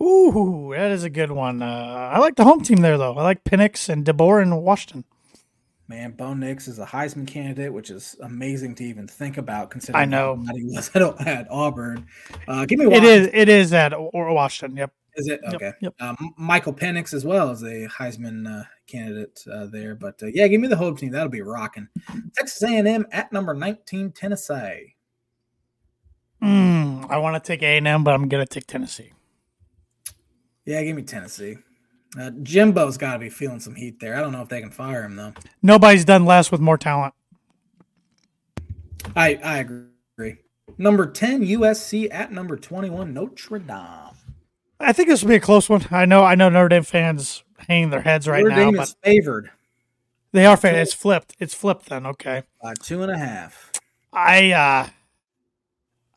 Ooh, 0.01 0.71
that 0.75 0.91
is 0.91 1.03
a 1.03 1.09
good 1.09 1.31
one. 1.31 1.61
Uh, 1.61 1.65
I 2.13 2.19
like 2.19 2.35
the 2.35 2.43
home 2.45 2.61
team 2.61 2.77
there 2.77 2.97
though. 2.97 3.17
I 3.17 3.23
like 3.23 3.43
Penix 3.43 3.89
and 3.89 4.05
DeBoer 4.05 4.41
and 4.41 4.61
Washington. 4.61 5.03
Man, 5.87 6.11
Bo 6.11 6.35
Nix 6.35 6.67
is 6.67 6.77
a 6.77 6.85
Heisman 6.85 7.25
candidate, 7.27 7.73
which 7.73 7.89
is 7.89 8.15
amazing 8.21 8.75
to 8.75 8.83
even 8.83 9.07
think 9.07 9.37
about. 9.37 9.71
Considering 9.71 9.99
I 10.01 10.05
know. 10.05 10.35
he 10.55 10.63
was 10.65 10.91
at, 10.95 11.01
at 11.27 11.47
Auburn. 11.49 12.05
Uh, 12.47 12.65
give 12.65 12.77
me 12.79 12.85
It 12.85 12.89
Washington. 12.89 13.09
is 13.23 13.29
it 13.33 13.49
is 13.49 13.73
at 13.73 13.93
or 13.93 14.31
Washington. 14.31 14.77
Yep. 14.77 14.93
Is 15.19 15.27
it 15.27 15.41
okay? 15.53 15.73
yep. 15.81 15.93
Um, 15.99 16.33
Michael 16.37 16.73
Penix 16.73 17.13
as 17.13 17.25
well 17.25 17.49
as 17.49 17.61
a 17.63 17.87
Heisman 17.87 18.47
uh, 18.47 18.63
candidate 18.87 19.43
uh, 19.51 19.65
there, 19.65 19.93
but 19.93 20.21
uh, 20.23 20.27
yeah, 20.27 20.47
give 20.47 20.61
me 20.61 20.69
the 20.69 20.77
home 20.77 20.95
team. 20.95 21.11
That'll 21.11 21.27
be 21.27 21.41
rocking. 21.41 21.89
Texas 22.35 22.63
A&M 22.63 23.05
at 23.11 23.33
number 23.33 23.53
nineteen, 23.53 24.11
Tennessee. 24.11 24.95
Mm, 26.41 27.09
I 27.09 27.17
want 27.17 27.41
to 27.41 27.45
take 27.45 27.61
A 27.63 27.77
and 27.77 27.87
M, 27.87 28.05
but 28.05 28.13
I'm 28.13 28.29
gonna 28.29 28.45
take 28.45 28.65
Tennessee. 28.65 29.11
Yeah, 30.65 30.81
give 30.83 30.95
me 30.95 31.01
Tennessee. 31.03 31.57
Uh, 32.17 32.31
Jimbo's 32.41 32.97
got 32.97 33.13
to 33.13 33.19
be 33.19 33.29
feeling 33.29 33.59
some 33.59 33.75
heat 33.75 33.99
there. 33.99 34.15
I 34.15 34.21
don't 34.21 34.31
know 34.31 34.41
if 34.41 34.49
they 34.49 34.61
can 34.61 34.71
fire 34.71 35.03
him 35.03 35.15
though. 35.15 35.33
Nobody's 35.61 36.05
done 36.05 36.25
less 36.25 36.51
with 36.51 36.61
more 36.61 36.77
talent. 36.77 37.13
I 39.15 39.35
I 39.43 39.57
agree. 39.59 40.37
Number 40.77 41.11
ten, 41.11 41.45
USC 41.45 42.07
at 42.11 42.31
number 42.31 42.55
twenty-one, 42.55 43.13
Notre 43.13 43.59
Dame. 43.59 44.15
I 44.79 44.93
think 44.93 45.09
this 45.09 45.21
will 45.21 45.29
be 45.29 45.35
a 45.35 45.39
close 45.41 45.69
one. 45.69 45.85
I 45.91 46.05
know 46.05 46.23
I 46.23 46.35
know 46.35 46.49
Notre 46.49 46.69
Dame 46.69 46.83
fans 46.83 47.43
hanging 47.67 47.89
their 47.89 48.01
heads 48.01 48.27
right 48.27 48.43
Notre 48.43 48.55
now, 48.55 48.65
Dame 48.65 48.75
but 48.75 48.83
is 48.87 48.95
favored 49.03 49.51
they 50.31 50.45
are 50.45 50.55
favored. 50.57 50.77
It's 50.79 50.93
flipped. 50.93 51.35
It's 51.39 51.55
flipped 51.55 51.87
then. 51.89 52.05
Okay. 52.05 52.43
by 52.61 52.73
two 52.75 53.01
and 53.01 53.11
a 53.11 53.17
half. 53.17 53.71
I 54.13 54.51
uh 54.51 54.87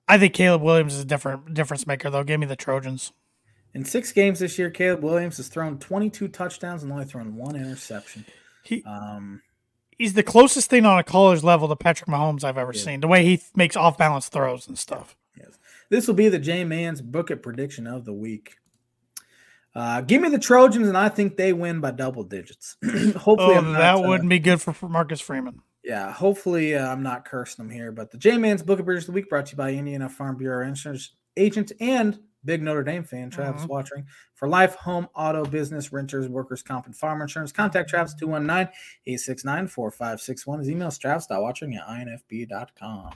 I 0.09 0.19
think 0.19 0.35
Caleb 0.35 0.63
Williams 0.63 0.95
is 0.95 1.01
a 1.01 1.05
different 1.05 1.55
difference 1.55 1.87
maker 1.87 2.11
though. 2.11 2.25
Give 2.25 2.39
me 2.39 2.47
the 2.47 2.57
Trojans. 2.57 3.13
In 3.75 3.85
six 3.87 4.13
games 4.13 4.41
this 4.41 4.59
year, 4.59 4.69
Caleb 4.71 5.03
Williams 5.03 5.39
has 5.39 5.49
thrown 5.49 5.79
22 5.79 6.29
touchdowns 6.29 6.83
and 6.83 6.93
only 6.93 7.07
thrown 7.07 7.37
one 7.37 7.57
interception. 7.57 8.27
He 8.65 8.83
Um, 8.85 9.41
he's 9.97 10.13
the 10.13 10.23
closest 10.23 10.69
thing 10.69 10.85
on 10.85 10.99
a 10.99 11.05
college 11.05 11.43
level 11.43 11.69
to 11.69 11.77
Patrick 11.77 12.09
Mahomes 12.11 12.45
I've 12.45 12.59
ever 12.59 12.73
Yeah. 12.75 12.83
seen. 12.83 13.01
The 13.01 13.09
way 13.09 13.25
he 13.25 13.41
makes 13.57 13.75
off 13.77 13.97
balance 13.97 14.29
throws 14.29 14.69
and 14.69 14.79
stuff. 14.79 15.17
This 15.93 16.07
will 16.07 16.15
be 16.15 16.31
the 16.31 16.39
J 16.39 16.65
Man's 16.65 17.03
book 17.03 17.31
it 17.31 17.43
prediction 17.43 17.87
of 17.87 18.07
the 18.07 18.15
week. 18.15 18.57
Uh, 19.75 20.01
give 20.01 20.23
me 20.23 20.31
the 20.31 20.39
Trojans, 20.39 20.89
and 20.89 20.97
I 20.97 21.11
think 21.11 21.37
they 21.37 21.53
win 21.53 21.81
by 21.81 21.91
double 21.91 22.25
digits. 22.25 22.79
hopefully, 22.83 23.57
Oh, 23.57 23.61
not, 23.61 23.79
that 23.79 23.95
uh, 23.97 24.09
wouldn't 24.09 24.31
be 24.31 24.39
good 24.39 24.63
for, 24.63 24.89
Marcus 24.89 25.21
Freeman. 25.21 25.61
Yeah, 25.85 26.11
hopefully 26.11 26.75
uh, 26.77 26.91
I'm 26.91 27.03
not 27.03 27.27
cursing 27.27 27.67
them 27.67 27.75
here. 27.75 27.93
But 27.93 28.11
the 28.11 28.17
J 28.17 28.39
Man's 28.39 28.63
Book 28.63 28.81
of 28.81 28.89
of 28.89 29.05
the 29.05 29.13
Week 29.13 29.29
brought 29.29 29.45
to 29.47 29.53
you 29.53 29.59
by 29.59 29.75
Indiana 29.75 30.09
Farm 30.09 30.39
Bureau 30.39 30.67
Insurance 30.67 31.13
Agent 31.37 31.73
and 31.79 32.19
big 32.43 32.63
Notre 32.63 32.85
Dame 32.85 33.05
fan, 33.05 33.29
Travis 33.29 33.67
Mhm. 33.67 33.69
Wottring. 33.69 34.05
For 34.35 34.49
life, 34.49 34.77
home, 34.77 35.09
auto, 35.15 35.45
business, 35.45 35.93
renters, 35.93 36.27
workers, 36.27 36.63
comp, 36.63 36.87
and 36.87 36.97
farm 36.97 37.21
insurance, 37.21 37.53
contact 37.53 37.91
Travis 37.91 38.15
219 38.15 38.73
869 39.07 39.67
4561. 39.67 40.59
His 40.61 40.71
email 40.71 40.89
is 40.89 40.97
travis.wottring 40.97 41.77
at 41.77 41.87
infb.com. 41.87 43.11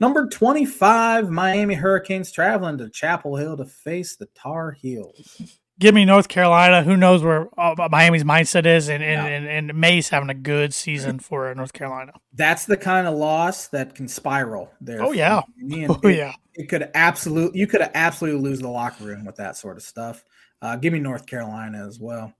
Number 0.00 0.26
25, 0.28 1.30
Miami 1.30 1.74
Hurricanes 1.74 2.32
traveling 2.32 2.78
to 2.78 2.88
Chapel 2.90 3.36
Hill 3.36 3.56
to 3.56 3.64
face 3.64 4.16
the 4.16 4.26
Tar 4.34 4.72
Heels. 4.72 5.40
Give 5.78 5.94
me 5.94 6.04
North 6.04 6.28
Carolina. 6.28 6.82
Who 6.82 6.96
knows 6.96 7.22
where 7.22 7.48
uh, 7.58 7.88
Miami's 7.90 8.24
mindset 8.24 8.66
is, 8.66 8.88
and 8.88 9.02
and, 9.02 9.26
Yeah. 9.26 9.26
and 9.26 9.70
and 9.70 9.78
Maye's 9.80 10.08
having 10.10 10.28
a 10.28 10.34
good 10.34 10.72
season 10.74 11.18
for 11.18 11.48
uh, 11.48 11.54
North 11.54 11.72
Carolina. 11.72 12.12
That's 12.34 12.66
the 12.66 12.76
kind 12.76 13.06
of 13.06 13.14
loss 13.14 13.68
that 13.68 13.94
can 13.94 14.06
spiral 14.06 14.70
there. 14.80 15.02
Oh, 15.02 15.12
yeah. 15.12 15.40
Oh 15.88 15.98
it- 16.04 16.16
yeah, 16.16 16.34
it 16.54 16.68
could 16.68 16.88
absolutely 16.94 17.58
you 17.58 17.66
could 17.66 17.82
absolutely 17.94 18.40
lose 18.42 18.60
the 18.60 18.68
locker 18.68 19.02
room 19.04 19.24
with 19.24 19.36
that 19.36 19.56
sort 19.56 19.76
of 19.76 19.82
stuff. 19.82 20.24
Uh, 20.60 20.76
give 20.76 20.92
me 20.92 21.00
North 21.00 21.26
Carolina 21.26 21.84
as 21.86 21.98
well. 21.98 22.32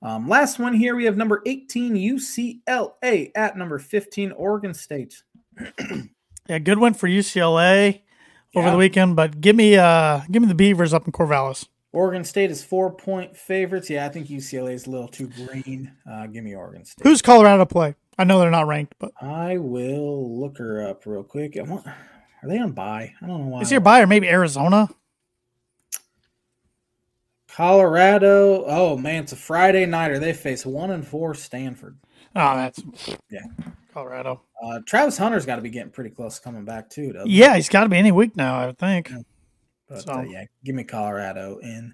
Um, 0.00 0.28
last 0.28 0.58
one 0.58 0.72
here 0.72 0.94
we 0.94 1.04
have 1.06 1.16
number 1.16 1.42
18 1.44 1.94
UCLA 1.96 3.30
at 3.34 3.56
number 3.58 3.78
15 3.78 4.32
Oregon 4.32 4.72
State. 4.72 5.22
yeah, 6.48 6.58
good 6.58 6.78
win 6.78 6.94
for 6.94 7.08
UCLA 7.08 8.02
over 8.54 8.66
Yeah. 8.66 8.70
the 8.72 8.76
weekend. 8.78 9.16
But 9.16 9.40
give 9.40 9.56
me 9.56 9.76
uh 9.76 10.20
give 10.30 10.42
me 10.42 10.48
the 10.48 10.54
Beavers 10.54 10.92
up 10.94 11.06
in 11.06 11.12
Corvallis. 11.12 11.68
Oregon 11.92 12.22
State 12.24 12.50
is 12.50 12.62
four 12.62 12.92
point 12.92 13.36
favorites. 13.36 13.88
Yeah, 13.88 14.06
I 14.06 14.08
think 14.10 14.28
UCLA 14.28 14.74
is 14.74 14.86
a 14.86 14.90
little 14.90 15.08
too 15.08 15.28
green. 15.28 15.92
Uh, 16.08 16.26
give 16.26 16.44
me 16.44 16.54
Oregon 16.54 16.84
State. 16.84 17.02
Who's 17.06 17.22
Colorado 17.22 17.64
play? 17.64 17.94
I 18.18 18.24
know 18.24 18.38
they're 18.40 18.50
not 18.50 18.66
ranked, 18.66 18.94
but 18.98 19.12
I 19.22 19.56
will 19.58 20.40
look 20.40 20.58
her 20.58 20.86
up 20.86 21.06
real 21.06 21.22
quick. 21.22 21.56
I 21.56 21.62
want, 21.62 21.86
are 21.86 22.48
they 22.48 22.58
on 22.58 22.72
bye? 22.72 23.14
I 23.22 23.26
don't 23.26 23.40
know 23.42 23.46
why. 23.46 23.60
is 23.62 23.70
here 23.70 23.80
by 23.80 24.00
or 24.02 24.06
maybe 24.06 24.28
Arizona? 24.28 24.88
Colorado. 27.48 28.64
Oh 28.66 28.96
man, 28.96 29.22
it's 29.24 29.32
a 29.32 29.36
Friday 29.36 29.86
nighter. 29.86 30.18
They 30.18 30.32
face 30.32 30.66
one 30.66 30.90
and 30.90 31.06
four 31.06 31.34
Stanford. 31.34 31.98
Oh, 32.36 32.54
that's 32.56 32.82
Yeah. 33.30 33.40
Colorado. 33.98 34.42
Uh, 34.62 34.80
Travis 34.86 35.18
Hunter's 35.18 35.44
got 35.44 35.56
to 35.56 35.62
be 35.62 35.70
getting 35.70 35.90
pretty 35.90 36.10
close 36.10 36.38
coming 36.38 36.64
back 36.64 36.88
too. 36.88 37.12
doesn't? 37.12 37.28
Yeah, 37.30 37.56
he's 37.56 37.68
got 37.68 37.82
to 37.82 37.88
be 37.88 37.96
any 37.96 38.12
week 38.12 38.36
now. 38.36 38.56
I 38.58 38.66
would 38.66 38.78
think. 38.78 39.10
But 39.88 40.02
So- 40.02 40.12
uh, 40.12 40.22
yeah, 40.22 40.44
give 40.64 40.74
me 40.76 40.84
Colorado 40.84 41.58
in 41.58 41.92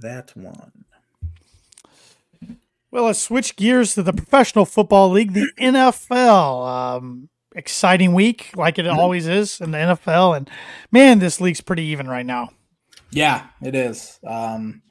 that 0.00 0.36
one. 0.36 0.84
Well, 2.90 3.04
let's 3.04 3.20
switch 3.20 3.56
gears 3.56 3.94
to 3.94 4.02
the 4.02 4.12
professional 4.12 4.64
football 4.64 5.10
league, 5.10 5.34
the 5.34 5.50
NFL. 5.58 6.66
Um, 6.96 7.28
exciting 7.54 8.14
week, 8.14 8.50
like 8.56 8.78
it 8.78 8.86
always 8.86 9.26
is 9.26 9.60
in 9.60 9.70
the 9.72 9.78
NFL. 9.78 10.36
And 10.36 10.50
man, 10.90 11.18
this 11.18 11.40
league's 11.40 11.60
pretty 11.60 11.82
even 11.84 12.08
right 12.08 12.24
now. 12.26 12.50
Yeah, 13.10 13.46
it 13.62 13.74
is. 13.74 14.18
Um, 14.26 14.82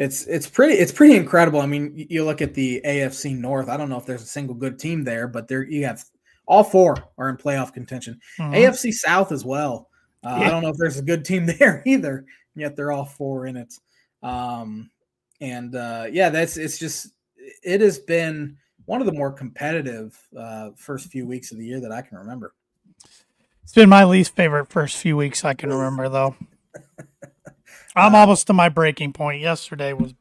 it's 0.00 0.26
it's 0.26 0.48
pretty 0.48 0.76
it's 0.76 0.92
pretty 0.92 1.14
incredible. 1.14 1.60
I 1.60 1.66
mean, 1.66 2.06
you 2.08 2.24
look 2.24 2.40
at 2.40 2.54
the 2.54 2.80
AFC 2.86 3.36
North. 3.36 3.68
I 3.68 3.76
don't 3.76 3.90
know 3.90 3.98
if 3.98 4.06
there's 4.06 4.22
a 4.22 4.26
single 4.26 4.54
good 4.54 4.78
team 4.78 5.04
there, 5.04 5.28
but 5.28 5.46
there 5.46 5.62
you 5.62 5.84
have 5.84 6.02
all 6.46 6.64
four 6.64 6.96
are 7.18 7.28
in 7.28 7.36
playoff 7.36 7.74
contention. 7.74 8.18
Mhm. 8.38 8.54
AFC 8.54 8.92
South 8.94 9.30
as 9.30 9.44
well. 9.44 9.90
Uh, 10.24 10.40
I 10.42 10.48
don't 10.48 10.62
know 10.62 10.70
if 10.70 10.78
there's 10.78 10.96
a 10.96 11.02
good 11.02 11.22
team 11.22 11.44
there 11.58 11.82
either. 11.84 12.24
Yet 12.56 12.76
they're 12.76 12.92
all 12.92 13.04
four 13.04 13.44
in 13.44 13.58
it. 13.58 13.74
Um, 14.22 14.90
and 15.42 15.76
uh, 15.76 16.06
yeah, 16.10 16.30
that's 16.30 16.56
it's 16.56 16.78
just 16.78 17.08
it 17.62 17.82
has 17.82 17.98
been 17.98 18.56
one 18.86 19.02
of 19.02 19.06
the 19.06 19.12
more 19.12 19.30
competitive 19.30 20.18
uh, 20.34 20.70
first 20.76 21.08
few 21.08 21.26
weeks 21.26 21.52
of 21.52 21.58
the 21.58 21.66
year 21.66 21.80
that 21.80 21.92
I 21.92 22.00
can 22.00 22.16
remember. 22.16 22.54
It's 23.64 23.74
been 23.74 23.90
my 23.90 24.04
least 24.04 24.34
favorite 24.34 24.70
first 24.70 24.96
few 24.96 25.18
weeks 25.18 25.44
I 25.44 25.52
can 25.52 25.68
remember, 25.68 26.08
though. 26.08 26.36
I'm 27.96 28.14
almost 28.14 28.46
to 28.48 28.52
my 28.52 28.68
breaking 28.68 29.12
point. 29.12 29.40
Yesterday 29.40 29.92
was 29.92 30.14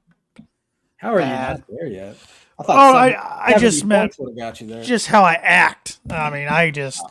How 0.97 1.13
are 1.13 1.19
Bad. 1.19 1.63
you 1.67 1.75
not 1.75 1.79
there 1.79 1.87
yet? 1.87 2.17
I 2.59 2.63
thought 2.63 2.95
oh, 2.95 2.97
I, 2.97 3.53
I 3.55 3.57
just 3.59 3.79
70 3.79 3.87
meant 3.87 4.01
points 4.11 4.19
would 4.19 4.29
have 4.29 4.37
got 4.37 4.61
you 4.61 4.67
there. 4.67 4.83
just 4.83 5.07
how 5.07 5.23
I 5.23 5.33
act. 5.35 5.99
I 6.09 6.29
mean, 6.29 6.47
I 6.47 6.71
just 6.71 7.01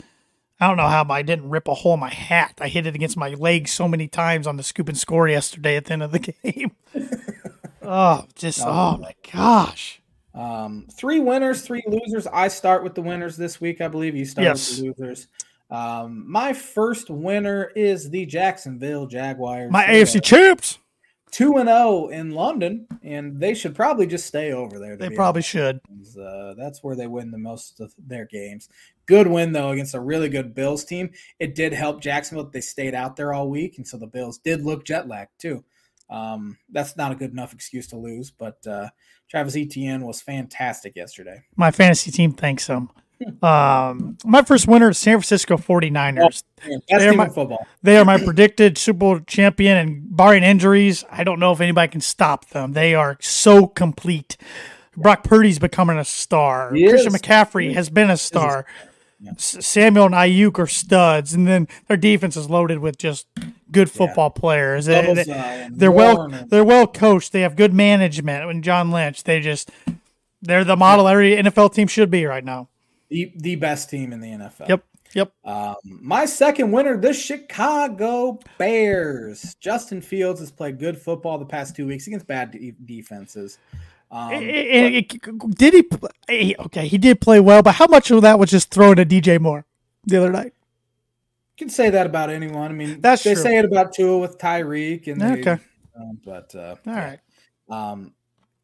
I 0.60 0.66
don't 0.68 0.76
know 0.76 0.88
how 0.88 1.06
I 1.08 1.22
didn't 1.22 1.48
rip 1.48 1.68
a 1.68 1.74
hole 1.74 1.94
in 1.94 2.00
my 2.00 2.10
hat. 2.12 2.54
I 2.60 2.68
hit 2.68 2.86
it 2.86 2.94
against 2.94 3.16
my 3.16 3.30
leg 3.30 3.68
so 3.68 3.88
many 3.88 4.08
times 4.08 4.46
on 4.46 4.56
the 4.56 4.62
scoop 4.62 4.88
and 4.88 4.98
score 4.98 5.28
yesterday 5.28 5.76
at 5.76 5.86
the 5.86 5.92
end 5.94 6.02
of 6.02 6.12
the 6.12 6.18
game. 6.42 6.72
oh, 7.82 8.24
just 8.34 8.60
oh 8.64 8.98
my 8.98 9.14
gosh. 9.32 10.00
Um, 10.34 10.86
three 10.92 11.18
winners, 11.20 11.62
three 11.62 11.82
losers. 11.86 12.26
I 12.26 12.48
start 12.48 12.84
with 12.84 12.94
the 12.94 13.02
winners 13.02 13.36
this 13.36 13.60
week. 13.60 13.80
I 13.80 13.88
believe 13.88 14.14
you 14.14 14.24
start 14.24 14.44
Yes. 14.44 14.68
with 14.68 14.96
the 14.98 15.02
losers. 15.04 15.26
Um, 15.70 16.24
my 16.30 16.52
first 16.52 17.10
winner 17.10 17.70
is 17.76 18.10
the 18.10 18.24
Jacksonville 18.26 19.06
Jaguars. 19.06 19.70
My 19.70 19.84
AFC 19.84 20.22
champs. 20.22 20.78
two 21.30 21.58
and 21.58 21.68
zero 21.68 22.08
in 22.08 22.30
London, 22.30 22.86
and 23.02 23.38
they 23.38 23.52
should 23.54 23.74
probably 23.74 24.06
just 24.06 24.26
stay 24.26 24.52
over 24.52 24.78
there. 24.78 24.96
They 24.96 25.10
probably 25.10 25.40
honest. 25.40 25.48
should. 25.50 25.80
Uh, 26.18 26.54
that's 26.54 26.82
where 26.82 26.96
they 26.96 27.06
win 27.06 27.30
the 27.30 27.38
most 27.38 27.80
of 27.80 27.92
their 27.98 28.24
games. 28.24 28.68
Good 29.06 29.26
win 29.26 29.52
though 29.52 29.70
against 29.70 29.94
a 29.94 30.00
really 30.00 30.28
good 30.30 30.54
Bills 30.54 30.84
team. 30.84 31.10
It 31.38 31.54
did 31.54 31.72
help 31.74 32.00
Jacksonville 32.00 32.44
that 32.44 32.52
they 32.52 32.60
stayed 32.62 32.94
out 32.94 33.16
there 33.16 33.34
all 33.34 33.50
week, 33.50 33.76
and 33.76 33.86
so 33.86 33.98
the 33.98 34.06
Bills 34.06 34.38
did 34.38 34.64
look 34.64 34.84
jet 34.84 35.06
lagged 35.06 35.38
too. 35.38 35.64
Um, 36.08 36.56
that's 36.70 36.96
not 36.96 37.12
a 37.12 37.14
good 37.14 37.32
enough 37.32 37.52
excuse 37.52 37.86
to 37.88 37.96
lose, 37.98 38.30
but 38.30 38.66
uh, 38.66 38.88
Travis 39.28 39.54
Etienne 39.56 40.06
was 40.06 40.22
fantastic 40.22 40.96
yesterday. 40.96 41.42
My 41.56 41.70
fantasy 41.70 42.10
team 42.10 42.32
thanks 42.32 42.66
them. 42.66 42.90
Um, 43.42 44.16
my 44.24 44.42
first 44.42 44.66
winner 44.68 44.90
is 44.90 44.98
San 44.98 45.14
Francisco 45.14 45.56
49ers. 45.56 46.18
Best 46.20 46.44
They're 46.88 47.14
my- 47.14 47.28
football. 47.28 47.66
They 47.82 47.96
are 47.96 48.04
my 48.04 48.18
predicted 48.18 48.78
Super 48.78 48.98
Bowl 48.98 49.20
champion, 49.20 49.76
and 49.76 50.02
barring 50.16 50.42
injuries, 50.44 51.04
I 51.10 51.24
don't 51.24 51.40
know 51.40 51.52
if 51.52 51.60
anybody 51.60 51.90
can 51.90 52.00
stop 52.00 52.46
them. 52.50 52.72
They 52.72 52.94
are 52.94 53.16
so 53.20 53.66
complete. 53.66 54.36
Brock 54.96 55.22
Purdy's 55.24 55.58
becoming 55.58 55.98
a 55.98 56.04
star. 56.04 56.74
He 56.74 56.88
Christian 56.88 57.14
is. 57.14 57.20
McCaffrey 57.22 57.74
has 57.74 57.88
been 57.90 58.10
a 58.10 58.16
star. 58.16 58.66
Yeah. 59.20 59.32
Samuel 59.36 60.06
and 60.06 60.14
Aiyuk 60.14 60.58
are 60.60 60.66
studs, 60.68 61.34
and 61.34 61.46
then 61.46 61.66
their 61.88 61.96
defense 61.96 62.36
is 62.36 62.48
loaded 62.48 62.78
with 62.78 62.98
just 62.98 63.26
good 63.72 63.90
football 63.90 64.30
players. 64.30 64.86
They- 64.86 65.12
they- 65.14 65.32
uh, 65.32 65.68
they're 65.72 65.90
well 65.92 66.28
they're 66.48 66.64
well 66.64 66.86
coached. 66.86 67.32
They 67.32 67.40
have 67.40 67.56
good 67.56 67.74
management. 67.74 68.48
And 68.48 68.62
John 68.62 68.90
Lynch, 68.92 69.24
they 69.24 69.40
just 69.40 69.70
they're 70.40 70.62
the 70.64 70.76
model 70.76 71.08
every 71.08 71.34
NFL 71.36 71.70
team 71.74 71.88
should 71.88 72.10
be 72.12 72.24
right 72.26 72.44
now. 72.44 72.68
The, 73.08 73.32
the 73.36 73.56
best 73.56 73.90
team 73.90 74.12
in 74.12 74.20
the 74.20 74.28
NFL. 74.28 74.68
Yep, 74.68 74.84
yep. 75.14 75.32
Um, 75.44 75.76
my 75.84 76.24
second 76.26 76.72
winner, 76.72 76.96
the 76.96 77.12
Chicago 77.14 78.38
Bears. 78.58 79.54
Justin 79.60 80.00
Fields 80.00 80.40
has 80.40 80.50
played 80.50 80.78
good 80.78 80.98
football 81.00 81.38
the 81.38 81.46
past 81.46 81.74
two 81.76 81.86
weeks 81.86 82.06
against 82.06 82.26
bad 82.26 82.50
de- 82.50 82.74
defenses. 82.84 83.58
Um, 84.10 84.32
And- 84.32 84.44
and 84.44 84.94
it- 84.94 85.54
did 85.56 85.74
he? 85.74 85.82
pl- 85.82 86.08
eh, 86.28 86.54
Okay, 86.58 86.88
he 86.88 86.96
did 86.98 87.20
play 87.20 87.40
well, 87.40 87.62
but 87.62 87.74
how 87.74 87.86
much 87.86 88.10
of 88.10 88.22
that 88.22 88.38
was 88.38 88.50
just 88.50 88.70
thrown 88.70 88.96
to 88.96 89.04
DJ 89.04 89.38
Moore 89.38 89.64
the 90.06 90.16
other 90.18 90.30
night? 90.32 90.52
You 91.56 91.66
can 91.66 91.68
say 91.70 91.90
that 91.90 92.06
about 92.06 92.30
anyone. 92.30 92.70
I 92.70 92.74
mean, 92.74 93.00
That's 93.00 93.22
they 93.24 93.34
true. 93.34 93.42
say 93.42 93.58
it 93.58 93.64
about 93.64 93.92
Tua 93.92 94.18
with 94.18 94.38
Tyreek, 94.38 95.08
and 95.08 95.20
they, 95.20 95.40
Okay. 95.40 95.62
um, 95.98 96.18
but 96.24 96.54
uh, 96.54 96.76
All 96.86 96.92
right. 96.94 97.18
um, 97.68 98.12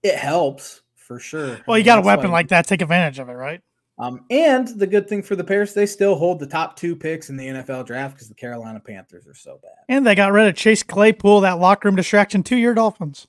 it 0.03 0.14
helps 0.14 0.82
for 0.97 1.18
sure. 1.18 1.59
Well, 1.66 1.76
you 1.76 1.84
got 1.84 1.99
a 1.99 2.03
weapon 2.03 2.30
why- 2.30 2.38
like 2.38 2.49
that. 2.49 2.66
Take 2.66 2.80
advantage 2.82 3.18
of 3.18 3.28
it, 3.28 3.32
right? 3.32 3.61
Um, 3.99 4.24
and 4.28 4.66
the 4.68 4.86
good 4.86 5.09
thing 5.09 5.22
for 5.22 5.36
the 5.36 5.45
Bears, 5.45 5.72
they 5.72 5.86
still 5.86 6.16
hold 6.16 6.40
the 6.40 6.47
top 6.47 6.76
two 6.76 6.97
picks 6.97 7.30
in 7.30 7.36
the 7.36 7.47
NFL 7.47 7.86
draft 7.86 8.14
because 8.14 8.28
the 8.28 8.34
Carolina 8.34 8.80
Panthers 8.80 9.26
are 9.28 9.34
so 9.34 9.61
bad. 9.62 9.70
And 9.88 10.05
they 10.05 10.16
got 10.16 10.32
rid 10.32 10.49
of 10.49 10.57
Chase 10.57 10.82
Claypool, 10.82 11.42
that 11.42 11.61
locker 11.61 11.88
room 11.88 11.97
distraction, 11.97 12.42
to 12.45 12.57
your 12.57 12.74
Dolphins. 12.74 13.28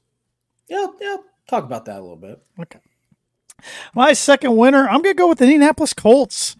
Yeah, 0.67 0.87
yeah. 0.99 1.17
Talk 1.47 1.63
about 1.63 1.85
that 1.85 1.99
a 1.99 2.01
little 2.01 2.15
bit. 2.15 2.41
Okay. 2.59 2.79
My 3.93 4.13
second 4.13 4.57
winner, 4.57 4.87
I'm 4.87 5.01
going 5.01 5.15
to 5.15 5.19
go 5.19 5.29
with 5.29 5.37
the 5.37 5.45
Indianapolis 5.45 5.93
Colts. 5.93 6.55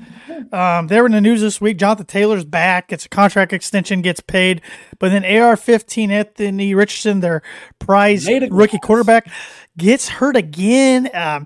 Um, 0.52 0.88
they 0.88 1.00
were 1.00 1.08
in 1.08 1.12
the 1.12 1.22
news 1.22 1.42
this 1.42 1.60
week. 1.60 1.78
Jonathan 1.78 2.06
Taylor's 2.06 2.46
back. 2.46 2.92
It's 2.92 3.06
a 3.06 3.10
contract 3.10 3.54
extension, 3.54 4.02
gets 4.02 4.22
paid. 4.22 4.62
But 5.00 5.10
then 5.10 5.26
AR 5.26 5.58
15, 5.58 6.12
Anthony 6.12 6.74
Richardson, 6.74 7.20
their 7.20 7.42
prize 7.80 8.28
rookie 8.28 8.80
quarterback, 8.80 9.30
gets 9.78 10.08
hurt 10.08 10.36
again. 10.36 11.10
Um, 11.14 11.46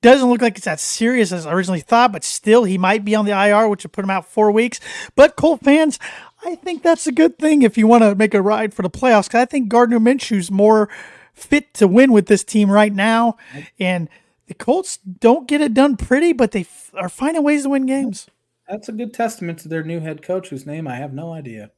It 0.00 0.06
doesn't 0.06 0.28
look 0.28 0.40
like 0.40 0.56
it's 0.56 0.66
as 0.68 0.80
serious 0.80 1.32
as 1.32 1.44
I 1.44 1.52
originally 1.52 1.80
thought, 1.80 2.12
but 2.12 2.22
still, 2.22 2.62
he 2.62 2.78
might 2.78 3.04
be 3.04 3.16
on 3.16 3.24
the 3.24 3.32
IR, 3.32 3.68
which 3.68 3.82
would 3.84 3.92
put 3.92 4.04
him 4.04 4.10
out 4.10 4.26
four 4.26 4.52
weeks. 4.52 4.78
But 5.16 5.34
Colt 5.34 5.60
fans, 5.64 5.98
I 6.44 6.54
think 6.54 6.84
that's 6.84 7.08
a 7.08 7.12
good 7.12 7.36
thing 7.36 7.62
if 7.62 7.76
you 7.76 7.88
want 7.88 8.04
to 8.04 8.14
make 8.14 8.32
a 8.32 8.40
ride 8.40 8.72
for 8.74 8.82
the 8.82 8.90
playoffs. 8.90 9.24
Because 9.26 9.42
I 9.42 9.44
think 9.46 9.68
Gardner 9.68 9.98
Minshew's 9.98 10.52
more 10.52 10.88
fit 11.34 11.74
to 11.74 11.88
win 11.88 12.12
with 12.12 12.26
this 12.26 12.44
team 12.44 12.70
right 12.70 12.92
now, 12.94 13.36
and 13.80 14.08
the 14.46 14.54
Colts 14.54 14.98
don't 14.98 15.48
get 15.48 15.60
it 15.60 15.74
done 15.74 15.96
pretty, 15.96 16.32
but 16.32 16.52
they 16.52 16.60
f- 16.60 16.92
are 16.94 17.08
finding 17.08 17.42
ways 17.42 17.64
to 17.64 17.70
win 17.70 17.84
games. 17.86 18.28
That's 18.68 18.88
a 18.88 18.92
good 18.92 19.12
testament 19.12 19.58
to 19.60 19.68
their 19.68 19.82
new 19.82 19.98
head 19.98 20.22
coach, 20.22 20.48
whose 20.48 20.64
name 20.64 20.86
I 20.86 20.94
have 20.94 21.12
no 21.12 21.32
idea 21.32 21.72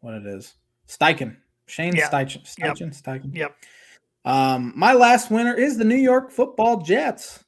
what 0.00 0.12
it 0.12 0.26
is. 0.26 0.54
Steichen. 0.86 1.36
Shane 1.66 1.96
Yeah. 1.96 2.10
Steichen. 2.10 2.58
Yep. 2.58 2.76
Steichen. 2.76 3.02
Steichen. 3.02 3.34
Yep. 3.34 3.56
Um, 4.26 4.72
my 4.76 4.92
last 4.92 5.30
winner 5.30 5.54
is 5.54 5.78
the 5.78 5.84
New 5.84 5.96
York 5.96 6.30
Football 6.30 6.82
Jets. 6.82 7.44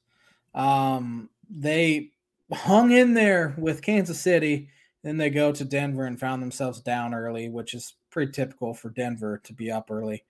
Um, 0.59 1.31
they 1.49 2.11
hung 2.53 2.91
in 2.91 3.15
there 3.15 3.55
with 3.57 3.81
Kansas 3.81 4.21
City, 4.21 4.69
then 5.03 5.17
they 5.17 5.31
go 5.31 5.53
to 5.53 5.65
Denver 5.65 6.05
and 6.05 6.19
found 6.19 6.43
themselves 6.43 6.81
down 6.81 7.15
early, 7.15 7.49
which 7.49 7.73
is 7.73 7.95
pretty 8.11 8.33
typical 8.33 8.75
for 8.75 8.91
Denver 8.91 9.41
to 9.45 9.53
be 9.53 9.71
up 9.71 9.91
early. 9.91 10.25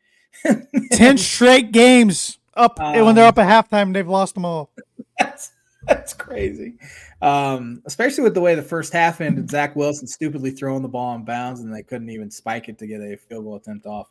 10 0.93 1.18
straight 1.18 1.72
games 1.72 2.39
up 2.55 2.79
and 2.81 3.07
when 3.07 3.14
they're 3.14 3.26
up 3.26 3.39
at 3.39 3.70
halftime. 3.70 3.95
They've 3.95 4.07
lost 4.07 4.35
them 4.35 4.45
all. 4.45 4.70
that's 5.18 5.53
that's 5.85 6.12
crazy. 6.12 6.74
Um, 7.22 7.83
especially 7.87 8.24
with 8.24 8.35
the 8.35 8.41
way 8.41 8.55
the 8.55 8.62
first 8.62 8.93
half 8.93 9.20
ended, 9.20 9.51
Zach 9.51 9.74
Wilson 9.74 10.07
stupidly 10.07 10.51
throwing 10.51 10.83
the 10.83 10.89
ball 10.89 11.14
in 11.14 11.24
bounds, 11.24 11.61
and 11.61 11.74
they 11.74 11.83
couldn't 11.83 12.11
even 12.11 12.31
spike 12.31 12.68
it 12.68 12.79
to 12.79 12.87
get 12.87 13.01
a 13.01 13.16
field 13.16 13.45
goal 13.45 13.57
attempt 13.57 13.87
off. 13.87 14.11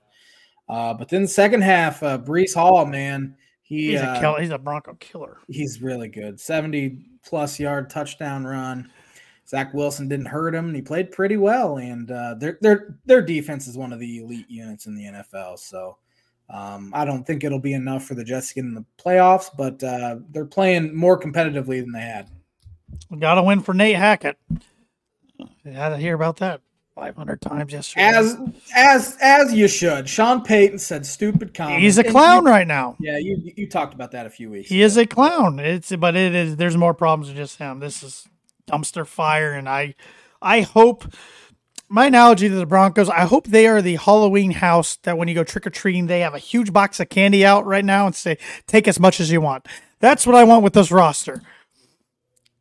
Uh, 0.68 0.94
but 0.94 1.08
then 1.08 1.22
the 1.22 1.28
second 1.28 1.62
half, 1.62 2.02
uh, 2.02 2.18
Breece 2.18 2.56
Hall, 2.56 2.86
man, 2.86 3.36
he 3.68 3.92
He's 3.92 4.02
uh, 4.02 4.16
a 4.16 4.20
kill. 4.22 4.36
He's 4.36 4.50
a 4.50 4.58
Bronco 4.58 4.94
killer. 4.96 5.40
he's 5.50 5.82
really 5.82 6.08
good. 6.08 6.40
70 6.40 7.00
plus 7.26 7.60
yard 7.60 7.90
touchdown 7.90 8.46
run. 8.46 8.90
Zach 9.48 9.74
Wilson 9.74 10.08
didn't 10.08 10.26
hurt 10.28 10.56
him, 10.56 10.68
and 10.68 10.76
he 10.76 10.82
played 10.82 11.12
pretty 11.12 11.36
well. 11.38 11.78
And 11.78 12.10
uh, 12.10 12.36
their 12.36 12.58
their 12.62 12.98
their 13.06 13.22
defense 13.22 13.68
is 13.68 13.78
one 13.78 13.92
of 13.92 14.00
the 14.00 14.20
elite 14.20 14.50
units 14.50 14.86
in 14.86 14.96
the 14.96 15.04
NFL. 15.04 15.60
So 15.60 15.98
um, 16.50 16.92
I 16.94 17.04
don't 17.04 17.26
think 17.26 17.44
it'll 17.44 17.60
be 17.60 17.74
enough 17.74 18.06
for 18.06 18.16
the 18.16 18.24
Jets 18.24 18.50
to 18.50 18.56
get 18.56 18.64
in 18.66 18.74
the 18.74 18.86
playoffs, 18.98 19.50
but 19.58 19.84
uh, 19.84 20.18
they're 20.32 20.46
playing 20.46 20.96
more 20.96 21.20
competitively 21.20 21.82
than 21.82 21.92
they 21.92 22.02
had. 22.02 22.30
We 23.10 23.20
Got 23.20 23.36
to 23.36 23.44
win 23.44 23.62
for 23.62 23.74
Nate 23.74 23.98
Hackett. 23.98 24.38
Had 25.66 25.90
to 25.90 25.98
hear 25.98 26.16
about 26.16 26.38
that 26.38 26.62
500 26.98 27.42
times 27.42 27.74
yesterday. 27.74 28.06
As 28.06 28.38
as 28.76 29.18
as 29.22 29.54
you 29.54 29.68
should. 29.68 30.10
Sean 30.10 30.42
Payton 30.42 30.80
said 30.80 31.06
stupid 31.06 31.54
comments. 31.54 31.84
He's 31.84 31.98
a 32.00 32.04
clown 32.04 32.44
you- 32.44 32.50
right 32.50 32.68
now. 32.68 32.96
yeah, 33.00 33.18
you 33.18 33.54
you 33.56 33.70
talked 33.70 33.94
about 33.94 34.12
that 34.12 34.26
a 34.26 34.30
few 34.30 34.50
weeks. 34.50 34.70
He 34.70 34.82
is 34.82 34.98
a 34.98 35.06
clown. 35.06 35.60
It's 35.60 35.96
but 35.96 36.16
it 36.16 36.34
is 36.34 36.56
there's 36.56 36.76
more 36.76 36.96
problems 36.96 37.28
than 37.28 37.38
just 37.38 37.60
him. 37.60 37.80
This 37.80 38.02
is 38.02 38.28
dumpster 38.68 39.06
fire 39.06 39.54
and 39.54 39.70
I 39.70 39.94
I 40.42 40.62
hope 40.62 41.06
my 41.90 42.08
analogy 42.08 42.50
to 42.50 42.56
the 42.56 42.66
Broncos, 42.66 43.10
I 43.10 43.22
hope 43.22 43.48
they 43.48 43.66
are 43.68 43.82
the 43.82 43.96
Halloween 43.96 44.52
house 44.52 44.98
that 45.04 45.18
when 45.18 45.30
you 45.30 45.36
go 45.36 45.46
trick 45.46 45.66
or 45.66 45.70
treating, 45.70 46.08
they 46.08 46.20
have 46.20 46.34
a 46.34 46.40
huge 46.40 46.74
box 46.74 47.00
of 47.00 47.08
candy 47.08 47.46
out 47.46 47.66
right 47.66 47.86
now 47.86 48.06
and 48.06 48.14
say, 48.14 48.38
take 48.66 48.90
as 48.90 49.00
much 49.00 49.22
as 49.22 49.32
you 49.32 49.40
want. 49.40 49.66
That's 50.00 50.28
what 50.28 50.36
I 50.36 50.44
want 50.44 50.64
with 50.64 50.74
this 50.74 50.92
roster. 50.92 51.42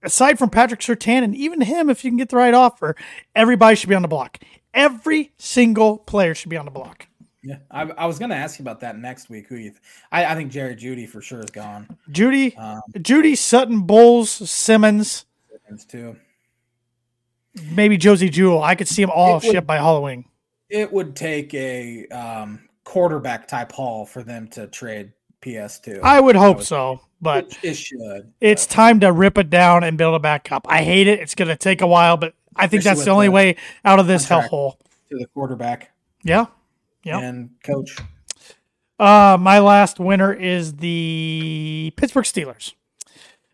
Aside 0.06 0.38
from 0.38 0.50
Patrick 0.50 0.80
Surtain 0.80 1.24
and 1.24 1.34
even 1.34 1.60
him, 1.60 1.90
if 1.90 2.04
you 2.04 2.10
can 2.10 2.16
get 2.16 2.28
the 2.28 2.36
right 2.36 2.54
offer, 2.54 2.94
everybody 3.34 3.74
should 3.76 3.88
be 3.88 3.94
on 3.94 4.02
the 4.02 4.08
block. 4.08 4.38
Every 4.72 5.32
single 5.36 5.98
player 5.98 6.32
should 6.34 6.48
be 6.48 6.56
on 6.56 6.64
the 6.64 6.70
block. 6.70 7.08
Yeah, 7.42 7.56
I, 7.70 7.82
I 7.82 8.06
was 8.06 8.18
going 8.18 8.30
to 8.30 8.36
ask 8.36 8.58
you 8.58 8.62
about 8.62 8.80
that 8.80 8.96
next 8.98 9.28
week. 9.28 9.46
Who 9.48 9.56
you? 9.56 9.70
Th- 9.70 9.82
I, 10.12 10.24
I 10.26 10.34
think 10.34 10.50
Jerry 10.52 10.76
Jeudy 10.76 11.08
for 11.08 11.20
sure 11.20 11.40
is 11.40 11.50
gone. 11.50 11.88
Jeudy, 12.10 12.56
Um, 12.58 12.80
Jeudy, 12.98 13.36
Sutton, 13.36 13.80
Bowles, 13.82 14.30
Simmons, 14.30 15.26
Simmons, 15.50 15.84
too. 15.84 16.16
maybe 17.72 17.96
Josey 17.96 18.28
Jewell. 18.28 18.62
I 18.62 18.74
could 18.74 18.88
see 18.88 19.02
them 19.02 19.10
all 19.14 19.40
shipped 19.40 19.66
by 19.66 19.76
Halloween. 19.76 20.24
It 20.68 20.92
would 20.92 21.14
take 21.16 21.52
a 21.54 22.06
um, 22.08 22.68
quarterback 22.84 23.46
type 23.48 23.72
haul 23.72 24.06
for 24.06 24.22
them 24.22 24.48
to 24.48 24.66
trade 24.68 25.12
PS2. 25.42 26.00
I 26.02 26.20
would 26.20 26.36
hope 26.36 26.62
so, 26.62 27.00
but 27.20 27.46
it, 27.62 27.70
it 27.70 27.74
should. 27.74 28.32
it's 28.40 28.66
time 28.66 29.00
to 29.00 29.12
rip 29.12 29.38
it 29.38 29.50
down 29.50 29.84
and 29.84 29.96
build 29.98 30.14
it 30.16 30.22
back 30.22 30.50
up. 30.52 30.66
I 30.68 30.82
hate 30.82 31.06
it. 31.08 31.20
It's 31.20 31.34
going 31.34 31.48
to 31.48 31.56
take 31.56 31.80
a 31.82 31.86
while, 31.86 32.16
but 32.16 32.34
I 32.56 32.66
think 32.66 32.80
Especially 32.80 32.96
that's 32.96 33.04
the 33.06 33.10
only 33.12 33.26
the 33.28 33.32
way 33.32 33.56
out 33.84 33.98
of 33.98 34.06
this 34.06 34.26
hellhole. 34.28 34.76
to 35.10 35.18
the 35.18 35.26
quarterback 35.26 35.92
Yeah. 36.24 36.46
Yep. 37.04 37.22
and 37.22 37.50
coach. 37.62 37.96
Uh, 38.98 39.36
my 39.38 39.58
last 39.58 40.00
winner 40.00 40.32
is 40.32 40.74
the 40.76 41.92
Pittsburgh 41.96 42.24
Steelers. 42.24 42.72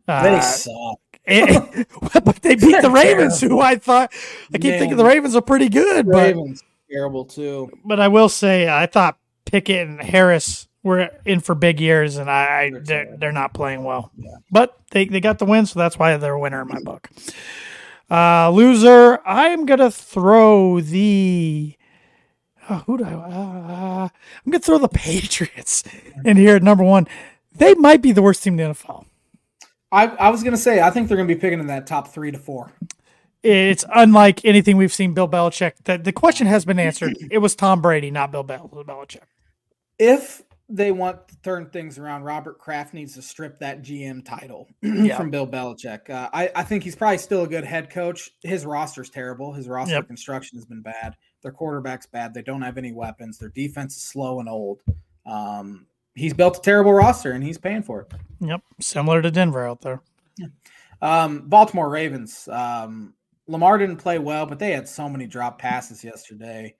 They 0.06 0.36
Uh, 0.36 0.40
suck. 0.40 1.00
it- 1.24 1.88
but 2.24 2.36
they 2.42 2.54
beat 2.54 2.80
the 2.80 2.90
Ravens, 2.94 3.40
who 3.40 3.60
I 3.60 3.76
thought 3.76 4.12
I 4.54 4.58
keep 4.58 4.70
Man. 4.70 4.78
thinking 4.78 4.96
the 4.96 5.04
Ravens 5.04 5.34
are 5.36 5.42
pretty 5.42 5.68
good, 5.68 6.06
but 6.06 6.14
Ravens 6.16 6.62
terrible 6.90 7.24
too. 7.24 7.70
but 7.84 7.98
I 8.00 8.08
will 8.08 8.28
say 8.28 8.68
I 8.68 8.86
thought 8.86 9.18
Pickett 9.44 9.88
and 9.88 10.00
Harris 10.00 10.68
were 10.82 11.10
in 11.24 11.40
for 11.40 11.54
big 11.54 11.80
years, 11.80 12.16
and 12.16 12.30
I, 12.30 12.44
I 12.44 12.72
They're 12.80 13.16
they're, 13.16 13.32
not 13.32 13.54
playing 13.54 13.84
well. 13.84 14.10
Yeah. 14.16 14.30
But 14.50 14.76
they, 14.90 15.04
they 15.06 15.20
got 15.20 15.38
the 15.38 15.44
win, 15.44 15.66
so 15.66 15.78
that's 15.78 15.98
why 15.98 16.16
they're 16.16 16.34
a 16.34 16.40
winner 16.40 16.62
in 16.62 16.68
my 16.68 16.80
book. 16.80 17.08
Uh, 18.10 18.50
loser, 18.50 19.20
I'm 19.24 19.64
gonna 19.64 19.90
throw 19.90 20.80
the. 20.80 21.76
Oh, 22.68 22.82
who 22.86 22.98
do 22.98 23.04
I? 23.04 23.12
Uh, 23.12 24.08
I'm 24.44 24.52
gonna 24.52 24.60
throw 24.60 24.78
the 24.78 24.88
Patriots 24.88 25.84
in 26.24 26.36
here 26.36 26.56
at 26.56 26.62
number 26.62 26.84
one. 26.84 27.06
They 27.54 27.74
might 27.74 28.02
be 28.02 28.12
the 28.12 28.22
worst 28.22 28.42
team 28.42 28.58
in 28.58 28.68
the 28.68 28.74
NFL. 28.74 29.06
I, 29.90 30.06
I 30.06 30.30
was 30.30 30.42
gonna 30.42 30.56
say 30.56 30.80
I 30.80 30.90
think 30.90 31.08
they're 31.08 31.16
gonna 31.16 31.26
be 31.26 31.36
picking 31.36 31.60
in 31.60 31.68
that 31.68 31.86
top 31.86 32.08
three 32.08 32.30
to 32.30 32.38
four. 32.38 32.72
It's 33.42 33.84
unlike 33.92 34.44
anything 34.44 34.76
we've 34.76 34.92
seen 34.92 35.14
Bill 35.14 35.28
Belichick. 35.28 35.72
The, 35.84 35.98
the 35.98 36.12
question 36.12 36.46
has 36.46 36.64
been 36.64 36.78
answered. 36.78 37.16
It 37.30 37.38
was 37.38 37.56
Tom 37.56 37.80
Brady, 37.82 38.10
not 38.10 38.30
Bill 38.30 38.42
Bel- 38.42 38.68
Belichick. 38.68 39.22
If 39.98 40.42
they 40.74 40.90
want 40.92 41.28
to 41.28 41.36
turn 41.42 41.68
things 41.70 41.98
around, 41.98 42.22
Robert 42.22 42.58
Kraft 42.58 42.94
needs 42.94 43.14
to 43.14 43.22
strip 43.22 43.58
that 43.60 43.82
GM 43.82 44.24
title 44.24 44.68
Yeah. 44.82 45.16
from 45.16 45.30
Bill 45.30 45.46
Belichick. 45.46 46.08
Uh, 46.08 46.30
I, 46.32 46.50
I 46.54 46.62
think 46.64 46.82
he's 46.82 46.96
probably 46.96 47.18
still 47.18 47.42
a 47.42 47.48
good 47.48 47.64
head 47.64 47.90
coach. 47.90 48.30
His 48.42 48.64
roster's 48.64 49.10
terrible. 49.10 49.52
His 49.52 49.68
roster 49.68 49.94
Yep. 49.96 50.06
construction 50.06 50.58
has 50.58 50.64
been 50.64 50.80
bad. 50.82 51.14
Their 51.42 51.52
quarterback's 51.52 52.06
bad. 52.06 52.32
They 52.34 52.42
don't 52.42 52.62
have 52.62 52.78
any 52.78 52.92
weapons. 52.92 53.38
Their 53.38 53.50
defense 53.50 53.96
is 53.96 54.02
slow 54.02 54.40
and 54.40 54.48
old. 54.48 54.82
Um, 55.26 55.86
he's 56.14 56.34
built 56.34 56.58
a 56.58 56.60
terrible 56.60 56.92
roster 56.92 57.32
and 57.32 57.44
he's 57.44 57.58
paying 57.58 57.82
for 57.82 58.02
it. 58.02 58.12
Yep, 58.40 58.62
similar 58.80 59.20
to 59.22 59.30
Denver 59.30 59.66
out 59.66 59.80
there. 59.82 60.00
Um, 61.00 61.48
Baltimore 61.48 61.90
Ravens. 61.90 62.48
Um, 62.48 63.14
Lamar 63.48 63.76
didn't 63.78 63.96
play 63.96 64.18
well, 64.18 64.46
but 64.46 64.58
they 64.58 64.70
had 64.72 64.88
so 64.88 65.08
many 65.08 65.26
drop 65.26 65.58
passes 65.58 66.04
yesterday, 66.04 66.76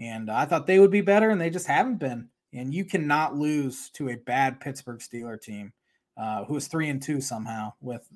and 0.00 0.30
I 0.30 0.46
thought 0.46 0.66
they 0.66 0.78
would 0.78 0.90
be 0.90 1.02
better, 1.02 1.28
and 1.30 1.40
they 1.40 1.50
just 1.50 1.66
haven't 1.66 1.98
been. 1.98 2.28
And 2.52 2.72
you 2.72 2.84
cannot 2.84 3.36
lose 3.36 3.90
to 3.90 4.08
a 4.08 4.16
bad 4.16 4.60
Pittsburgh 4.60 5.00
Steeler 5.00 5.40
team, 5.40 5.72
uh, 6.16 6.44
who 6.44 6.56
is 6.56 6.68
three 6.68 6.88
and 6.88 7.02
two 7.02 7.20
somehow 7.20 7.72
with 7.80 8.08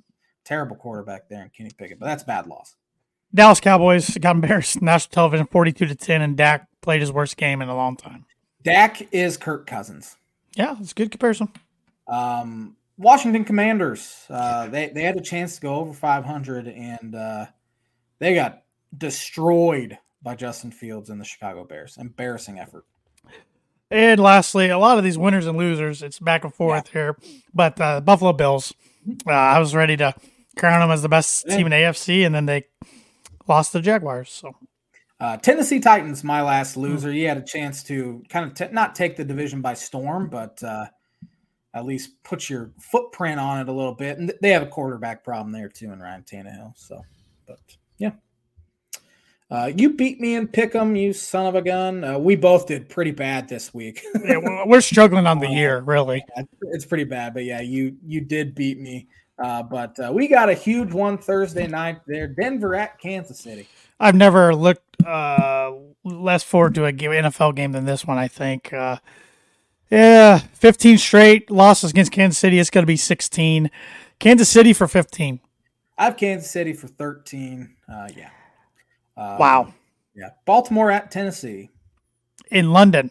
terrible 0.44 0.76
quarterback 0.76 1.28
there 1.28 1.42
in 1.42 1.50
Kenny 1.50 1.70
Pickett. 1.76 1.98
But 1.98 2.06
that's 2.06 2.22
a 2.22 2.26
bad 2.26 2.46
loss. 2.46 2.76
Dallas 3.34 3.60
Cowboys 3.60 4.16
got 4.18 4.34
embarrassed 4.36 4.82
national 4.82 5.12
television 5.12 5.46
42 5.46 5.86
to 5.86 5.94
10 5.94 6.22
and 6.22 6.36
Dak 6.36 6.66
played 6.80 7.00
his 7.00 7.12
worst 7.12 7.36
game 7.36 7.62
in 7.62 7.68
a 7.68 7.76
long 7.76 7.96
time. 7.96 8.24
Dak 8.62 9.12
is 9.12 9.36
Kirk 9.36 9.66
Cousins. 9.66 10.16
Yeah, 10.56 10.76
it's 10.80 10.92
a 10.92 10.94
good 10.94 11.10
comparison. 11.10 11.48
Um, 12.08 12.76
Washington 12.98 13.44
Commanders. 13.44 14.26
Uh, 14.28 14.68
they 14.68 14.88
they 14.88 15.02
had 15.02 15.16
a 15.16 15.22
chance 15.22 15.54
to 15.54 15.60
go 15.60 15.76
over 15.76 15.92
500, 15.92 16.68
and 16.68 17.14
uh, 17.14 17.46
they 18.18 18.34
got 18.34 18.64
destroyed 18.96 19.96
by 20.22 20.34
Justin 20.34 20.70
Fields 20.70 21.08
and 21.08 21.20
the 21.20 21.24
Chicago 21.24 21.64
Bears. 21.64 21.96
Embarrassing 21.96 22.58
effort. 22.58 22.84
And 23.90 24.20
lastly, 24.20 24.68
a 24.68 24.78
lot 24.78 24.98
of 24.98 25.04
these 25.04 25.18
winners 25.18 25.46
and 25.46 25.58
losers, 25.58 26.02
it's 26.02 26.18
back 26.20 26.44
and 26.44 26.54
forth 26.54 26.88
here. 26.90 27.16
But 27.52 27.80
uh, 27.80 28.00
Buffalo 28.00 28.32
Bills, 28.32 28.72
uh, 29.26 29.32
I 29.32 29.58
was 29.58 29.74
ready 29.74 29.96
to 29.96 30.14
crown 30.56 30.80
them 30.80 30.90
as 30.90 31.02
the 31.02 31.08
best 31.08 31.48
team 31.48 31.66
in 31.66 31.72
AFC, 31.72 32.24
and 32.24 32.34
then 32.34 32.46
they 32.46 32.64
lost 33.48 33.72
the 33.72 33.80
Jaguars. 33.80 34.30
So 34.30 34.54
Uh, 35.18 35.36
Tennessee 35.38 35.80
Titans, 35.80 36.22
my 36.22 36.40
last 36.42 36.76
loser. 36.76 37.12
You 37.12 37.26
had 37.28 37.36
a 37.36 37.42
chance 37.42 37.82
to 37.84 38.22
kind 38.28 38.46
of 38.46 38.54
t- 38.54 38.72
not 38.72 38.94
take 38.94 39.16
the 39.16 39.24
division 39.24 39.60
by 39.60 39.74
storm, 39.74 40.28
but 40.30 40.62
uh, 40.62 40.86
at 41.74 41.84
least 41.84 42.22
put 42.22 42.48
your 42.48 42.70
footprint 42.78 43.38
on 43.40 43.60
it 43.60 43.68
a 43.68 43.72
little 43.72 43.94
bit. 43.94 44.18
And 44.18 44.28
th- 44.28 44.40
they 44.40 44.50
have 44.50 44.62
a 44.62 44.66
quarterback 44.66 45.24
problem 45.24 45.52
there 45.52 45.68
too 45.68 45.92
in 45.92 45.98
Ryan 46.00 46.22
Tannehill. 46.22 46.72
So, 46.76 47.04
but 47.46 47.58
yeah. 47.98 48.12
Uh, 49.50 49.70
you 49.76 49.94
beat 49.94 50.20
me 50.20 50.36
in 50.36 50.46
Pick'em, 50.46 50.98
you 51.00 51.12
son 51.12 51.46
of 51.46 51.56
a 51.56 51.62
gun. 51.62 52.04
Uh, 52.04 52.18
we 52.18 52.36
both 52.36 52.66
did 52.66 52.88
pretty 52.88 53.10
bad 53.10 53.48
this 53.48 53.74
week. 53.74 54.04
yeah, 54.24 54.36
we're- 54.64 54.80
struggling 54.80 55.26
on 55.26 55.40
the 55.40 55.48
year, 55.48 55.80
really. 55.80 56.24
it's 56.62 56.84
pretty 56.84 57.04
bad, 57.04 57.34
but 57.34 57.44
yeah, 57.44 57.60
you 57.60 57.96
you 58.06 58.20
did 58.20 58.54
beat 58.54 58.78
me. 58.78 59.08
Uh, 59.42 59.62
but 59.62 59.98
uh, 59.98 60.12
we 60.12 60.28
got 60.28 60.48
a 60.50 60.54
huge 60.54 60.92
one 60.92 61.16
Thursday 61.18 61.66
night 61.66 62.00
there, 62.06 62.28
Denver 62.28 62.74
at 62.76 62.98
Kansas 63.00 63.40
City. 63.40 63.66
I've 63.98 64.14
never 64.14 64.54
looked 64.54 65.02
uh, 65.04 65.72
less 66.04 66.42
forward 66.42 66.74
to 66.76 66.84
a 66.84 66.92
game, 66.92 67.10
NFL 67.10 67.56
game 67.56 67.72
than 67.72 67.86
this 67.86 68.06
one. 68.06 68.18
I 68.18 68.28
think 68.28 68.72
uh, 68.72 68.98
Yeah, 69.90 70.38
15 70.38 70.98
straight 70.98 71.50
losses 71.50 71.90
against 71.90 72.12
Kansas 72.12 72.38
City. 72.38 72.58
It's 72.58 72.70
going 72.70 72.82
to 72.82 72.86
be 72.86 72.96
16. 72.96 73.70
Kansas 74.18 74.48
City 74.48 74.72
for 74.74 74.86
15. 74.86 75.40
I 75.98 76.04
have 76.04 76.16
Kansas 76.16 76.50
City 76.50 76.72
for 76.74 76.88
13. 76.88 77.74
Uh, 77.90 78.08
yeah. 78.16 78.30
Um, 79.16 79.38
Wow. 79.38 79.74
Yeah. 80.14 80.30
Baltimore 80.46 80.90
at 80.90 81.10
Tennessee. 81.10 81.70
In 82.50 82.72
London, 82.72 83.10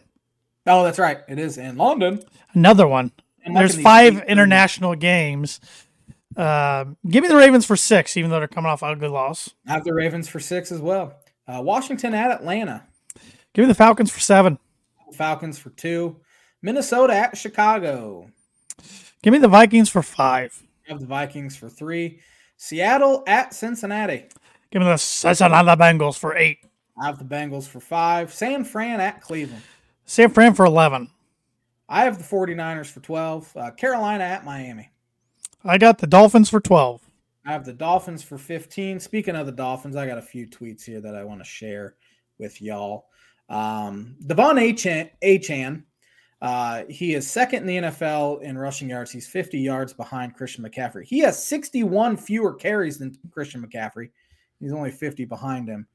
Oh, 0.66 0.84
that's 0.84 0.98
right. 0.98 1.18
It 1.28 1.38
is 1.38 1.56
in 1.56 1.76
London. 1.76 2.22
another 2.52 2.86
one. 2.86 3.10
I'm 3.46 3.54
There's 3.54 3.70
liking 3.70 3.76
these 3.78 3.82
five 3.84 4.14
deep- 4.16 4.24
international 4.24 4.94
games. 4.94 5.60
Um, 6.36 6.96
give 7.08 7.22
me 7.22 7.28
the 7.28 7.36
Ravens 7.36 7.64
for 7.66 7.74
six, 7.76 8.16
even 8.16 8.30
though 8.30 8.38
they're 8.38 8.46
coming 8.48 8.70
off 8.70 8.82
a 8.82 8.94
good 8.94 9.10
loss. 9.10 9.50
I 9.66 9.72
have 9.72 9.84
the 9.84 9.94
Ravens 9.94 10.28
for 10.28 10.38
six 10.38 10.70
as 10.70 10.80
well. 10.80 11.14
Uh, 11.48 11.60
Washington 11.62 12.14
at 12.14 12.30
Atlanta. 12.30 12.84
Give 13.54 13.64
me 13.64 13.66
the 13.68 13.74
Falcons 13.74 14.10
for 14.12 14.20
seven. 14.20 14.58
Falcons 15.14 15.58
for 15.58 15.70
two. 15.70 16.20
Minnesota 16.62 17.14
at 17.14 17.36
Chicago. 17.36 18.30
Give 19.22 19.32
me 19.32 19.38
the 19.38 19.48
Vikings 19.48 19.88
for 19.88 20.02
five. 20.02 20.62
I 20.86 20.92
have 20.92 21.00
the 21.00 21.06
Vikings 21.06 21.56
for 21.56 21.68
three. 21.68 22.20
Seattle 22.58 23.24
at 23.26 23.54
Cincinnati. 23.54 24.26
Give 24.70 24.82
me 24.82 24.88
the 24.88 24.96
Cincinnati 24.96 25.68
Bengals 25.80 26.18
for 26.18 26.36
eight. 26.36 26.58
I 27.00 27.06
have 27.06 27.18
the 27.18 27.24
Bengals 27.24 27.66
for 27.66 27.80
five. 27.80 28.32
San 28.32 28.64
Fran 28.64 29.00
at 29.00 29.20
Cleveland. 29.20 29.62
San 30.04 30.30
Fran 30.30 30.54
for 30.54 30.64
11. 30.64 31.08
I 31.88 32.04
have 32.04 32.18
the 32.18 32.24
49ers 32.24 32.86
for 32.86 33.00
12. 33.00 33.56
Uh, 33.56 33.70
Carolina 33.72 34.24
at 34.24 34.44
Miami. 34.44 34.90
I 35.64 35.78
got 35.78 35.98
the 35.98 36.06
Dolphins 36.06 36.50
for 36.50 36.60
12. 36.60 37.00
I 37.46 37.52
have 37.52 37.64
the 37.64 37.72
Dolphins 37.72 38.22
for 38.22 38.38
15. 38.38 39.00
Speaking 39.00 39.34
of 39.34 39.46
the 39.46 39.52
Dolphins, 39.52 39.96
I 39.96 40.06
got 40.06 40.18
a 40.18 40.22
few 40.22 40.46
tweets 40.46 40.84
here 40.84 41.00
that 41.00 41.14
I 41.14 41.24
want 41.24 41.40
to 41.40 41.44
share 41.44 41.96
with 42.38 42.60
y'all. 42.60 43.06
Um, 43.48 44.16
De'Von 44.24 44.60
Achane, 44.60 45.10
Achane 45.22 45.84
uh, 46.42 46.84
he 46.88 47.14
is 47.14 47.30
second 47.30 47.68
in 47.68 47.82
the 47.82 47.88
NFL 47.88 48.42
in 48.42 48.56
rushing 48.56 48.88
yards. 48.88 49.10
He's 49.10 49.28
50 49.28 49.58
yards 49.58 49.92
behind 49.92 50.34
Christian 50.34 50.64
McCaffrey. 50.64 51.04
He 51.04 51.18
has 51.20 51.44
61 51.44 52.16
fewer 52.16 52.54
carries 52.54 52.98
than 52.98 53.16
Christian 53.30 53.62
McCaffrey. 53.62 54.10
He's 54.60 54.72
only 54.72 54.90
50 54.90 55.24
behind 55.24 55.68
him. 55.68 55.86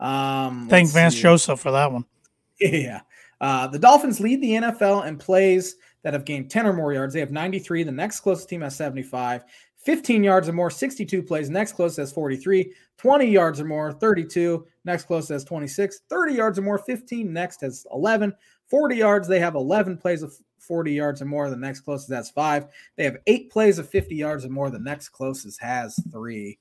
Um, 0.00 0.68
Thank 0.68 0.90
Vance 0.90 1.14
see. 1.14 1.22
Joseph 1.22 1.60
for 1.60 1.70
that 1.70 1.92
one. 1.92 2.04
Yeah. 2.60 3.00
Uh, 3.40 3.66
the 3.66 3.80
Dolphins 3.80 4.20
lead 4.20 4.40
the 4.40 4.52
NFL 4.52 5.06
in 5.06 5.18
plays 5.18 5.74
that 6.04 6.12
have 6.12 6.24
gained 6.24 6.50
10 6.50 6.66
or 6.68 6.72
more 6.72 6.92
yards. 6.92 7.12
They 7.12 7.20
have 7.20 7.32
93. 7.32 7.82
The 7.82 7.90
next 7.90 8.20
closest 8.20 8.48
team 8.48 8.60
has 8.60 8.76
75. 8.76 9.44
15 9.84 10.24
yards 10.24 10.48
or 10.48 10.52
more, 10.52 10.70
62 10.70 11.22
plays. 11.22 11.50
Next 11.50 11.72
closest 11.72 11.98
has 11.98 12.12
43. 12.12 12.72
20 12.96 13.26
yards 13.26 13.60
or 13.60 13.64
more, 13.64 13.92
32. 13.92 14.66
Next 14.84 15.04
closest 15.04 15.30
has 15.30 15.44
26. 15.44 16.00
30 16.08 16.34
yards 16.34 16.58
or 16.58 16.62
more, 16.62 16.78
15. 16.78 17.32
Next 17.32 17.60
has 17.60 17.86
11. 17.92 18.32
40 18.70 18.96
yards, 18.96 19.28
they 19.28 19.40
have 19.40 19.56
11 19.56 19.98
plays 19.98 20.22
of 20.22 20.32
40 20.58 20.92
yards 20.92 21.20
or 21.20 21.26
more. 21.26 21.50
The 21.50 21.56
next 21.56 21.80
closest 21.80 22.10
has 22.12 22.30
five. 22.30 22.66
They 22.96 23.04
have 23.04 23.18
eight 23.26 23.50
plays 23.50 23.78
of 23.78 23.88
50 23.88 24.14
yards 24.14 24.44
or 24.44 24.48
more. 24.50 24.70
The 24.70 24.78
next 24.78 25.10
closest 25.10 25.60
has 25.60 25.98
three. 26.10 26.58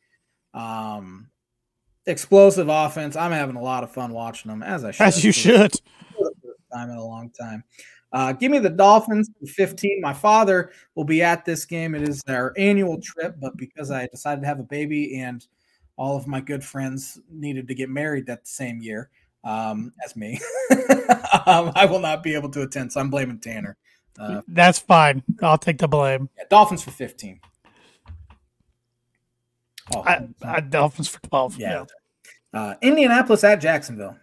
Um, 0.54 1.30
explosive 2.06 2.70
offense. 2.70 3.16
I'm 3.16 3.32
having 3.32 3.56
a 3.56 3.62
lot 3.62 3.84
of 3.84 3.92
fun 3.92 4.12
watching 4.14 4.50
them, 4.50 4.64
as 4.64 4.84
I 4.84 4.92
should. 4.92 5.04
As 5.08 5.24
you 5.24 5.32
for 5.34 5.50
the 5.50 5.70
should. 5.70 5.72
time 6.74 6.90
in 6.90 6.98
a 6.98 7.06
long 7.06 7.30
time. 7.30 7.64
Uh, 8.12 8.32
give 8.32 8.52
me 8.52 8.60
the 8.60 8.70
Dolphins 8.70 9.30
for 9.40 9.48
15. 9.48 10.00
My 10.00 10.14
father 10.14 10.72
will 10.94 11.04
be 11.04 11.24
at 11.24 11.46
this 11.46 11.66
game. 11.66 11.96
It 11.96 12.08
is 12.08 12.22
our 12.28 12.54
annual 12.58 13.02
trip, 13.02 13.36
but 13.42 13.58
because 13.58 13.90
I 13.90 14.06
decided 14.08 14.42
to 14.42 14.48
have 14.48 14.60
a 14.60 14.64
baby 14.64 15.20
and 15.20 15.46
all 15.98 16.16
of 16.16 16.28
my 16.28 16.40
good 16.40 16.64
friends 16.64 17.20
needed 17.32 17.68
to 17.68 17.76
get 17.76 17.90
married 17.90 18.28
that 18.28 18.48
same 18.48 18.82
year 18.82 19.10
um, 19.44 19.92
as 20.06 20.16
me, 20.16 20.40
um, 21.48 21.72
I 21.76 21.88
will 21.90 22.00
not 22.00 22.22
be 22.22 22.36
able 22.36 22.50
to 22.50 22.62
attend. 22.62 22.94
So 22.94 23.00
I'm 23.00 23.10
blaming 23.10 23.40
Tanner. 23.40 23.78
Uh, 24.20 24.42
That's 24.48 24.78
fine. 24.78 25.24
I'll 25.42 25.58
take 25.58 25.80
the 25.80 25.88
blame. 25.88 26.30
yeah, 26.38 26.44
Dolphins 26.50 26.84
for 26.84 26.92
15. 26.92 27.40
Oh, 29.94 30.02
I, 30.02 30.28
I 30.44 30.60
Dolphins 30.62 31.08
for 31.08 31.20
12. 31.22 31.58
yeah. 31.58 31.86
Uh, 32.54 32.76
Indianapolis 32.82 33.44
at 33.44 33.60
Jacksonville. 33.62 34.18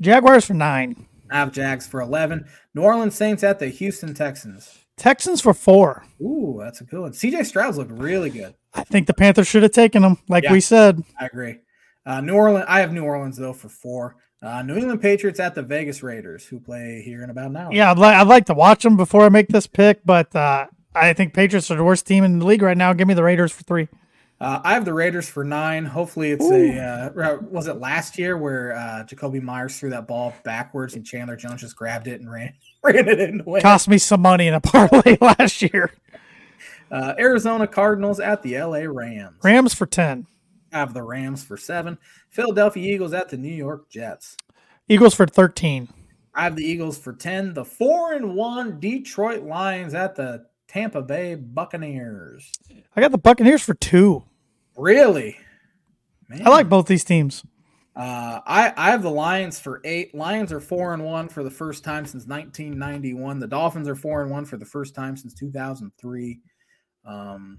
Jaguars 0.00 0.44
for 0.44 0.54
nine. 0.54 1.06
I 1.30 1.38
have 1.38 1.52
Jags 1.52 1.86
for 1.86 2.00
11. 2.00 2.46
New 2.74 2.82
Orleans 2.82 3.14
Saints 3.14 3.44
at 3.44 3.58
the 3.60 3.68
Houston 3.68 4.14
Texans. 4.14 4.78
Texans 4.96 5.40
for 5.40 5.54
four. 5.54 6.04
Ooh, 6.20 6.58
that's 6.60 6.80
a 6.80 6.84
good 6.84 7.00
one. 7.00 7.12
CJ 7.12 7.46
Stroud's 7.46 7.78
looked 7.78 7.92
really 7.92 8.28
good. 8.30 8.54
I 8.74 8.84
think 8.84 9.06
the 9.06 9.14
Panthers 9.14 9.46
should 9.46 9.62
have 9.62 9.72
taken 9.72 10.02
them, 10.02 10.18
like 10.28 10.44
Yeah. 10.44 10.52
we 10.52 10.60
said. 10.60 11.02
I 11.18 11.26
agree. 11.26 11.58
Uh, 12.04 12.20
New 12.20 12.34
Orleans, 12.34 12.66
I 12.68 12.80
have 12.80 12.92
New 12.92 13.04
Orleans 13.04 13.36
though 13.36 13.52
for 13.52 13.68
four. 13.68 14.16
Uh, 14.42 14.62
New 14.62 14.76
England 14.76 15.02
Patriots 15.02 15.38
at 15.38 15.54
the 15.54 15.62
Vegas 15.62 16.02
Raiders, 16.02 16.46
who 16.46 16.58
play 16.60 17.02
here 17.04 17.22
in 17.22 17.30
about 17.30 17.50
an 17.50 17.56
hour. 17.58 17.68
Yeah, 17.72 17.90
I'd, 17.90 17.98
li- 17.98 18.06
I'd 18.06 18.26
like 18.26 18.46
to 18.46 18.54
watch 18.54 18.82
them 18.82 18.96
before 18.96 19.22
I 19.24 19.28
make 19.28 19.48
this 19.48 19.66
pick, 19.66 20.00
but 20.04 20.34
uh, 20.34 20.66
I 20.94 21.12
think 21.12 21.34
Patriots 21.34 21.70
are 21.70 21.76
the 21.76 21.84
worst 21.84 22.06
team 22.06 22.24
in 22.24 22.38
the 22.38 22.46
league 22.46 22.62
right 22.62 22.76
now. 22.76 22.92
Give 22.94 23.06
me 23.06 23.14
the 23.14 23.22
Raiders 23.22 23.52
for 23.52 23.62
three. 23.64 23.88
Uh, 24.40 24.58
I 24.64 24.72
have 24.72 24.86
the 24.86 24.94
Raiders 24.94 25.28
for 25.28 25.44
nine. 25.44 25.84
Hopefully, 25.84 26.30
it's 26.30 26.50
a 26.50 26.78
uh, 26.78 27.36
was 27.50 27.66
it 27.66 27.74
last 27.74 28.18
year 28.18 28.38
where 28.38 28.74
uh, 28.74 29.04
Jakobi 29.06 29.42
Meyers 29.42 29.78
threw 29.78 29.90
that 29.90 30.06
ball 30.06 30.32
backwards 30.44 30.94
and 30.94 31.04
Chandler 31.04 31.36
Jones 31.36 31.60
just 31.60 31.76
grabbed 31.76 32.08
it 32.08 32.20
and 32.20 32.30
ran 32.30 32.54
ran 32.82 33.06
it 33.06 33.20
in 33.20 33.38
the 33.38 33.44
way. 33.44 33.60
Cost 33.60 33.86
me 33.86 33.98
some 33.98 34.22
money 34.22 34.46
in 34.46 34.54
a 34.54 34.60
parlay 34.60 35.18
last 35.20 35.60
year. 35.60 35.92
Uh, 36.90 37.14
Arizona 37.18 37.66
Cardinals 37.66 38.18
at 38.18 38.42
the 38.42 38.58
LA 38.58 38.84
Rams. 38.86 39.36
Rams 39.42 39.74
for 39.74 39.86
10. 39.86 40.26
I 40.72 40.78
have 40.78 40.94
the 40.94 41.02
Rams 41.02 41.44
for 41.44 41.56
seven. 41.56 41.98
Philadelphia 42.30 42.94
Eagles 42.94 43.12
at 43.12 43.28
the 43.28 43.36
New 43.36 43.52
York 43.52 43.90
Jets. 43.90 44.36
Eagles 44.88 45.14
for 45.14 45.26
13. 45.26 45.88
I 46.34 46.44
have 46.44 46.56
the 46.56 46.64
Eagles 46.64 46.98
for 46.98 47.12
10. 47.12 47.54
The 47.54 47.64
4 47.64 48.14
and 48.14 48.34
1 48.34 48.80
Detroit 48.80 49.42
Lions 49.42 49.94
at 49.94 50.16
the 50.16 50.46
Tampa 50.66 51.02
Bay 51.02 51.34
Buccaneers. 51.34 52.50
I 52.96 53.00
got 53.00 53.12
the 53.12 53.18
Buccaneers 53.18 53.62
for 53.62 53.74
two. 53.74 54.24
Really? 54.80 55.36
Man. 56.28 56.46
I 56.46 56.50
like 56.50 56.68
both 56.68 56.86
these 56.86 57.04
teams. 57.04 57.44
Uh, 57.94 58.40
I, 58.46 58.72
I 58.76 58.90
have 58.90 59.02
the 59.02 59.10
Lions 59.10 59.58
for 59.58 59.80
8. 59.84 60.14
Lions 60.14 60.52
are 60.52 60.60
4 60.60 60.94
and 60.94 61.04
1 61.04 61.28
for 61.28 61.42
the 61.42 61.50
first 61.50 61.84
time 61.84 62.06
since 62.06 62.26
1991. 62.26 63.40
The 63.40 63.46
Dolphins 63.46 63.88
are 63.88 63.96
4 63.96 64.22
and 64.22 64.30
1 64.30 64.44
for 64.46 64.56
the 64.56 64.64
first 64.64 64.94
time 64.94 65.16
since 65.16 65.34
2003. 65.34 66.40
Um, 67.04 67.58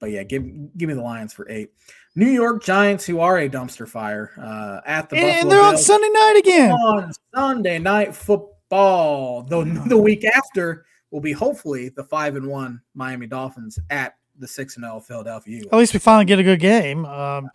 but 0.00 0.10
yeah, 0.10 0.22
give 0.22 0.42
give 0.76 0.88
me 0.88 0.94
the 0.94 1.02
Lions 1.02 1.32
for 1.32 1.48
8. 1.50 1.70
New 2.14 2.30
York 2.30 2.62
Giants 2.62 3.06
who 3.06 3.20
are 3.20 3.38
a 3.38 3.48
dumpster 3.48 3.88
fire 3.88 4.32
uh, 4.38 4.80
at 4.86 5.08
the 5.08 5.16
And 5.16 5.48
Buffalo 5.48 5.50
they're 5.50 5.70
on 5.70 5.78
Sunday 5.78 6.10
night 6.10 6.36
again. 6.38 6.70
on 6.72 7.12
Sunday 7.34 7.78
night 7.78 8.14
football. 8.14 9.42
The, 9.42 9.64
the 9.86 9.96
week 9.96 10.24
after 10.24 10.84
will 11.10 11.22
be 11.22 11.32
hopefully 11.32 11.88
the 11.88 12.04
five 12.04 12.36
and 12.36 12.46
one 12.46 12.80
Miami 12.94 13.26
Dolphins 13.26 13.78
at 13.88 14.14
the 14.38 14.48
six 14.48 14.76
and 14.76 14.84
zero 14.84 15.00
Philadelphia 15.00 15.58
Eagles. 15.58 15.72
At 15.72 15.78
least 15.78 15.92
we 15.94 16.00
finally 16.00 16.24
get 16.24 16.38
a 16.38 16.42
good 16.42 16.60
game. 16.60 17.04
Um, 17.06 17.48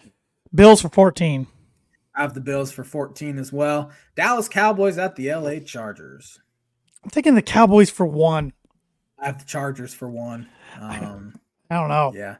Bills 0.54 0.82
for 0.82 0.90
14. 0.90 1.48
I 2.16 2.22
have 2.22 2.34
the 2.34 2.42
Bills 2.42 2.72
for 2.72 2.84
fourteen 2.84 3.38
as 3.38 3.54
well. 3.54 3.92
Dallas 4.16 4.50
Cowboys 4.50 4.98
at 4.98 5.16
the 5.16 5.32
LA 5.34 5.60
Chargers. 5.60 6.40
I'm 7.04 7.10
taking 7.12 7.36
the 7.36 7.42
Cowboys 7.42 7.90
for 7.90 8.06
one. 8.06 8.52
I 9.18 9.28
have 9.28 9.40
the 9.40 9.46
Chargers 9.46 9.94
for 9.94 10.10
one. 10.10 10.48
Um, 10.80 11.40
I 11.70 11.76
don't 11.76 11.90
know. 11.90 12.12
yeah. 12.14 12.38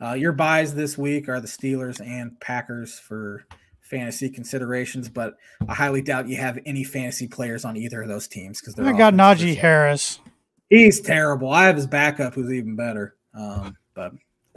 Uh, 0.00 0.14
your 0.14 0.32
buys 0.32 0.74
this 0.74 0.98
week 0.98 1.28
are 1.28 1.40
the 1.40 1.46
Steelers 1.46 2.04
and 2.04 2.38
Packers 2.40 2.98
for 2.98 3.46
fantasy 3.80 4.28
considerations, 4.28 5.08
but 5.08 5.36
I 5.68 5.74
highly 5.74 6.02
doubt 6.02 6.26
you 6.26 6.36
have 6.38 6.58
any 6.66 6.82
fantasy 6.82 7.28
players 7.28 7.64
on 7.64 7.76
either 7.76 8.02
of 8.02 8.08
those 8.08 8.26
teams 8.26 8.60
because 8.60 8.74
they're. 8.74 8.86
I 8.86 8.96
got 8.96 9.14
Najee 9.14 9.56
Harris. 9.56 10.18
He's 10.68 11.00
terrible. 11.00 11.50
I 11.50 11.66
have 11.66 11.76
his 11.76 11.86
backup, 11.86 12.34
who's 12.34 12.50
even 12.50 12.74
better. 12.74 13.14
Um, 13.34 13.76
but 13.94 14.12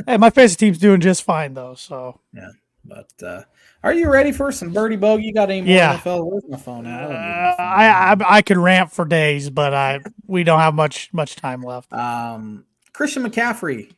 Hey, 0.06 0.18
my 0.18 0.30
fantasy 0.30 0.58
team's 0.58 0.78
doing 0.78 1.00
just 1.02 1.24
fine 1.24 1.54
though. 1.54 1.76
So 1.76 2.20
yeah. 2.34 2.50
but 2.84 3.10
uh, 3.24 3.44
are 3.84 3.94
you 3.94 4.10
ready 4.12 4.32
for 4.34 4.52
some 4.52 4.74
birdie 4.74 4.98
bogey? 4.98 5.24
You 5.24 5.34
got 5.34 5.50
any 5.50 5.62
more 5.62 5.76
Yeah. 5.76 5.98
NFL? 5.98 6.30
Where's 6.30 6.44
my 6.50 6.58
phone 6.58 6.86
at? 6.86 7.04
Uh, 7.04 7.08
don't 7.08 7.12
need 7.12 7.18
my 7.18 7.54
phone. 7.58 7.66
I, 7.66 7.88
I 7.88 8.36
I 8.38 8.42
could 8.42 8.58
rant 8.58 8.92
for 8.92 9.06
days, 9.06 9.50
but 9.50 9.74
I 9.74 10.02
we 10.28 10.44
don't 10.44 10.60
have 10.60 10.74
much 10.74 11.10
much 11.14 11.36
time 11.38 11.62
left. 11.64 11.94
Um, 11.94 12.66
Christian 12.92 13.24
McCaffrey, 13.24 13.92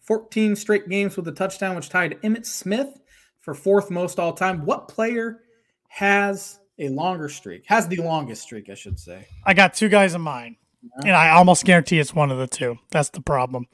14 0.00 0.56
straight 0.56 0.88
games 0.88 1.16
with 1.16 1.28
a 1.28 1.32
touchdown, 1.32 1.76
which 1.76 1.88
tied 1.88 2.20
Emmitt 2.22 2.46
Smith 2.46 2.98
for 3.40 3.54
fourth 3.54 3.90
most 3.90 4.18
all 4.18 4.32
time. 4.32 4.64
What 4.64 4.88
player 4.88 5.40
has 5.88 6.58
a 6.78 6.88
longer 6.88 7.28
streak? 7.28 7.64
Has 7.66 7.86
the 7.88 7.96
longest 7.96 8.42
streak, 8.42 8.68
I 8.70 8.74
should 8.74 8.98
say. 8.98 9.26
I 9.44 9.54
got 9.54 9.74
two 9.74 9.88
guys 9.88 10.14
in 10.14 10.20
mind, 10.20 10.56
and 11.04 11.12
I 11.12 11.30
almost 11.30 11.64
guarantee 11.64 11.98
it's 11.98 12.14
one 12.14 12.30
of 12.30 12.38
the 12.38 12.46
two. 12.46 12.78
That's 12.90 13.10
the 13.10 13.20
problem. 13.20 13.66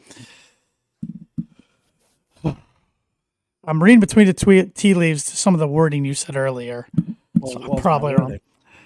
I'm 3.64 3.82
reading 3.82 4.00
between 4.00 4.26
the 4.26 4.32
tweet, 4.32 4.74
tea 4.74 4.94
leaves 4.94 5.24
to 5.24 5.36
some 5.36 5.52
of 5.52 5.60
the 5.60 5.68
wording 5.68 6.06
you 6.06 6.14
said 6.14 6.36
earlier. 6.36 6.88
Well, 7.38 7.52
So 7.52 7.60
well, 7.68 7.78
probably 7.78 8.12
it's 8.12 8.18
not 8.20 8.30
wrong. 8.30 8.40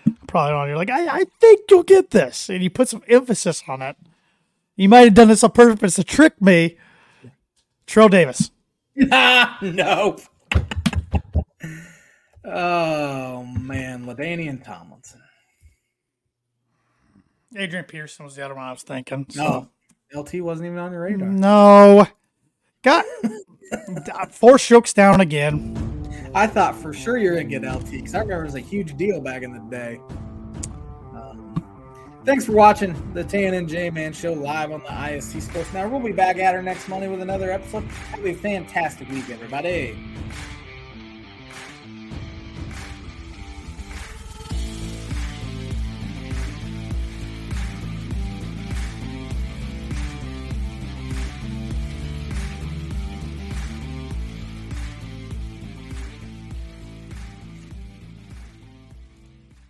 worth 0.07 0.27
Probably 0.27 0.53
on. 0.55 0.69
You're 0.69 0.77
like, 0.77 0.91
I, 0.91 1.21
I 1.21 1.25
think 1.41 1.61
you'll 1.71 1.85
get 1.85 2.11
this, 2.11 2.49
and 2.49 2.65
you 2.65 2.71
put 2.71 2.89
some 2.89 3.05
emphasis 3.07 3.63
on 3.69 3.81
it. 3.81 3.97
You 4.75 4.89
might 4.89 5.03
have 5.03 5.15
done 5.15 5.29
this 5.29 5.45
on 5.45 5.53
purpose 5.53 5.95
to 5.95 6.05
trick 6.05 6.41
me. 6.43 6.79
Trill 7.87 8.09
Davis. 8.09 8.51
it. 8.97 9.63
no. 9.63 10.17
oh 12.45 13.45
man, 13.45 14.05
LaDainian 14.07 14.65
Tomlinson. 14.65 15.22
Adrian 17.57 17.85
Peterson 17.85 18.25
was 18.25 18.37
the 18.37 18.45
other 18.45 18.55
one 18.55 18.65
I 18.65 18.73
was 18.73 18.83
thinking. 18.83 19.27
So. 19.29 19.69
No, 20.13 20.21
LT 20.21 20.35
wasn't 20.37 20.67
even 20.67 20.79
on 20.79 20.93
the 20.93 20.99
radar. 20.99 21.29
No, 21.29 22.07
got 22.83 23.05
four 24.31 24.59
strokes 24.59 24.93
down 24.93 25.21
again. 25.21 25.77
I 26.35 26.47
thought 26.47 26.75
for 26.77 26.93
sure 26.93 27.19
you're 27.19 27.35
gonna 27.35 27.45
get 27.45 27.63
LT 27.63 27.91
because 27.91 28.15
I 28.15 28.21
remember 28.21 28.45
it 28.45 28.47
was 28.47 28.55
a 28.55 28.61
huge 28.61 28.97
deal 28.97 29.21
back 29.21 29.43
in 29.43 29.53
the 29.53 29.61
day. 29.71 30.01
Um, 31.15 31.55
thanks 32.25 32.47
for 32.47 32.53
watching 32.53 33.13
the 33.13 33.25
Tan 33.25 33.55
and 33.55 33.69
J 33.69 33.91
Man 33.91 34.13
Show 34.13 34.33
live 34.33 34.73
on 34.73 34.81
the 34.81 34.89
ISC 34.89 35.43
Sports 35.43 35.73
Now 35.73 35.89
We'll 35.89 36.01
be 36.01 36.13
back 36.13 36.39
at 36.39 36.55
her 36.55 36.63
next 36.63 36.89
Monday 36.89 37.09
with 37.09 37.21
another 37.21 37.51
episode. 37.51 37.85
Have 37.85 38.25
a 38.25 38.35
fantastic 38.35 39.09
week, 39.11 39.29
everybody. 39.31 39.99